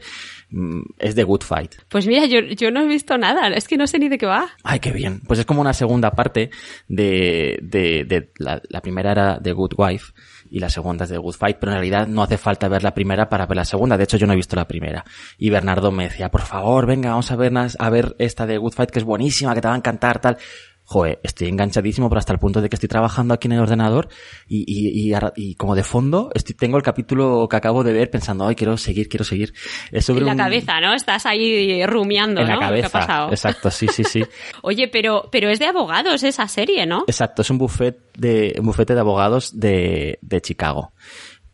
mm, 0.50 0.80
es 0.98 1.14
The 1.14 1.24
Good 1.24 1.42
Fight. 1.42 1.74
Pues 1.88 2.06
mira, 2.06 2.26
yo, 2.26 2.40
yo 2.40 2.70
no 2.70 2.82
he 2.82 2.86
visto 2.86 3.18
nada, 3.18 3.48
es 3.48 3.66
que 3.66 3.76
no 3.76 3.86
sé 3.86 3.98
ni 3.98 4.08
de 4.08 4.18
qué 4.18 4.26
va. 4.26 4.48
Ay, 4.62 4.78
qué 4.80 4.92
bien. 4.92 5.20
Pues 5.26 5.40
es 5.40 5.46
como 5.46 5.60
una 5.60 5.72
segunda 5.72 6.12
parte 6.12 6.50
de, 6.88 7.58
de, 7.62 8.04
de 8.04 8.30
la, 8.38 8.62
la 8.68 8.80
primera 8.80 9.12
era 9.12 9.40
The 9.42 9.52
Good 9.52 9.72
Wife 9.76 10.12
y 10.50 10.60
la 10.60 10.70
segunda 10.70 11.04
es 11.04 11.10
The 11.10 11.18
Good 11.18 11.34
Fight, 11.34 11.56
pero 11.58 11.72
en 11.72 11.78
realidad 11.78 12.06
no 12.06 12.22
hace 12.22 12.38
falta 12.38 12.68
ver 12.68 12.84
la 12.84 12.94
primera 12.94 13.28
para 13.28 13.46
ver 13.46 13.56
la 13.56 13.64
segunda. 13.64 13.96
De 13.96 14.04
hecho, 14.04 14.16
yo 14.16 14.26
no 14.26 14.32
he 14.32 14.36
visto 14.36 14.54
la 14.54 14.68
primera. 14.68 15.04
Y 15.38 15.50
Bernardo 15.50 15.90
me 15.90 16.04
decía, 16.04 16.30
por 16.30 16.42
favor, 16.42 16.86
venga, 16.86 17.10
vamos 17.10 17.30
a 17.32 17.36
ver, 17.36 17.52
a 17.56 17.90
ver 17.90 18.14
esta 18.18 18.46
de 18.46 18.58
Good 18.58 18.72
Fight 18.72 18.90
que 18.90 19.00
es 19.00 19.04
buenísima, 19.04 19.54
que 19.54 19.60
te 19.60 19.68
va 19.68 19.74
a 19.74 19.78
encantar, 19.78 20.20
tal 20.20 20.38
joder, 20.86 21.18
estoy 21.24 21.48
enganchadísimo, 21.48 22.08
pero 22.08 22.20
hasta 22.20 22.32
el 22.32 22.38
punto 22.38 22.62
de 22.62 22.68
que 22.68 22.76
estoy 22.76 22.88
trabajando 22.88 23.34
aquí 23.34 23.48
en 23.48 23.52
el 23.52 23.60
ordenador 23.60 24.08
y, 24.46 24.64
y, 24.66 25.10
y, 25.10 25.14
y 25.34 25.54
como 25.56 25.74
de 25.74 25.82
fondo 25.82 26.30
estoy, 26.32 26.54
tengo 26.54 26.76
el 26.76 26.84
capítulo 26.84 27.48
que 27.48 27.56
acabo 27.56 27.82
de 27.82 27.92
ver 27.92 28.08
pensando, 28.08 28.46
ay, 28.46 28.54
quiero 28.54 28.76
seguir, 28.76 29.08
quiero 29.08 29.24
seguir. 29.24 29.52
Es 29.90 30.06
sobre 30.06 30.20
en 30.20 30.26
la 30.26 30.36
cabeza, 30.36 30.80
¿no? 30.80 30.94
Estás 30.94 31.26
ahí 31.26 31.84
rumiando, 31.86 32.40
en 32.40 32.46
¿no? 32.46 32.54
La 32.54 32.60
cabeza, 32.60 32.88
¿Qué 32.88 32.96
ha 32.96 33.00
pasado? 33.00 33.30
Exacto, 33.30 33.70
sí, 33.70 33.88
sí, 33.88 34.04
sí. 34.04 34.24
Oye, 34.62 34.88
pero, 34.88 35.28
pero 35.32 35.50
es 35.50 35.58
de 35.58 35.66
abogados 35.66 36.22
esa 36.22 36.46
serie, 36.46 36.86
¿no? 36.86 37.04
Exacto, 37.08 37.42
es 37.42 37.50
un 37.50 37.58
buffet 37.58 37.98
de, 38.16 38.54
un 38.58 38.66
bufete 38.66 38.94
de 38.94 39.00
abogados 39.00 39.58
de, 39.58 40.18
de 40.22 40.40
Chicago 40.40 40.92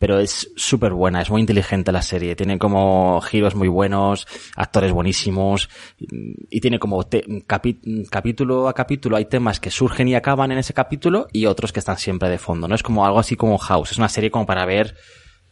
pero 0.03 0.19
es 0.19 0.51
súper 0.57 0.91
buena, 0.91 1.21
es 1.21 1.29
muy 1.29 1.39
inteligente 1.39 1.93
la 1.93 2.01
serie, 2.01 2.35
tiene 2.35 2.59
como 2.59 3.21
giros 3.21 3.55
muy 3.55 3.69
buenos, 3.69 4.27
actores 4.53 4.91
buenísimos, 4.91 5.69
y 5.97 6.59
tiene 6.59 6.77
como 6.77 7.07
capítulo 7.47 8.67
a 8.67 8.73
capítulo 8.73 9.15
hay 9.15 9.23
temas 9.23 9.61
que 9.61 9.71
surgen 9.71 10.09
y 10.09 10.15
acaban 10.15 10.51
en 10.51 10.57
ese 10.57 10.73
capítulo 10.73 11.27
y 11.31 11.45
otros 11.45 11.71
que 11.71 11.79
están 11.79 11.97
siempre 11.97 12.27
de 12.27 12.37
fondo, 12.37 12.67
¿no? 12.67 12.75
Es 12.75 12.83
como 12.83 13.05
algo 13.05 13.17
así 13.17 13.37
como 13.37 13.57
House, 13.57 13.93
es 13.93 13.97
una 13.97 14.09
serie 14.09 14.29
como 14.29 14.45
para 14.45 14.65
ver 14.65 14.93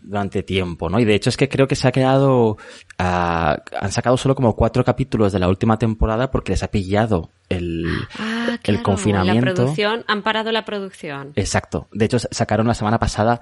durante 0.01 0.43
tiempo, 0.43 0.89
¿no? 0.89 0.99
Y 0.99 1.05
de 1.05 1.15
hecho 1.15 1.29
es 1.29 1.37
que 1.37 1.47
creo 1.47 1.67
que 1.67 1.75
se 1.75 1.87
ha 1.87 1.91
quedado, 1.91 2.57
ah, 2.97 3.57
han 3.79 3.91
sacado 3.91 4.17
solo 4.17 4.35
como 4.35 4.55
cuatro 4.55 4.83
capítulos 4.83 5.31
de 5.31 5.39
la 5.39 5.47
última 5.47 5.77
temporada 5.77 6.31
porque 6.31 6.51
les 6.51 6.63
ha 6.63 6.71
pillado 6.71 7.31
el, 7.49 7.85
ah, 8.17 8.57
el 8.63 8.81
confinamiento. 8.81 9.45
La 9.45 9.53
producción, 9.53 10.03
han 10.07 10.23
parado 10.23 10.51
la 10.51 10.65
producción. 10.65 11.33
Exacto. 11.35 11.87
De 11.91 12.05
hecho 12.05 12.17
sacaron 12.19 12.67
la 12.67 12.73
semana 12.73 12.99
pasada 12.99 13.41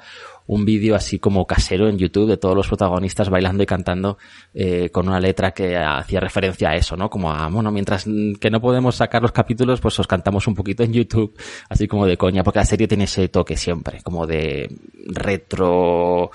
un 0.49 0.65
vídeo 0.65 0.95
así 0.95 1.19
como 1.19 1.45
casero 1.45 1.87
en 1.89 1.99
YouTube 1.99 2.27
de 2.27 2.37
todos 2.37 2.55
los 2.55 2.67
protagonistas 2.67 3.29
bailando 3.29 3.61
y 3.61 3.67
cantando 3.67 4.17
eh, 4.51 4.89
con 4.89 5.07
una 5.07 5.19
letra 5.19 5.51
que 5.51 5.77
hacía 5.77 6.19
referencia 6.19 6.71
a 6.71 6.75
eso, 6.75 6.97
¿no? 6.97 7.07
Como 7.07 7.31
a, 7.31 7.47
bueno, 7.49 7.71
mientras 7.71 8.05
que 8.41 8.49
no 8.49 8.59
podemos 8.59 8.95
sacar 8.95 9.21
los 9.21 9.31
capítulos, 9.31 9.79
pues 9.79 9.99
os 9.99 10.07
cantamos 10.07 10.47
un 10.47 10.55
poquito 10.55 10.81
en 10.81 10.91
YouTube, 10.91 11.39
así 11.69 11.87
como 11.87 12.07
de 12.07 12.17
coña, 12.17 12.43
porque 12.43 12.57
la 12.57 12.65
serie 12.65 12.87
tiene 12.87 13.03
ese 13.03 13.27
toque 13.29 13.55
siempre, 13.55 14.01
como 14.01 14.25
de 14.25 14.75
retro 15.05 16.31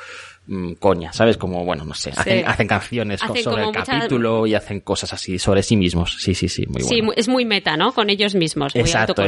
coña, 0.78 1.12
¿sabes? 1.12 1.36
Como, 1.36 1.64
bueno, 1.64 1.84
no 1.84 1.94
sé, 1.94 2.10
hacen, 2.10 2.66
canciones 2.66 3.20
sobre 3.42 3.64
el 3.64 3.72
capítulo 3.72 4.46
y 4.46 4.54
hacen 4.54 4.80
cosas 4.80 5.12
así 5.12 5.38
sobre 5.38 5.62
sí 5.62 5.76
mismos. 5.76 6.16
Sí, 6.20 6.34
sí, 6.34 6.48
sí, 6.48 6.66
muy 6.66 6.82
bueno. 6.82 7.12
Sí, 7.14 7.20
es 7.20 7.28
muy 7.28 7.44
meta, 7.44 7.76
¿no? 7.76 7.92
Con 7.92 8.10
ellos 8.10 8.34
mismos, 8.34 8.74
muy 8.74 8.82
Exacto, 8.82 9.22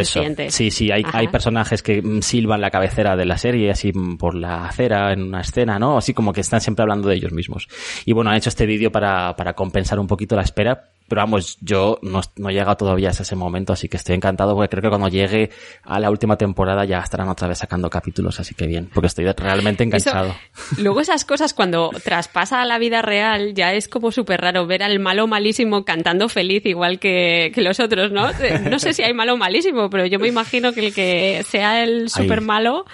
Sí, 0.48 0.70
sí, 0.70 0.90
hay, 0.90 1.02
hay 1.12 1.29
personajes 1.29 1.83
que 1.83 2.02
mm, 2.02 2.22
silban 2.22 2.61
la 2.61 2.70
cabecera 2.70 3.16
de 3.16 3.24
la 3.24 3.38
serie 3.38 3.70
así 3.70 3.92
mm, 3.92 4.18
por 4.18 4.35
la 4.35 4.66
acera 4.66 5.12
en 5.12 5.22
una 5.22 5.40
escena, 5.40 5.79
¿no? 5.79 5.98
Así 5.98 6.12
como 6.12 6.33
que 6.33 6.40
están 6.40 6.61
siempre 6.61 6.83
hablando 6.83 7.09
de 7.09 7.16
ellos 7.16 7.33
mismos. 7.33 7.68
Y 8.05 8.12
bueno, 8.12 8.31
han 8.31 8.37
hecho 8.37 8.50
este 8.50 8.66
vídeo 8.66 8.92
para, 8.92 9.35
para 9.37 9.55
compensar 9.55 9.98
un 9.98 10.07
poquito 10.07 10.37
la 10.37 10.42
espera, 10.42 10.90
pero 11.09 11.22
vamos, 11.22 11.57
yo 11.61 11.98
no, 12.02 12.20
no 12.37 12.50
he 12.50 12.52
llegado 12.52 12.76
todavía 12.76 13.09
a 13.09 13.12
ese 13.12 13.37
momento, 13.37 13.72
así 13.72 13.88
que 13.88 13.96
estoy 13.96 14.16
encantado 14.16 14.55
porque 14.55 14.70
creo 14.70 14.83
que 14.83 14.88
cuando 14.88 15.09
llegue 15.09 15.50
a 15.85 16.00
la 16.00 16.11
última 16.11 16.37
temporada 16.37 16.85
ya 16.85 16.98
estarán 16.98 17.29
otra 17.29 17.46
vez 17.46 17.59
sacando 17.59 17.88
capítulos, 17.88 18.40
así 18.40 18.55
que 18.55 18.66
bien, 18.66 18.90
porque 18.92 19.07
estoy 19.07 19.24
realmente 19.26 19.85
enganchado. 19.85 20.34
luego 20.78 21.01
esas 21.07 21.24
cosas 21.24 21.54
cuando 21.54 21.90
traspasa 22.02 22.61
a 22.61 22.64
la 22.64 22.78
vida 22.78 23.00
real 23.00 23.54
ya 23.54 23.72
es 23.74 23.86
como 23.86 24.11
súper 24.11 24.40
raro 24.40 24.66
ver 24.66 24.82
al 24.82 24.98
malo 24.98 25.28
malísimo 25.28 25.84
cantando 25.84 26.28
feliz 26.28 26.66
igual 26.66 26.98
que, 26.98 27.52
que, 27.54 27.62
los 27.62 27.78
otros, 27.78 28.11
¿no? 28.11 28.30
No 28.68 28.80
sé 28.80 28.92
si 28.92 29.02
hay 29.02 29.14
malo 29.14 29.36
malísimo, 29.36 29.88
pero 29.88 30.04
yo 30.07 30.18
me 30.18 30.26
imagino 30.26 30.72
que 30.72 30.86
el 30.86 30.94
que 30.94 31.44
sea 31.48 31.84
el 31.84 32.11
súper 32.11 32.40
malo 32.40 32.84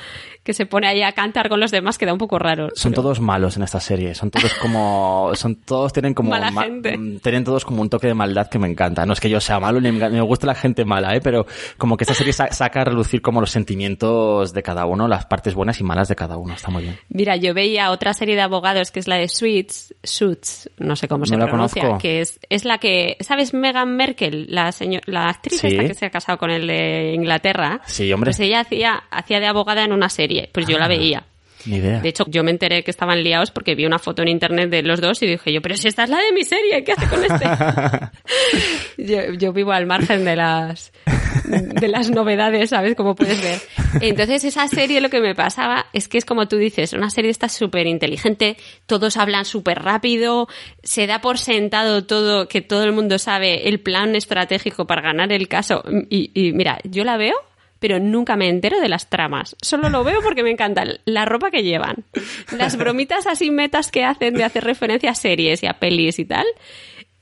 que 0.45 0.55
se 0.55 0.67
pone 0.67 0.89
ahí 0.89 1.03
a 1.03 1.13
cantar 1.13 1.49
con 1.49 1.61
los 1.61 1.71
demás 1.71 1.99
queda 1.99 2.13
un 2.13 2.19
poco 2.19 2.39
raro. 2.39 2.69
Son 2.75 2.93
todos 2.93 3.21
malos 3.21 3.57
en 3.57 3.63
esta 3.63 3.79
serie, 3.81 4.15
son 4.15 4.31
todos 4.31 4.53
como, 4.55 5.31
son 5.35 5.57
todos 5.57 5.93
tienen 5.93 6.15
como, 6.15 6.31
Mala 6.31 6.51
gente. 6.53 6.97
mm, 6.99 7.19
tienen 7.21 7.45
todos 7.45 7.65
como 7.65 7.81
un 7.83 7.89
toque 7.89 8.09
de 8.09 8.15
maldad 8.15 8.49
que 8.49 8.59
me 8.59 8.69
encanta. 8.69 9.07
No 9.07 9.13
es 9.13 9.21
que 9.21 9.31
yo 9.31 9.41
sea 9.41 9.61
malo 9.61 9.81
ni 9.81 9.93
me, 9.93 10.09
me 10.11 10.21
gusta 10.21 10.47
la 10.47 10.55
gente 10.55 10.85
mala, 10.85 11.15
eh, 11.15 11.21
pero 11.21 11.47
como 11.79 11.97
que 11.97 12.05
esta 12.05 12.15
serie 12.15 12.33
sa- 12.33 12.51
saca 12.53 12.81
a 12.81 12.85
relucir 12.85 13.23
como 13.23 13.41
los 13.41 13.51
sentimientos 13.51 14.53
de 14.53 14.63
cada 14.63 14.87
uno, 14.87 15.09
las 15.09 15.27
partes 15.27 15.55
buenas 15.55 15.79
y 15.81 15.85
malas 15.85 16.09
de 16.09 16.17
cada 16.17 16.37
uno. 16.37 16.55
Está 16.55 16.71
muy 16.71 16.83
bien. 16.85 16.99
Mira, 17.09 17.37
yo 17.37 17.53
veía 17.55 17.91
otra 17.91 18.15
serie 18.15 18.35
de 18.35 18.43
abogados 18.43 18.91
que 18.91 19.01
es 19.01 19.09
la 19.09 19.17
de 19.17 19.29
Suits, 19.29 19.95
Suits, 20.03 20.71
no 20.79 20.97
sé 20.97 21.09
cómo 21.09 21.27
se 21.27 21.37
No 21.37 21.47
pronuncia, 21.47 21.83
conozco. 21.83 22.01
que 22.03 22.21
es, 22.21 22.41
es 22.49 22.65
la 22.65 22.79
que, 22.79 23.17
¿sabes? 23.21 23.55
Meghan 23.55 23.97
Merkel, 23.97 24.47
la 24.49 24.73
señor, 24.73 25.03
la 25.07 25.29
actriz 25.29 25.61
Sí. 25.61 25.67
esta 25.69 25.85
que 25.85 25.95
se 25.95 26.07
ha 26.07 26.11
casado 26.11 26.39
con 26.39 26.51
el 26.51 26.67
de 26.67 27.13
Inglaterra. 27.15 27.81
Sí, 27.87 28.13
hombre. 28.13 28.29
Pues 28.31 28.41
ella 28.41 28.61
hacía, 28.61 29.03
hacía 29.11 29.41
de 29.41 29.47
abogada 29.47 29.85
en 29.85 29.93
una 29.93 30.09
serie, 30.09 30.32
pues 30.53 30.67
yo 30.67 30.79
la 30.79 30.85
Ah. 30.87 30.89
veía. 30.89 31.25
Ni 31.65 31.77
idea. 31.77 32.01
De 32.01 32.09
hecho, 32.09 32.25
yo 32.27 32.43
me 32.43 32.51
enteré 32.51 32.83
que 32.83 32.91
estaban 32.91 33.23
liados 33.23 33.53
porque 33.53 33.77
vi 33.77 33.87
una 33.87 34.01
foto 34.01 34.23
en 34.23 34.27
internet 34.29 34.69
de 34.69 34.83
los 34.83 35.01
dos 35.01 35.23
y 35.23 35.27
dije 35.29 35.53
yo, 35.53 35.63
pero 35.63 35.77
si 35.77 35.87
esta 35.87 36.03
es 36.03 36.11
la 36.11 36.17
de 36.19 36.33
mi 36.33 36.43
serie, 36.43 36.83
¿qué 36.83 36.91
hace 36.91 37.07
con 37.07 37.23
este? 37.25 37.47
yo, 38.99 39.33
yo 39.39 39.53
vivo 39.53 39.71
al 39.71 39.87
margen 39.87 40.25
de 40.25 40.35
las 40.37 40.93
de 41.45 41.89
las 41.89 42.11
novedades, 42.11 42.71
¿sabes? 42.71 42.95
Como 42.97 43.15
puedes 43.15 43.41
ver. 43.43 43.61
Entonces, 44.01 44.43
esa 44.45 44.67
serie 44.69 45.01
lo 45.01 45.09
que 45.09 45.21
me 45.21 45.35
pasaba 45.35 45.87
es 45.93 46.09
que 46.09 46.19
es 46.19 46.25
como 46.25 46.49
tú 46.49 46.57
dices, 46.57 46.93
una 46.95 47.11
serie 47.11 47.31
está 47.31 47.49
súper 47.49 47.87
inteligente, 47.87 48.57
todos 48.87 49.17
hablan 49.17 49.45
súper 49.45 49.83
rápido, 49.83 50.49
se 50.83 51.07
da 51.07 51.21
por 51.21 51.39
sentado 51.39 52.05
todo, 52.05 52.49
que 52.49 52.61
todo 52.61 52.85
el 52.85 52.93
mundo 52.93 53.19
sabe 53.19 53.69
el 53.69 53.81
plan 53.81 54.15
estratégico 54.17 54.87
para 54.87 55.03
ganar 55.03 55.33
el 55.33 55.47
caso. 55.49 55.83
Y, 56.11 56.31
y 56.35 56.53
mira, 56.53 56.79
yo 56.85 57.05
la 57.05 57.17
veo 57.17 57.35
pero 57.83 57.99
nunca 57.99 58.37
me 58.37 58.49
entero 58.49 58.81
de 58.81 58.89
las 58.89 59.11
tramas. 59.11 59.57
Solo 59.61 59.89
lo 59.91 60.05
veo 60.05 60.21
porque 60.23 60.45
me 60.45 60.53
encanta 60.53 60.85
la 61.05 61.25
ropa 61.25 61.51
que 61.51 61.65
llevan, 61.65 62.05
las 62.57 62.77
bromitas 62.77 63.27
así 63.27 63.51
metas 63.51 63.91
que 63.91 64.05
hacen 64.05 64.35
de 64.35 64.45
hacer 64.45 64.63
referencia 64.63 65.11
a 65.11 65.15
series 65.17 65.65
y 65.65 65.67
a 65.67 65.81
pelis 65.81 66.21
y 66.21 66.25
tal, 66.25 66.47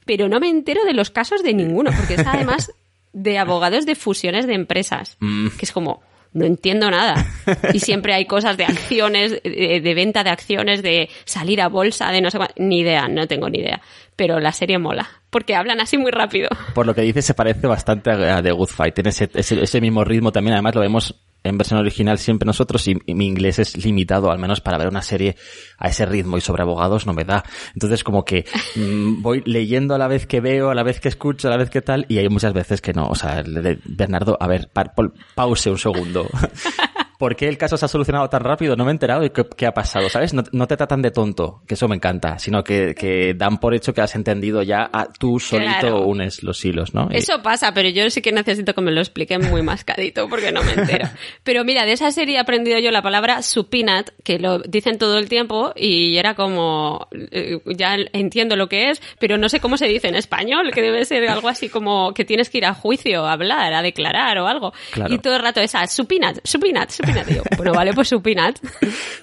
pero 0.04 0.28
no 0.28 0.38
me 0.38 0.50
entero 0.50 0.84
de 0.84 0.92
los 0.92 1.10
casos 1.10 1.42
de 1.42 1.54
ninguno, 1.54 1.92
porque 1.96 2.14
es 2.14 2.26
además 2.26 2.74
de 3.14 3.38
abogados 3.38 3.86
de 3.86 3.94
fusiones 3.94 4.46
de 4.46 4.52
empresas, 4.52 5.16
que 5.18 5.64
es 5.64 5.72
como, 5.72 6.02
no 6.34 6.44
entiendo 6.44 6.90
nada. 6.90 7.26
Y 7.72 7.80
siempre 7.80 8.12
hay 8.12 8.26
cosas 8.26 8.58
de 8.58 8.64
acciones, 8.64 9.42
de, 9.42 9.80
de 9.82 9.94
venta 9.94 10.22
de 10.24 10.30
acciones, 10.30 10.82
de 10.82 11.08
salir 11.24 11.62
a 11.62 11.68
bolsa, 11.68 12.12
de 12.12 12.20
no 12.20 12.30
sé 12.30 12.36
cuál, 12.36 12.52
ni 12.56 12.80
idea, 12.80 13.08
no 13.08 13.26
tengo 13.26 13.48
ni 13.48 13.60
idea. 13.60 13.80
Pero 14.14 14.40
la 14.40 14.52
serie 14.52 14.78
mola, 14.78 15.19
porque 15.30 15.54
hablan 15.54 15.80
así 15.80 15.96
muy 15.96 16.10
rápido. 16.10 16.48
Por 16.74 16.86
lo 16.86 16.94
que 16.94 17.02
dices, 17.02 17.24
se 17.24 17.34
parece 17.34 17.66
bastante 17.66 18.10
a, 18.10 18.42
The 18.42 18.52
Good 18.52 18.68
Fight. 18.68 18.94
Tiene 18.94 19.10
ese, 19.10 19.30
ese, 19.34 19.62
ese 19.62 19.80
mismo 19.80 20.04
ritmo 20.04 20.32
también. 20.32 20.54
Además, 20.54 20.74
lo 20.74 20.80
vemos 20.80 21.14
en 21.42 21.56
versión 21.56 21.80
original 21.80 22.18
siempre 22.18 22.44
nosotros 22.44 22.86
y, 22.86 22.98
y 23.06 23.14
mi 23.14 23.26
inglés 23.26 23.58
es 23.58 23.82
limitado, 23.82 24.30
al 24.30 24.38
menos 24.38 24.60
para 24.60 24.76
ver 24.76 24.88
una 24.88 25.00
serie 25.00 25.36
a 25.78 25.88
ese 25.88 26.04
ritmo 26.04 26.36
y 26.36 26.42
sobre 26.42 26.62
abogados 26.62 27.06
no 27.06 27.14
me 27.14 27.24
da. 27.24 27.42
Entonces, 27.72 28.04
como 28.04 28.26
que 28.26 28.44
mm, 28.76 29.22
voy 29.22 29.42
leyendo 29.46 29.94
a 29.94 29.98
la 29.98 30.06
vez 30.06 30.26
que 30.26 30.40
veo, 30.40 30.68
a 30.70 30.74
la 30.74 30.82
vez 30.82 31.00
que 31.00 31.08
escucho, 31.08 31.48
a 31.48 31.50
la 31.50 31.56
vez 31.56 31.70
que 31.70 31.80
tal, 31.80 32.04
y 32.10 32.18
hay 32.18 32.28
muchas 32.28 32.52
veces 32.52 32.82
que 32.82 32.92
no. 32.92 33.06
O 33.08 33.14
sea, 33.14 33.40
el 33.40 33.54
de 33.62 33.78
Bernardo, 33.86 34.36
a 34.38 34.46
ver, 34.48 34.68
pa- 34.70 34.92
pol- 34.94 35.14
pause 35.34 35.70
un 35.70 35.78
segundo. 35.78 36.28
¿Por 37.20 37.36
qué 37.36 37.46
el 37.48 37.58
caso 37.58 37.76
se 37.76 37.84
ha 37.84 37.88
solucionado 37.88 38.30
tan 38.30 38.40
rápido? 38.40 38.74
No 38.76 38.84
me 38.86 38.90
he 38.90 38.92
enterado 38.92 39.20
de 39.20 39.30
qué, 39.30 39.44
qué 39.56 39.66
ha 39.66 39.74
pasado, 39.74 40.08
¿sabes? 40.08 40.32
No, 40.32 40.42
no 40.52 40.66
te 40.66 40.74
tratan 40.76 41.02
de 41.02 41.10
tonto, 41.10 41.60
que 41.68 41.74
eso 41.74 41.86
me 41.86 41.94
encanta, 41.96 42.38
sino 42.38 42.64
que, 42.64 42.94
que 42.94 43.34
dan 43.34 43.58
por 43.58 43.74
hecho 43.74 43.92
que 43.92 44.00
has 44.00 44.14
entendido 44.14 44.62
ya, 44.62 44.88
a, 44.90 45.06
tú 45.12 45.38
solito 45.38 45.70
Claro. 45.80 46.06
unes 46.06 46.42
los 46.42 46.64
hilos, 46.64 46.94
¿no? 46.94 47.08
Y- 47.12 47.18
Eso 47.18 47.42
pasa, 47.42 47.74
pero 47.74 47.90
yo 47.90 48.08
sí 48.08 48.22
que 48.22 48.32
necesito 48.32 48.72
que 48.72 48.80
me 48.80 48.90
lo 48.90 49.00
expliquen 49.02 49.50
muy 49.50 49.60
mascadito 49.62 50.28
porque 50.30 50.50
no 50.50 50.62
me 50.62 50.72
entero. 50.72 51.08
Pero 51.44 51.62
mira, 51.62 51.84
de 51.84 51.92
esa 51.92 52.10
serie 52.10 52.36
he 52.36 52.38
aprendido 52.38 52.78
yo 52.78 52.90
la 52.90 53.02
palabra 53.02 53.42
supinat, 53.42 54.08
que 54.24 54.38
lo 54.38 54.60
dicen 54.60 54.96
todo 54.96 55.18
el 55.18 55.28
tiempo 55.28 55.72
y 55.76 56.16
era 56.16 56.34
como, 56.34 57.06
eh, 57.12 57.58
ya 57.76 57.96
entiendo 58.14 58.56
lo 58.56 58.68
que 58.68 58.88
es, 58.90 59.02
pero 59.18 59.36
no 59.36 59.48
sé 59.50 59.60
cómo 59.60 59.76
se 59.76 59.86
dice 59.86 60.08
en 60.08 60.14
español, 60.14 60.70
que 60.72 60.80
debe 60.80 61.04
ser 61.04 61.28
algo 61.28 61.48
así 61.48 61.68
como 61.68 62.14
que 62.14 62.24
tienes 62.24 62.48
que 62.48 62.58
ir 62.58 62.64
a 62.64 62.72
juicio, 62.72 63.26
a 63.26 63.32
hablar, 63.32 63.74
a 63.74 63.82
declarar 63.82 64.38
o 64.38 64.46
algo. 64.46 64.72
Claro. 64.92 65.12
Y 65.12 65.18
todo 65.18 65.36
el 65.36 65.42
rato 65.42 65.60
esa, 65.60 65.86
supinat, 65.86 66.38
supinat, 66.44 66.88
supinat. 66.90 67.09
Yo, 67.28 67.42
bueno, 67.56 67.72
vale, 67.72 67.92
pues 67.92 68.12
idea. 68.24 68.52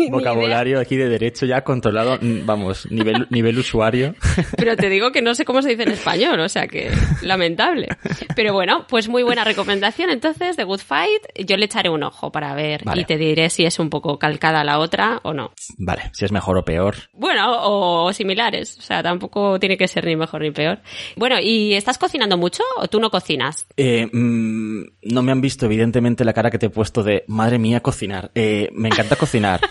vocabulario 0.10 0.80
aquí 0.80 0.96
de 0.96 1.10
derecho 1.10 1.46
ya 1.46 1.64
controlado, 1.64 2.18
mm, 2.22 2.46
vamos, 2.46 2.90
nivel, 2.92 3.28
nivel 3.32 3.58
usuario. 3.58 4.16
Pero 4.56 4.76
te 4.76 4.90
digo 4.90 5.12
que 5.12 5.22
no 5.22 5.36
sé 5.36 5.46
cómo 5.46 5.62
se 5.62 5.70
dice 5.70 5.84
en 5.84 5.92
español, 5.92 6.40
o 6.40 6.50
sea 6.50 6.68
que 6.68 6.92
lamentable. 7.22 7.88
Pero 8.36 8.54
bueno, 8.54 8.86
pues 8.88 9.08
muy 9.08 9.24
buena 9.24 9.44
recomendación 9.44 10.10
entonces 10.10 10.58
de 10.58 10.64
Good 10.64 10.82
Fight. 10.82 11.22
Yo 11.46 11.58
le 11.58 11.66
echaré 11.66 11.90
un 11.90 12.04
ojo 12.04 12.32
para 12.32 12.54
ver 12.56 12.84
Vale. 12.84 13.02
y 13.02 13.06
te 13.06 13.18
diré 13.18 13.50
si 13.50 13.66
es 13.66 13.80
un 13.80 13.90
poco 13.90 14.18
calcada 14.20 14.64
la 14.64 14.80
otra 14.80 15.20
o 15.24 15.34
no. 15.34 15.52
Vale, 15.78 16.12
si 16.14 16.26
es 16.26 16.32
mejor 16.32 16.58
o 16.58 16.66
peor. 16.66 16.96
Bueno, 17.14 17.58
o 17.64 18.14
similares, 18.14 18.78
o 18.78 18.82
sea, 18.82 19.04
tampoco 19.04 19.60
tiene 19.60 19.78
que 19.78 19.88
ser 19.88 20.06
ni 20.06 20.16
mejor 20.16 20.42
ni 20.42 20.52
peor. 20.52 20.80
Bueno, 21.16 21.38
¿y 21.42 21.74
estás 21.74 21.98
cocinando 21.98 22.38
mucho 22.38 22.64
o 22.78 22.88
tú 22.88 23.00
no 23.00 23.10
cocinas? 23.10 23.68
Eh, 23.78 24.08
mm, 24.12 24.84
no 25.04 25.22
me 25.22 25.32
han 25.32 25.42
visto, 25.42 25.66
evidentemente, 25.66 26.26
la 26.26 26.34
cara 26.34 26.52
que 26.52 26.58
te 26.58 26.68
he 26.68 26.70
puesto 26.70 27.04
de 27.04 27.24
madre 27.28 27.60
mía, 27.60 27.77
cocinar. 27.82 28.32
Eh, 28.36 28.70
me 28.74 28.90
encanta 28.90 29.16
cocinar. 29.16 29.62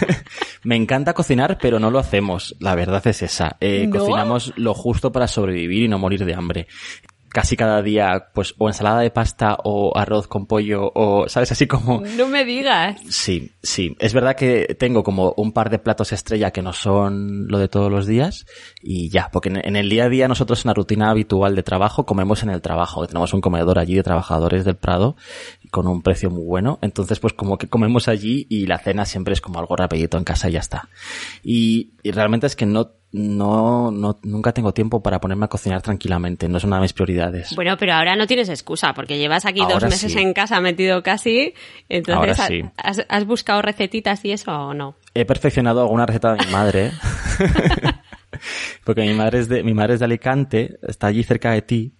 me 0.64 0.76
encanta 0.76 1.14
cocinar, 1.14 1.58
pero 1.60 1.78
no 1.78 1.90
lo 1.90 1.98
hacemos. 1.98 2.54
La 2.60 2.74
verdad 2.74 3.06
es 3.06 3.22
esa. 3.22 3.56
Eh, 3.60 3.86
¿No? 3.86 3.98
Cocinamos 3.98 4.52
lo 4.56 4.74
justo 4.74 5.12
para 5.12 5.26
sobrevivir 5.28 5.84
y 5.84 5.88
no 5.88 5.98
morir 5.98 6.24
de 6.24 6.34
hambre. 6.34 6.66
Casi 7.32 7.56
cada 7.56 7.82
día, 7.82 8.28
pues, 8.34 8.54
o 8.58 8.68
ensalada 8.68 9.00
de 9.00 9.10
pasta 9.10 9.56
o 9.64 9.96
arroz 9.96 10.28
con 10.28 10.46
pollo 10.46 10.92
o, 10.94 11.28
¿sabes? 11.28 11.52
Así 11.52 11.66
como... 11.66 12.02
No 12.16 12.28
me 12.28 12.44
digas. 12.44 13.00
Sí, 13.08 13.52
sí. 13.62 13.96
Es 13.98 14.12
verdad 14.12 14.36
que 14.36 14.76
tengo 14.78 15.02
como 15.02 15.32
un 15.36 15.52
par 15.52 15.70
de 15.70 15.78
platos 15.78 16.12
estrella 16.12 16.50
que 16.50 16.62
no 16.62 16.72
son 16.72 17.48
lo 17.48 17.58
de 17.58 17.68
todos 17.68 17.90
los 17.90 18.06
días 18.06 18.46
y 18.82 19.08
ya, 19.08 19.30
porque 19.32 19.48
en 19.48 19.76
el 19.76 19.88
día 19.88 20.04
a 20.04 20.08
día 20.08 20.28
nosotros 20.28 20.64
en 20.64 20.68
la 20.68 20.74
rutina 20.74 21.10
habitual 21.10 21.54
de 21.54 21.62
trabajo 21.62 22.04
comemos 22.04 22.42
en 22.42 22.50
el 22.50 22.60
trabajo. 22.60 23.06
Tenemos 23.06 23.32
un 23.32 23.40
comedor 23.40 23.78
allí 23.78 23.94
de 23.94 24.02
trabajadores 24.02 24.64
del 24.64 24.76
Prado 24.76 25.16
con 25.70 25.86
un 25.86 26.02
precio 26.02 26.30
muy 26.30 26.44
bueno. 26.44 26.78
Entonces, 26.82 27.18
pues 27.18 27.32
como 27.32 27.58
que 27.58 27.68
comemos 27.68 28.08
allí 28.08 28.46
y 28.48 28.66
la 28.66 28.78
cena 28.78 29.04
siempre 29.04 29.34
es 29.34 29.40
como 29.40 29.58
algo 29.58 29.76
rapidito 29.76 30.18
en 30.18 30.24
casa 30.24 30.48
y 30.48 30.52
ya 30.52 30.60
está. 30.60 30.88
Y, 31.42 31.94
y 32.02 32.10
realmente 32.10 32.46
es 32.46 32.56
que 32.56 32.66
no, 32.66 32.92
no, 33.12 33.90
no, 33.90 34.18
nunca 34.22 34.52
tengo 34.52 34.72
tiempo 34.72 35.02
para 35.02 35.20
ponerme 35.20 35.44
a 35.44 35.48
cocinar 35.48 35.82
tranquilamente. 35.82 36.48
No 36.48 36.56
es 36.56 36.64
una 36.64 36.76
de 36.76 36.82
mis 36.82 36.92
prioridades. 36.92 37.54
Bueno, 37.54 37.76
pero 37.78 37.92
ahora 37.92 38.16
no 38.16 38.26
tienes 38.26 38.48
excusa 38.48 38.94
porque 38.94 39.18
llevas 39.18 39.44
aquí 39.44 39.60
dos 39.60 39.82
meses 39.82 40.12
sí. 40.12 40.18
en 40.18 40.32
casa 40.32 40.60
metido 40.60 41.02
casi. 41.02 41.54
Entonces, 41.88 42.18
Ahora 42.18 42.32
¿has- 42.32 42.48
sí. 42.48 42.62
¿has, 42.76 43.06
has 43.08 43.26
buscado 43.26 43.60
recetitas 43.62 44.24
y 44.24 44.32
eso 44.32 44.50
o 44.52 44.74
no? 44.74 44.96
He 45.14 45.24
perfeccionado 45.24 45.82
alguna 45.82 46.06
receta 46.06 46.34
de 46.34 46.46
mi 46.46 46.52
madre. 46.52 46.92
Porque 48.84 49.02
mi 49.02 49.14
madre 49.14 49.40
es 49.40 49.48
de, 49.48 49.62
mi 49.62 49.74
madre 49.74 49.94
es 49.94 50.00
de 50.00 50.06
Alicante, 50.06 50.78
está 50.82 51.08
allí 51.08 51.22
cerca 51.22 51.52
de 51.52 51.62
ti. 51.62 51.94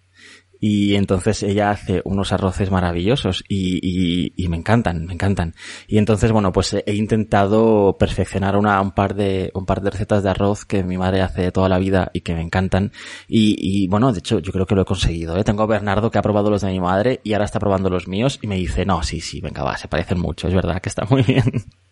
Y 0.65 0.95
entonces 0.95 1.43
ella 1.43 1.71
hace 1.71 2.01
unos 2.05 2.31
arroces 2.31 2.71
maravillosos 2.71 3.43
y, 3.49 3.79
y, 3.83 4.33
y 4.37 4.47
me 4.47 4.55
encantan, 4.55 5.05
me 5.05 5.13
encantan. 5.13 5.55
Y 5.89 5.97
entonces, 5.97 6.31
bueno, 6.31 6.53
pues 6.53 6.73
he 6.73 6.95
intentado 6.95 7.97
perfeccionar 7.99 8.55
una, 8.55 8.79
un 8.79 8.91
par 8.91 9.13
de, 9.13 9.51
un 9.55 9.65
par 9.65 9.81
de 9.81 9.89
recetas 9.89 10.23
de 10.23 10.29
arroz 10.29 10.63
que 10.63 10.81
mi 10.81 10.97
madre 10.97 11.19
hace 11.19 11.51
toda 11.51 11.67
la 11.67 11.79
vida 11.79 12.11
y 12.13 12.21
que 12.21 12.33
me 12.33 12.41
encantan. 12.41 12.93
Y, 13.27 13.57
y 13.59 13.89
bueno, 13.89 14.13
de 14.13 14.19
hecho, 14.19 14.39
yo 14.39 14.53
creo 14.53 14.65
que 14.65 14.75
lo 14.75 14.83
he 14.83 14.85
conseguido, 14.85 15.35
¿eh? 15.35 15.43
Tengo 15.43 15.63
a 15.63 15.67
Bernardo 15.67 16.09
que 16.09 16.17
ha 16.17 16.21
probado 16.21 16.49
los 16.49 16.61
de 16.61 16.71
mi 16.71 16.79
madre 16.79 17.19
y 17.25 17.33
ahora 17.33 17.43
está 17.43 17.59
probando 17.59 17.89
los 17.89 18.07
míos 18.07 18.39
y 18.41 18.47
me 18.47 18.55
dice, 18.55 18.85
no, 18.85 19.03
sí, 19.03 19.19
sí, 19.19 19.41
venga, 19.41 19.63
va, 19.63 19.75
se 19.75 19.89
parecen 19.89 20.21
mucho, 20.21 20.47
es 20.47 20.53
verdad 20.53 20.81
que 20.81 20.87
está 20.87 21.03
muy 21.09 21.23
bien. 21.23 21.43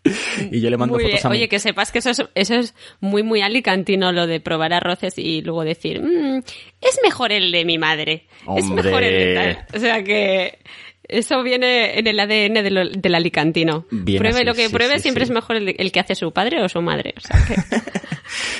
y 0.51 0.61
yo 0.61 0.69
le 0.69 0.77
mando 0.77 0.95
Muy 0.95 1.03
fotos 1.03 1.15
bien. 1.21 1.27
a 1.27 1.29
mi- 1.29 1.37
Oye, 1.37 1.49
que 1.49 1.59
sepas 1.59 1.91
que 1.91 1.99
eso 1.99 2.09
es, 2.09 2.23
eso 2.35 2.55
es 2.55 2.73
muy, 2.99 3.23
muy 3.23 3.41
alicantino, 3.41 4.11
lo 4.11 4.25
de 4.27 4.39
probar 4.39 4.73
arroces 4.73 5.17
y 5.17 5.41
luego 5.41 5.63
decir, 5.63 6.01
"Mm, 6.01 6.37
es 6.81 6.99
mejor 7.03 7.31
el 7.31 7.51
de 7.51 7.65
mi 7.65 7.77
madre. 7.77 8.25
Es 8.57 8.65
mejor 8.65 9.03
el 9.03 9.13
de 9.13 9.33
tal. 9.35 9.65
O 9.75 9.79
sea 9.79 10.03
que 10.03 10.59
eso 11.07 11.43
viene 11.43 11.99
en 11.99 12.07
el 12.07 12.19
ADN 12.19 12.63
de 12.63 12.71
lo- 12.71 12.89
del 12.89 13.15
alicantino. 13.15 13.85
Bien 13.91 14.17
pruebe 14.19 14.37
así, 14.39 14.45
lo 14.45 14.53
que 14.55 14.67
sí, 14.67 14.73
pruebe, 14.73 14.95
sí, 14.95 15.01
siempre 15.03 15.25
sí. 15.25 15.31
es 15.31 15.35
mejor 15.35 15.57
el, 15.57 15.75
el 15.77 15.91
que 15.91 15.99
hace 15.99 16.15
su 16.15 16.31
padre 16.31 16.63
o 16.63 16.69
su 16.69 16.81
madre. 16.81 17.13
O 17.17 17.19
sea 17.21 17.37
que... 17.47 17.55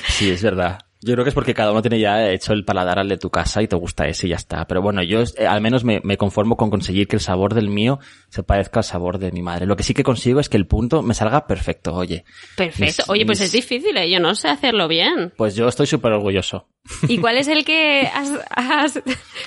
Sí, 0.10 0.30
es 0.30 0.44
verdad. 0.44 0.80
Yo 1.04 1.14
creo 1.14 1.24
que 1.26 1.30
es 1.30 1.34
porque 1.34 1.56
cada 1.56 1.72
uno 1.72 1.82
tiene 1.82 2.00
ya 2.00 2.30
hecho 2.30 2.54
el 2.54 2.64
paladar 2.64 3.00
al 3.00 3.10
de 3.10 3.18
tu 3.18 3.32
casa 3.32 3.62
y 3.64 3.68
te 3.68 3.76
gusta 3.76 4.06
ese 4.08 4.28
y 4.28 4.30
ya 4.30 4.36
está. 4.36 4.68
Pero 4.68 4.84
bueno, 4.84 5.02
yo 5.02 5.22
eh, 5.38 5.48
al 5.48 5.60
menos 5.60 5.84
me, 5.84 6.00
me 6.04 6.16
conformo 6.16 6.58
con 6.58 6.70
conseguir 6.70 7.08
que 7.08 7.16
el 7.16 7.22
sabor 7.22 7.56
del 7.56 7.70
mío 7.70 8.00
se 8.30 8.44
parezca 8.44 8.82
al 8.82 8.84
sabor 8.84 9.18
de 9.18 9.32
mi 9.32 9.42
madre. 9.42 9.66
Lo 9.66 9.76
que 9.76 9.82
sí 9.84 9.96
que 9.96 10.04
consigo 10.04 10.40
es 10.40 10.48
que 10.48 10.58
el 10.58 10.68
punto 10.68 11.02
me 11.02 11.16
salga 11.16 11.48
perfecto, 11.48 11.96
oye. 11.96 12.24
Perfecto. 12.56 12.84
Mis- 13.04 13.10
Oye, 13.10 13.26
pues 13.26 13.40
mis- 13.40 13.48
es 13.48 13.52
difícil, 13.52 13.98
¿eh? 13.98 14.10
yo 14.12 14.20
no 14.20 14.36
sé 14.36 14.48
hacerlo 14.50 14.88
bien. 14.88 15.34
Pues 15.38 15.56
yo 15.56 15.68
estoy 15.68 15.88
súper 15.88 16.12
orgulloso. 16.12 16.68
¿Y 17.08 17.18
cuál 17.18 17.38
es 17.38 17.48
el 17.48 17.66
que 17.66 18.08
has, 18.14 18.32
has 18.52 19.02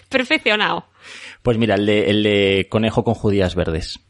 perfeccionado? 0.08 0.86
Pues 1.42 1.58
mira, 1.58 1.74
el 1.74 1.86
de, 1.86 2.10
el 2.10 2.22
de 2.22 2.66
conejo 2.70 3.04
con 3.04 3.14
judías 3.14 3.54
verdes 3.54 4.00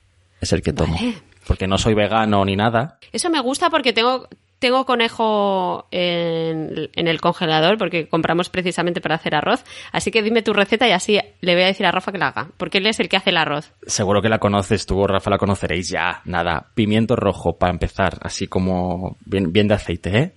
es 0.41 0.53
el 0.53 0.63
que 0.63 0.73
tomo. 0.73 0.95
Vale. 0.95 1.15
Porque 1.47 1.67
no 1.67 1.77
soy 1.77 1.93
vegano 1.95 2.43
ni 2.45 2.57
nada. 2.57 2.99
Eso 3.13 3.29
me 3.29 3.41
gusta 3.41 3.69
porque 3.69 3.93
tengo, 3.93 4.29
tengo 4.65 4.87
conejo 4.87 5.87
en, 5.91 6.89
el 6.95 7.21
congelador 7.21 7.77
porque 7.77 8.09
compramos 8.09 8.49
precisamente 8.49 9.03
para 9.03 9.17
hacer 9.17 9.35
arroz. 9.35 9.63
Así 9.93 10.11
que 10.11 10.23
dime 10.23 10.41
tu 10.41 10.55
receta 10.55 10.89
y 10.89 10.93
así 10.93 11.21
le 11.43 11.53
voy 11.53 11.65
a 11.65 11.67
decir 11.67 11.85
a 11.85 11.91
Rafa 11.91 12.13
que 12.13 12.17
la 12.17 12.29
haga. 12.29 12.49
Porque 12.57 12.79
él 12.79 12.87
es 12.87 12.99
el 12.99 13.11
que 13.11 13.19
hace 13.19 13.29
el 13.29 13.37
arroz. 13.37 13.75
Seguro 13.87 14.23
que 14.23 14.31
la 14.31 14.39
conoces 14.39 14.87
tú, 14.87 15.07
Rafa, 15.07 15.29
la 15.29 15.37
conoceréis 15.37 15.91
ya. 15.91 16.23
Nada, 16.25 16.71
pimiento 16.75 17.15
rojo 17.15 17.59
para 17.59 17.75
empezar, 17.75 18.17
así 18.23 18.47
como 18.47 19.19
bien, 19.27 19.53
bien 19.53 19.69
de 19.69 19.75
aceite, 19.75 20.19
¿eh? 20.19 20.35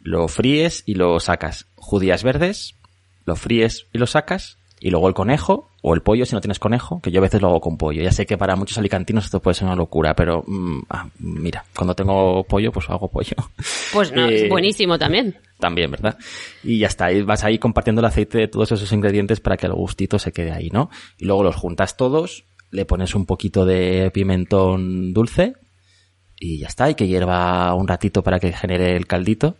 Lo 0.00 0.26
fríes 0.26 0.82
y 0.84 0.96
lo 0.96 1.20
sacas. 1.20 1.68
Judías 1.76 2.24
verdes, 2.24 2.74
lo 3.24 3.36
fríes 3.36 3.86
y 3.92 3.98
lo 3.98 4.08
sacas. 4.08 4.58
Y 4.82 4.88
luego 4.88 5.08
el 5.08 5.14
conejo, 5.14 5.68
o 5.82 5.94
el 5.94 6.00
pollo 6.00 6.24
si 6.24 6.34
no 6.34 6.40
tienes 6.40 6.58
conejo, 6.58 7.02
que 7.02 7.10
yo 7.10 7.20
a 7.20 7.22
veces 7.22 7.42
lo 7.42 7.48
hago 7.48 7.60
con 7.60 7.76
pollo. 7.76 8.02
Ya 8.02 8.12
sé 8.12 8.24
que 8.24 8.38
para 8.38 8.56
muchos 8.56 8.78
alicantinos 8.78 9.26
esto 9.26 9.40
puede 9.40 9.54
ser 9.54 9.66
una 9.66 9.76
locura, 9.76 10.14
pero 10.14 10.42
mm, 10.46 10.80
ah, 10.88 11.06
mira, 11.18 11.64
cuando 11.76 11.94
tengo 11.94 12.42
pollo, 12.44 12.72
pues 12.72 12.88
hago 12.88 13.08
pollo. 13.08 13.36
Pues 13.92 14.10
no, 14.12 14.26
es 14.26 14.42
eh, 14.44 14.48
buenísimo 14.48 14.98
también. 14.98 15.36
También, 15.58 15.90
¿verdad? 15.90 16.16
Y 16.64 16.78
ya 16.78 16.86
está, 16.86 17.12
y 17.12 17.20
vas 17.20 17.44
ahí 17.44 17.58
compartiendo 17.58 18.00
el 18.00 18.06
aceite 18.06 18.38
de 18.38 18.48
todos 18.48 18.72
esos 18.72 18.90
ingredientes 18.92 19.40
para 19.40 19.58
que 19.58 19.66
el 19.66 19.74
gustito 19.74 20.18
se 20.18 20.32
quede 20.32 20.52
ahí, 20.52 20.70
¿no? 20.70 20.88
Y 21.18 21.26
luego 21.26 21.44
los 21.44 21.56
juntas 21.56 21.98
todos, 21.98 22.44
le 22.70 22.86
pones 22.86 23.14
un 23.14 23.26
poquito 23.26 23.66
de 23.66 24.10
pimentón 24.14 25.12
dulce 25.12 25.54
y 26.38 26.58
ya 26.58 26.68
está, 26.68 26.88
y 26.88 26.94
que 26.94 27.06
hierva 27.06 27.74
un 27.74 27.86
ratito 27.86 28.22
para 28.22 28.40
que 28.40 28.52
genere 28.52 28.96
el 28.96 29.06
caldito 29.06 29.56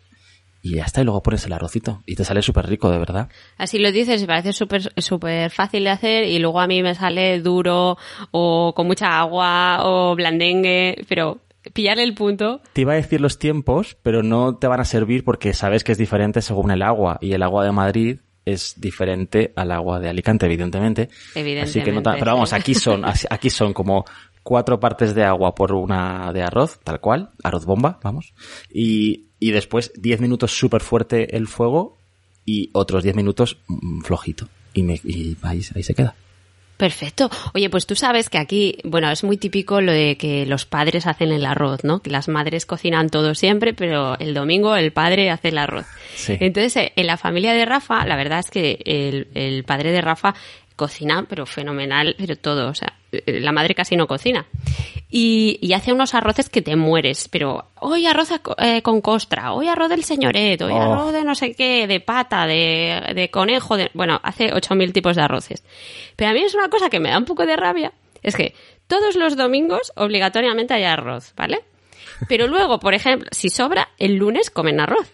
y 0.63 0.77
ya 0.77 0.85
está, 0.85 1.01
y 1.01 1.05
luego 1.05 1.23
pones 1.23 1.45
el 1.47 1.53
arrocito 1.53 2.03
y 2.07 2.17
te 2.17 2.25
sale 2.25 2.43
súper 2.43 2.67
rico, 2.67 2.91
de 2.91 2.99
verdad. 2.99 3.29
Así 3.57 3.79
lo 3.79 3.93
dices, 3.93 4.25
parece 4.27 4.53
súper 4.53 4.93
súper 4.97 5.51
fácil 5.51 5.85
de 5.85 5.91
hacer 5.91 6.25
y 6.25 6.39
luego 6.39 6.61
a 6.61 6.67
mí 6.67 6.83
me 6.83 6.95
sale 6.95 7.41
duro 7.41 7.97
o 8.31 8.73
con 8.75 8.87
mucha 8.87 9.19
agua 9.19 9.81
o 9.83 10.15
blandengue, 10.15 11.05
pero 11.09 11.41
pillarle 11.73 12.05
el 12.05 12.15
punto. 12.15 12.61
Te 12.73 12.83
iba 12.83 12.93
a 12.93 12.97
decir 12.97 13.21
los 13.21 13.39
tiempos, 13.39 13.97
pero 14.03 14.23
no 14.23 14.57
te 14.57 14.67
van 14.67 14.81
a 14.81 14.85
servir 14.85 15.25
porque 15.25 15.53
sabes 15.53 15.85
que 15.85 15.93
es 15.93 15.99
diferente 15.99 16.43
según 16.43 16.71
el 16.71 16.83
agua 16.83 17.19
y 17.21 17.33
el 17.33 17.43
agua 17.43 17.65
de 17.65 17.73
Madrid 17.73 18.19
es 18.45 18.75
diferente 18.79 19.53
al 19.57 19.71
agua 19.71 20.01
de 20.01 20.09
Alicante, 20.09 20.47
evidentemente. 20.47 21.09
Evidentemente. 21.35 21.63
Así 21.63 21.83
que 21.83 21.93
no 21.93 22.03
pero 22.03 22.33
vamos, 22.33 22.53
aquí 22.53 22.75
son, 22.75 23.05
aquí 23.05 23.51
son 23.51 23.73
como 23.73 24.05
cuatro 24.51 24.81
partes 24.81 25.15
de 25.15 25.23
agua 25.23 25.55
por 25.55 25.71
una 25.73 26.33
de 26.33 26.43
arroz, 26.43 26.81
tal 26.83 26.99
cual, 26.99 27.31
arroz 27.45 27.67
bomba, 27.67 28.01
vamos. 28.03 28.35
Y 28.69 29.31
y 29.39 29.53
después 29.53 29.93
10 29.97 30.21
minutos 30.21 30.57
súper 30.59 30.83
fuerte 30.83 31.37
el 31.37 31.47
fuego 31.47 31.97
y 32.45 32.69
otros 32.73 33.05
10 33.05 33.15
minutos 33.15 33.59
mm, 33.69 34.01
flojito. 34.03 34.49
Y, 34.75 34.83
me, 34.83 34.95
y 35.05 35.37
ahí, 35.43 35.63
ahí 35.73 35.85
se 35.85 35.95
queda. 35.95 36.17
Perfecto. 36.77 37.31
Oye, 37.55 37.71
pues 37.71 37.87
tú 37.87 37.95
sabes 37.95 38.29
que 38.29 38.39
aquí, 38.39 38.79
bueno, 38.83 39.09
es 39.09 39.23
muy 39.23 39.37
típico 39.37 39.81
lo 39.81 39.93
de 39.93 40.17
que 40.17 40.47
los 40.47 40.65
padres 40.65 41.07
hacen 41.07 41.31
el 41.31 41.47
arroz, 41.47 41.85
¿no? 41.85 42.01
Que 42.01 42.11
las 42.11 42.27
madres 42.29 42.67
cocinan 42.67 43.09
todo 43.09 43.37
siempre, 43.37 43.73
pero 43.73 44.19
el 44.19 44.35
domingo 44.35 44.75
el 44.75 44.93
padre 44.93 45.31
hace 45.31 45.49
el 45.49 45.59
arroz. 45.59 45.87
Sí. 46.17 46.37
Entonces, 46.41 46.77
eh, 46.77 46.93
en 46.97 47.07
la 47.07 47.17
familia 47.17 47.55
de 47.55 47.67
Rafa, 47.67 48.05
la 48.05 48.17
verdad 48.17 48.41
es 48.41 48.51
que 48.51 48.83
el, 48.85 49.29
el 49.35 49.63
padre 49.63 49.93
de 49.93 50.01
Rafa 50.01 50.35
cocina, 50.75 51.27
pero 51.29 51.47
fenomenal, 51.47 52.15
pero 52.19 52.37
todo, 52.37 52.69
o 52.69 52.75
sea, 52.75 53.00
la 53.27 53.53
madre 53.53 53.75
casi 53.75 53.97
no 53.97 54.07
cocina. 54.07 54.47
Y, 55.13 55.73
hace 55.75 55.93
unos 55.93 56.15
arroces 56.15 56.49
que 56.49 56.63
te 56.63 56.77
mueres, 56.77 57.29
pero 57.29 57.67
hoy 57.81 58.07
arroz 58.07 58.31
eh, 58.59 58.83
con 58.83 59.01
costra, 59.01 59.53
hoy 59.53 59.67
arroz 59.67 59.89
del 59.89 60.05
señoret, 60.05 60.61
hoy 60.63 60.73
oh. 60.73 60.81
arroz 60.81 61.13
de 61.13 61.25
no 61.25 61.35
sé 61.35 61.55
qué, 61.55 61.87
de 61.87 62.01
pata, 62.01 62.47
de, 62.47 63.29
conejo, 63.33 63.77
de, 63.77 63.91
bueno, 63.95 64.21
hace 64.23 64.53
8.000 64.53 64.93
tipos 64.93 65.17
de 65.17 65.23
arroces. 65.23 65.65
Pero 66.15 66.31
a 66.31 66.35
mí 66.35 66.41
es 66.43 66.55
una 66.55 66.69
cosa 66.69 66.91
que 66.91 67.01
me 67.01 67.11
da 67.11 67.19
un 67.19 67.25
poco 67.25 67.45
de 67.45 67.57
rabia, 67.57 67.93
es 68.23 68.37
que 68.37 68.55
todos 68.87 69.17
los 69.17 69.37
domingos 69.37 69.93
obligatoriamente 69.97 70.75
hay 70.75 70.85
arroz, 70.85 71.33
¿vale? 71.37 71.61
Pero 72.29 72.47
luego, 72.47 72.79
por 72.79 72.95
ejemplo, 72.95 73.29
si 73.33 73.49
sobra, 73.49 73.89
el 73.99 74.17
lunes 74.17 74.51
comen 74.51 74.81
arroz, 74.81 75.11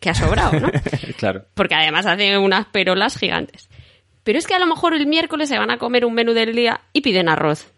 que 0.00 0.10
ha 0.10 0.14
sobrado, 0.14 0.60
¿no? 0.60 0.70
claro. 1.18 1.44
Porque 1.54 1.74
además 1.74 2.06
hace 2.06 2.38
unas 2.38 2.66
perolas 2.66 3.18
gigantes. 3.18 3.68
Pero 4.26 4.40
es 4.40 4.46
que 4.48 4.56
a 4.56 4.58
lo 4.58 4.66
mejor 4.66 4.92
el 4.92 5.06
miércoles 5.06 5.48
se 5.48 5.56
van 5.56 5.70
a 5.70 5.78
comer 5.78 6.04
un 6.04 6.12
menú 6.12 6.32
del 6.32 6.52
día 6.52 6.80
y 6.92 7.02
piden 7.02 7.28
arroz. 7.28 7.72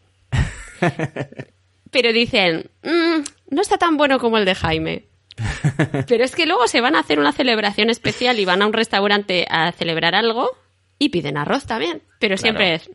Pero 1.91 2.11
dicen, 2.15 2.71
mm, 2.83 3.23
no 3.51 3.61
está 3.61 3.77
tan 3.77 3.99
bueno 3.99 4.19
como 4.19 4.39
el 4.39 4.47
de 4.47 4.55
Jaime. 4.55 5.05
Pero 6.09 6.25
es 6.25 6.35
que 6.35 6.47
luego 6.47 6.67
se 6.67 6.81
van 6.81 6.97
a 6.97 7.01
hacer 7.01 7.21
una 7.21 7.33
celebración 7.33 7.91
especial 7.91 8.41
y 8.41 8.47
van 8.47 8.63
a 8.63 8.67
un 8.67 8.73
restaurante 8.73 9.47
a 9.51 9.73
celebrar 9.73 10.15
algo 10.15 10.57
y 10.99 11.11
piden 11.11 11.37
arroz 11.37 11.67
también. 11.67 12.01
Pero 12.19 12.39
siempre 12.39 12.77
es, 12.77 12.91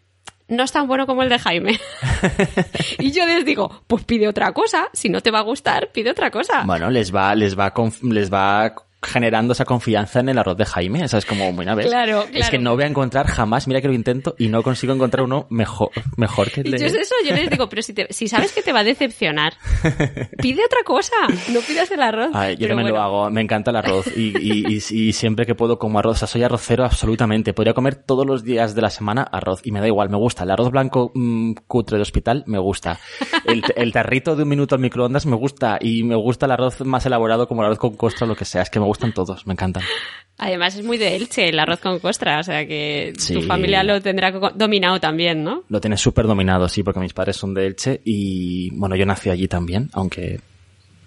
no 0.48 0.64
es 0.64 0.72
tan 0.72 0.88
bueno 0.88 1.06
como 1.06 1.22
el 1.22 1.30
de 1.30 1.38
Jaime. 1.38 1.80
y 2.98 3.12
yo 3.12 3.28
les 3.28 3.46
digo, 3.46 3.84
pues 3.86 4.04
pide 4.04 4.28
otra 4.28 4.52
cosa. 4.54 4.90
Si 4.94 5.10
no 5.10 5.22
te 5.22 5.30
va 5.30 5.38
a 5.38 5.44
gustar, 5.44 5.92
pide 5.92 6.10
otra 6.10 6.32
cosa. 6.32 6.64
Bueno, 6.66 6.90
les 6.90 7.14
va, 7.14 7.36
les 7.36 7.56
va, 7.56 7.72
les 8.02 8.34
va 8.34 8.74
generando 9.04 9.54
esa 9.54 9.66
confianza 9.66 10.20
en 10.20 10.30
el 10.30 10.38
arroz 10.38 10.58
de 10.58 10.66
Jaime. 10.66 11.04
Esa 11.04 11.18
es 11.18 11.26
como, 11.26 11.52
buena 11.54 11.76
vez. 11.76 11.88
Claro, 11.88 12.26
Es 12.34 12.50
que 12.50 12.58
no 12.58 12.76
voy 12.76 12.84
a 12.84 12.88
encontrar 12.88 13.28
jamás, 13.28 13.68
mira 13.68 13.82
que 13.82 13.88
lo 13.88 13.94
intento 13.94 14.36
y 14.38 14.48
no 14.48 14.64
consigo 14.64 14.94
encontrar 14.94 15.26
uno 15.26 15.48
mejor, 15.50 15.92
mejor 16.18 16.52
que 16.52 16.62
el 16.62 16.72
de... 16.72 16.78
Y 16.78 16.80
yo 16.80 16.86
es 16.88 16.94
eso, 16.94 17.16
yo 17.26 17.36
les 17.36 17.50
digo, 17.50 17.70
pero 17.70 17.82
si, 17.82 17.94
si 18.10 18.28
sabes 18.28 18.52
que 18.52 18.62
te 18.62 18.74
va 18.74 18.80
a 18.80 18.84
decepcionar, 18.84 19.54
pide 20.42 20.64
otra 20.66 20.80
cosa, 20.86 21.16
no 21.52 21.60
pidas 21.62 21.92
el 21.92 22.02
arroz. 22.02 22.32
yo 22.58 22.68
no 22.70 22.76
me 22.76 22.84
lo 22.84 23.00
hago, 23.02 23.30
me 23.30 23.42
encanta 23.42 23.72
el 23.72 23.78
arroz 23.78 24.08
y, 24.16 24.34
y, 24.38 24.76
y, 24.76 25.14
siempre 25.14 25.46
que 25.46 25.56
puedo 25.56 25.78
como 25.78 26.00
arroz, 26.00 26.18
o 26.18 26.20
sea, 26.20 26.28
soy 26.28 26.44
arrocero 26.44 26.84
absolutamente. 26.84 27.54
Podría 27.54 27.74
comer 27.74 27.96
todos 27.96 28.26
los 28.26 28.44
días 28.44 28.76
de 28.76 28.82
la 28.82 28.90
semana 28.90 29.24
arroz 29.24 29.62
y 29.64 29.72
me 29.72 29.80
da 29.80 29.88
igual, 29.88 30.10
me 30.10 30.18
gusta. 30.18 30.44
El 30.44 30.52
arroz 30.52 30.72
blanco 30.72 31.12
mmm, 31.14 31.54
cutre 31.68 31.98
de 31.98 32.02
hospital 32.02 32.44
me 32.48 32.60
gusta. 32.60 33.00
El, 33.46 33.64
el 33.76 33.92
tarrito 33.92 34.36
de 34.36 34.44
un 34.44 34.50
minuto 34.50 34.76
al 34.76 34.82
microondas 34.82 35.26
me 35.26 35.36
gusta 35.36 35.78
y 35.80 36.04
me 36.04 36.16
gusta 36.16 36.46
el 36.46 36.52
arroz 36.54 36.82
más 36.82 37.06
elaborado 37.06 37.48
como 37.48 37.62
el 37.62 37.68
arroz 37.68 37.80
con 37.80 37.96
costra 37.96 38.26
o 38.26 38.28
lo 38.28 38.36
que 38.36 38.46
sea. 38.46 38.62
Es 38.62 38.70
que 38.70 38.80
me 38.80 38.86
gustan 38.94 39.14
todos, 39.14 39.46
me 39.46 39.54
encantan. 39.54 39.84
Además 40.38 40.76
es 40.76 40.86
muy 40.86 40.98
de 40.98 41.16
Elche 41.16 41.50
el 41.50 41.60
arroz 41.60 41.80
con 41.80 42.00
costra, 42.00 42.40
o 42.40 42.44
sea 42.44 42.66
que 42.66 43.14
tu 43.28 43.42
familia 43.44 43.84
lo 43.84 44.02
tendrá 44.02 44.32
dominado 44.32 45.00
también, 45.00 45.44
¿no? 45.44 45.64
Lo 45.70 45.80
tienes 45.80 46.02
súper 46.02 46.26
dominado, 46.26 46.68
sí, 46.70 46.84
porque 46.84 47.00
mis 47.00 47.14
padres 47.14 47.38
son 47.38 47.54
de 47.54 47.68
Elche 47.68 48.02
y 48.04 48.72
bueno, 48.72 48.96
yo 48.96 49.06
nací 49.06 49.30
allí 49.30 49.48
también, 49.48 49.90
aunque 49.94 50.40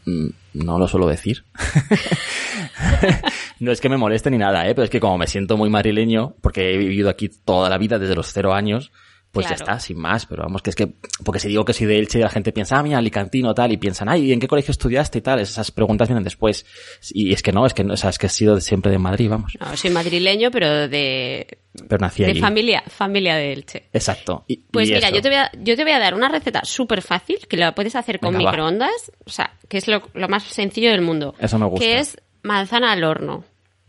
mm, 0.05 0.29
no 0.55 0.79
lo 0.79 0.87
suelo 0.87 1.09
decir. 1.09 1.45
no 3.61 3.73
es 3.73 3.81
que 3.81 3.89
me 3.89 3.97
moleste 3.97 4.31
ni 4.31 4.39
nada, 4.39 4.69
¿eh? 4.69 4.75
pero 4.75 4.85
es 4.85 4.91
que 4.91 5.01
como 5.01 5.19
me 5.19 5.27
siento 5.27 5.57
muy 5.57 5.71
madrileño, 5.71 6.35
porque 6.41 6.75
he 6.75 6.79
vivido 6.79 7.11
aquí 7.11 7.29
toda 7.29 7.69
la 7.69 7.79
vida 7.79 7.99
desde 7.99 8.15
los 8.15 8.33
cero 8.33 8.55
años, 8.55 8.93
pues 9.37 9.49
ya 9.49 9.55
está, 9.55 9.79
sin 9.79 9.99
más. 9.99 10.27
Pero 10.27 10.43
vamos, 10.43 10.63
que 10.63 10.71
es 10.71 10.77
que, 10.77 10.89
porque 11.25 11.41
si 11.41 11.49
digo 11.49 11.65
que 11.65 11.73
soy 11.73 11.87
de 11.87 11.99
Elche, 11.99 12.19
la 12.19 12.29
gente 12.29 12.53
piensa, 12.53 12.79
ah, 12.79 12.83
mira, 12.83 12.99
alicantino, 12.99 13.55
tal, 13.55 13.73
y 13.73 13.77
piensan, 13.77 14.09
ay, 14.09 14.33
¿en 14.33 14.41
qué 14.41 14.49
colegio 14.49 14.73
estudiaste 14.73 15.19
y 15.19 15.21
tal? 15.23 15.41
Esas 15.41 15.71
preguntas 15.71 16.09
vienen 16.09 16.25
después. 16.25 16.67
Y 17.11 17.33
es 17.33 17.43
que 17.43 17.53
no, 17.53 17.67
es 17.67 17.75
que, 17.75 17.83
o 17.83 17.97
sea, 17.97 18.11
es 18.11 18.19
que 18.19 18.27
he 18.27 18.31
sido 18.31 18.61
siempre 18.61 18.91
de 18.91 18.99
Madrid, 18.99 19.29
vamos. 19.31 19.53
No, 19.61 19.77
soy 19.77 19.91
madrileño, 19.91 20.51
pero 20.51 20.89
de, 20.89 21.59
pero 21.89 22.01
nací 22.01 22.25
de 22.25 22.35
familia, 22.37 22.83
familia 22.87 23.37
de 23.37 23.53
Elche. 23.53 23.89
Exacto. 23.93 24.45
pues 24.71 24.89
mira, 24.91 25.11
yo 25.11 25.21
te, 25.21 25.29
voy 25.29 25.39
a, 25.39 25.51
yo 25.59 25.77
te 25.77 25.83
voy 25.83 25.93
a 25.93 25.99
dar 25.99 26.15
una 26.15 26.29
receta 26.29 26.65
súper 26.65 27.03
fácil 27.03 27.39
que 27.49 27.57
la 27.57 27.75
puedes 27.75 27.97
hacer 27.97 28.21
con 28.21 28.37
microondas, 28.37 29.13
o 29.25 29.31
sea, 29.31 29.53
que 29.69 29.79
es 29.79 29.89
lo, 29.89 30.03
lo, 30.15 30.29
más 30.29 30.45
sencillo 30.45 30.91
del 30.91 31.03
mundo. 31.03 31.35
Eso 31.39 31.59
me 31.59 31.67
gusta. 31.67 31.85
Que 31.85 31.99
es 31.99 32.19
manzana 32.43 32.93
al 32.93 33.05
horno, 33.05 33.45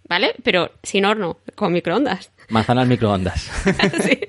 ¿vale? 0.08 0.36
Pero 0.44 0.72
sin 0.84 1.06
horno, 1.06 1.38
con 1.56 1.74
microondas. 1.74 2.32
Manzana 2.50 2.82
al 2.82 2.88
microondas. 2.88 3.42
sí. 4.02 4.20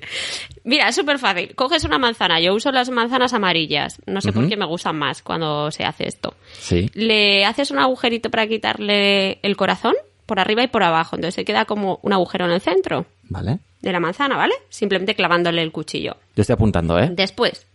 Mira, 0.63 0.89
es 0.89 0.95
súper 0.95 1.19
fácil. 1.19 1.55
Coges 1.55 1.83
una 1.85 1.97
manzana. 1.97 2.39
Yo 2.39 2.53
uso 2.53 2.71
las 2.71 2.89
manzanas 2.89 3.33
amarillas. 3.33 4.01
No 4.05 4.21
sé 4.21 4.33
por 4.33 4.47
qué 4.47 4.57
me 4.57 4.65
gustan 4.65 4.97
más 4.97 5.21
cuando 5.21 5.71
se 5.71 5.85
hace 5.85 6.07
esto. 6.07 6.35
Sí. 6.53 6.89
Le 6.93 7.45
haces 7.45 7.71
un 7.71 7.79
agujerito 7.79 8.29
para 8.29 8.47
quitarle 8.47 9.39
el 9.41 9.55
corazón 9.55 9.95
por 10.25 10.39
arriba 10.39 10.63
y 10.63 10.67
por 10.67 10.83
abajo. 10.83 11.15
Entonces 11.15 11.35
se 11.35 11.45
queda 11.45 11.65
como 11.65 11.99
un 12.03 12.13
agujero 12.13 12.45
en 12.45 12.51
el 12.51 12.61
centro. 12.61 13.05
Vale. 13.29 13.59
De 13.81 13.91
la 13.91 13.99
manzana, 13.99 14.35
¿vale? 14.35 14.53
Simplemente 14.69 15.15
clavándole 15.15 15.61
el 15.61 15.71
cuchillo. 15.71 16.17
Yo 16.35 16.41
estoy 16.41 16.53
apuntando, 16.53 16.99
¿eh? 16.99 17.09
Después. 17.11 17.65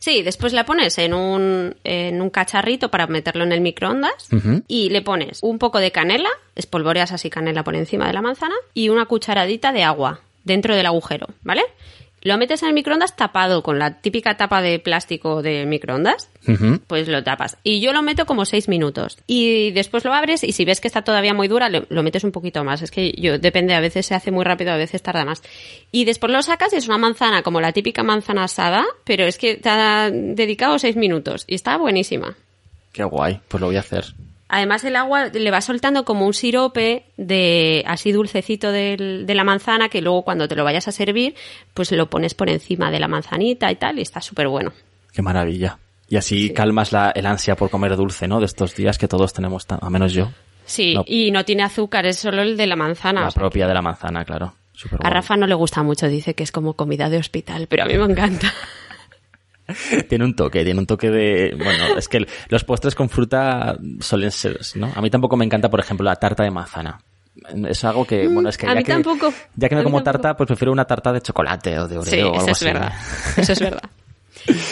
Sí, 0.00 0.22
después 0.22 0.54
la 0.54 0.64
pones 0.64 0.96
en 0.96 1.12
un, 1.12 1.76
en 1.84 2.22
un 2.22 2.30
cacharrito 2.30 2.90
para 2.90 3.06
meterlo 3.06 3.44
en 3.44 3.52
el 3.52 3.60
microondas 3.60 4.30
y 4.66 4.88
le 4.88 5.02
pones 5.02 5.40
un 5.42 5.58
poco 5.58 5.78
de 5.78 5.92
canela, 5.92 6.30
espolvoreas 6.56 7.12
así 7.12 7.28
canela 7.28 7.64
por 7.64 7.76
encima 7.76 8.06
de 8.06 8.14
la 8.14 8.22
manzana 8.22 8.54
y 8.72 8.88
una 8.88 9.04
cucharadita 9.04 9.72
de 9.72 9.84
agua 9.84 10.20
dentro 10.42 10.74
del 10.74 10.86
agujero, 10.86 11.28
¿vale? 11.42 11.62
Lo 12.22 12.36
metes 12.36 12.62
en 12.62 12.68
el 12.68 12.74
microondas 12.74 13.16
tapado 13.16 13.62
con 13.62 13.78
la 13.78 14.00
típica 14.00 14.36
tapa 14.36 14.60
de 14.60 14.78
plástico 14.78 15.42
de 15.42 15.64
microondas, 15.64 16.28
pues 16.86 17.08
lo 17.08 17.24
tapas. 17.24 17.56
Y 17.64 17.80
yo 17.80 17.92
lo 17.92 18.02
meto 18.02 18.26
como 18.26 18.44
seis 18.44 18.68
minutos. 18.68 19.18
Y 19.26 19.70
después 19.70 20.04
lo 20.04 20.12
abres 20.12 20.44
y 20.44 20.52
si 20.52 20.64
ves 20.64 20.80
que 20.80 20.88
está 20.88 21.02
todavía 21.02 21.32
muy 21.32 21.48
dura, 21.48 21.70
lo, 21.70 22.02
metes 22.02 22.24
un 22.24 22.32
poquito 22.32 22.62
más. 22.62 22.82
Es 22.82 22.90
que 22.90 23.12
yo, 23.12 23.38
depende, 23.38 23.74
a 23.74 23.80
veces 23.80 24.06
se 24.06 24.14
hace 24.14 24.30
muy 24.30 24.44
rápido, 24.44 24.72
a 24.72 24.76
veces 24.76 25.02
tarda 25.02 25.24
más. 25.24 25.42
Y 25.92 26.04
después 26.04 26.30
lo 26.30 26.42
sacas 26.42 26.72
y 26.74 26.76
es 26.76 26.88
una 26.88 26.98
manzana 26.98 27.42
como 27.42 27.60
la 27.60 27.72
típica 27.72 28.02
manzana 28.02 28.44
asada, 28.44 28.84
pero 29.04 29.24
es 29.24 29.38
que 29.38 29.56
te 29.56 29.70
ha 29.70 30.10
dedicado 30.10 30.78
seis 30.78 30.96
minutos 30.96 31.44
y 31.46 31.54
está 31.54 31.78
buenísima. 31.78 32.36
Qué 32.92 33.04
guay, 33.04 33.40
pues 33.48 33.60
lo 33.60 33.68
voy 33.68 33.76
a 33.76 33.80
hacer. 33.80 34.04
Además 34.52 34.82
el 34.84 34.96
agua 34.96 35.26
le 35.26 35.50
va 35.50 35.60
soltando 35.60 36.04
como 36.04 36.26
un 36.26 36.34
sirope 36.34 37.04
de 37.16 37.84
así 37.86 38.10
dulcecito 38.10 38.72
de 38.72 39.24
la 39.28 39.44
manzana 39.44 39.88
que 39.88 40.02
luego 40.02 40.22
cuando 40.22 40.48
te 40.48 40.56
lo 40.56 40.64
vayas 40.64 40.88
a 40.88 40.92
servir 40.92 41.36
pues 41.72 41.92
lo 41.92 42.10
pones 42.10 42.34
por 42.34 42.50
encima 42.50 42.90
de 42.90 42.98
la 42.98 43.06
manzanita 43.06 43.70
y 43.70 43.76
tal 43.76 43.98
y 44.00 44.02
está 44.02 44.20
súper 44.20 44.48
bueno. 44.48 44.72
Qué 45.12 45.22
maravilla. 45.22 45.78
Y 46.08 46.16
así 46.16 46.52
calmas 46.52 46.90
la, 46.90 47.12
el 47.14 47.26
ansia 47.26 47.54
por 47.54 47.70
comer 47.70 47.96
dulce, 47.96 48.26
¿no? 48.26 48.40
De 48.40 48.46
estos 48.46 48.74
días 48.74 48.98
que 48.98 49.06
todos 49.06 49.32
tenemos, 49.32 49.66
a 49.68 49.88
menos 49.88 50.12
yo. 50.12 50.30
Sí, 50.64 50.96
y 51.06 51.30
no 51.30 51.44
tiene 51.44 51.62
azúcar, 51.62 52.06
es 52.06 52.18
solo 52.18 52.42
el 52.42 52.56
de 52.56 52.66
la 52.66 52.74
manzana. 52.74 53.22
La 53.22 53.30
propia 53.30 53.68
de 53.68 53.74
la 53.74 53.82
manzana, 53.82 54.24
claro. 54.24 54.54
A 55.00 55.10
Rafa 55.10 55.36
no 55.36 55.46
le 55.46 55.54
gusta 55.54 55.82
mucho, 55.84 56.08
dice 56.08 56.34
que 56.34 56.42
es 56.42 56.50
como 56.50 56.74
comida 56.74 57.08
de 57.08 57.18
hospital, 57.18 57.66
pero 57.68 57.84
a 57.84 57.86
mí 57.86 57.96
me 57.96 58.04
encanta. 58.04 58.52
tiene 60.08 60.24
un 60.24 60.34
toque, 60.34 60.64
tiene 60.64 60.80
un 60.80 60.86
toque 60.86 61.10
de... 61.10 61.54
Bueno, 61.56 61.96
es 61.96 62.08
que 62.08 62.26
los 62.48 62.64
postres 62.64 62.94
con 62.94 63.08
fruta 63.08 63.76
suelen 64.00 64.30
ser, 64.30 64.60
¿no? 64.76 64.92
A 64.94 65.00
mí 65.00 65.10
tampoco 65.10 65.36
me 65.36 65.44
encanta, 65.44 65.68
por 65.68 65.80
ejemplo, 65.80 66.04
la 66.04 66.16
tarta 66.16 66.42
de 66.42 66.50
manzana. 66.50 67.00
Es 67.68 67.84
algo 67.84 68.04
que, 68.04 68.28
bueno, 68.28 68.48
es 68.48 68.58
que... 68.58 68.66
A 68.66 68.70
ya 68.70 68.74
mí 68.76 68.84
que, 68.84 68.92
tampoco. 68.92 69.32
Ya 69.54 69.68
que 69.68 69.74
no 69.74 69.84
como 69.84 70.02
tarta, 70.02 70.36
pues 70.36 70.46
prefiero 70.46 70.72
una 70.72 70.84
tarta 70.84 71.12
de 71.12 71.20
chocolate 71.20 71.78
o 71.78 71.88
de 71.88 71.98
oreo 71.98 72.10
sí, 72.10 72.20
o 72.20 72.26
algo 72.26 72.36
eso 72.38 72.50
así. 72.50 72.64
es 72.66 72.72
verdad. 72.72 72.92
Eso 73.36 73.52
es 73.52 73.60
verdad. 73.60 73.82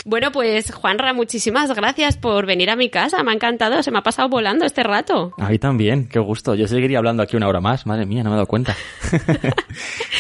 Bueno, 0.04 0.32
pues 0.32 0.70
Juanra, 0.72 1.12
muchísimas 1.12 1.74
gracias 1.74 2.16
por 2.16 2.46
venir 2.46 2.70
a 2.70 2.76
mi 2.76 2.88
casa. 2.88 3.22
Me 3.22 3.30
ha 3.30 3.34
encantado, 3.34 3.82
se 3.82 3.90
me 3.90 3.98
ha 3.98 4.02
pasado 4.02 4.28
volando 4.28 4.64
este 4.64 4.82
rato. 4.82 5.32
A 5.38 5.48
mí 5.48 5.58
también, 5.58 6.08
qué 6.08 6.18
gusto. 6.18 6.54
Yo 6.54 6.66
seguiría 6.66 6.98
hablando 6.98 7.22
aquí 7.22 7.36
una 7.36 7.48
hora 7.48 7.60
más. 7.60 7.86
Madre 7.86 8.06
mía, 8.06 8.22
no 8.22 8.30
me 8.30 8.34
he 8.34 8.38
dado 8.38 8.46
cuenta. 8.46 8.76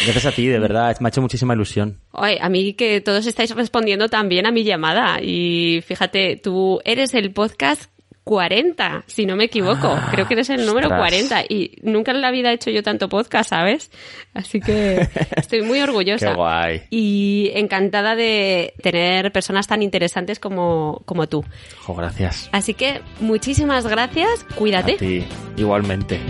gracias 0.04 0.26
a 0.26 0.32
ti, 0.32 0.46
de 0.46 0.58
verdad, 0.58 0.96
me 1.00 1.08
ha 1.08 1.10
hecho 1.10 1.22
muchísima 1.22 1.54
ilusión. 1.54 1.98
Oye, 2.12 2.38
a 2.40 2.48
mí 2.48 2.74
que 2.74 3.00
todos 3.00 3.26
estáis 3.26 3.54
respondiendo 3.54 4.08
también 4.08 4.46
a 4.46 4.50
mi 4.50 4.64
llamada. 4.64 5.20
Y 5.22 5.82
fíjate, 5.86 6.36
tú 6.36 6.80
eres 6.84 7.14
el 7.14 7.32
podcast 7.32 7.90
40, 8.28 9.04
si 9.06 9.24
no 9.24 9.36
me 9.36 9.44
equivoco. 9.44 9.88
Ah, 9.88 10.08
Creo 10.10 10.28
que 10.28 10.34
eres 10.34 10.50
el 10.50 10.66
número 10.66 10.88
ostras. 10.88 11.00
40 11.00 11.44
y 11.48 11.78
nunca 11.80 12.10
en 12.10 12.20
la 12.20 12.30
vida 12.30 12.50
he 12.50 12.54
hecho 12.56 12.70
yo 12.70 12.82
tanto 12.82 13.08
podcast, 13.08 13.48
¿sabes? 13.48 13.90
Así 14.34 14.60
que 14.60 15.08
estoy 15.36 15.62
muy 15.62 15.80
orgullosa. 15.80 16.28
Qué 16.28 16.34
guay. 16.34 16.82
Y 16.90 17.50
encantada 17.54 18.16
de 18.16 18.74
tener 18.82 19.32
personas 19.32 19.66
tan 19.66 19.82
interesantes 19.82 20.38
como, 20.38 21.00
como 21.06 21.26
tú. 21.26 21.42
Gracias. 21.88 22.50
Así 22.52 22.74
que 22.74 23.00
muchísimas 23.20 23.86
gracias, 23.86 24.44
cuídate. 24.56 24.92
A 24.92 24.98
ti, 24.98 25.24
igualmente. 25.56 26.20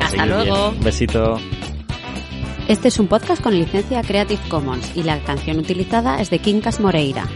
Hasta 0.00 0.26
luego. 0.26 0.70
bien. 0.70 0.78
Un 0.78 0.84
besito. 0.84 1.40
Este 2.66 2.88
es 2.88 2.98
un 2.98 3.06
podcast 3.06 3.40
con 3.40 3.56
licencia 3.56 4.02
Creative 4.02 4.42
Commons 4.48 4.90
y 4.96 5.04
la 5.04 5.20
canción 5.20 5.58
utilizada 5.58 6.20
es 6.20 6.30
de 6.30 6.40
Quincas 6.40 6.80
Moreira. 6.80 7.28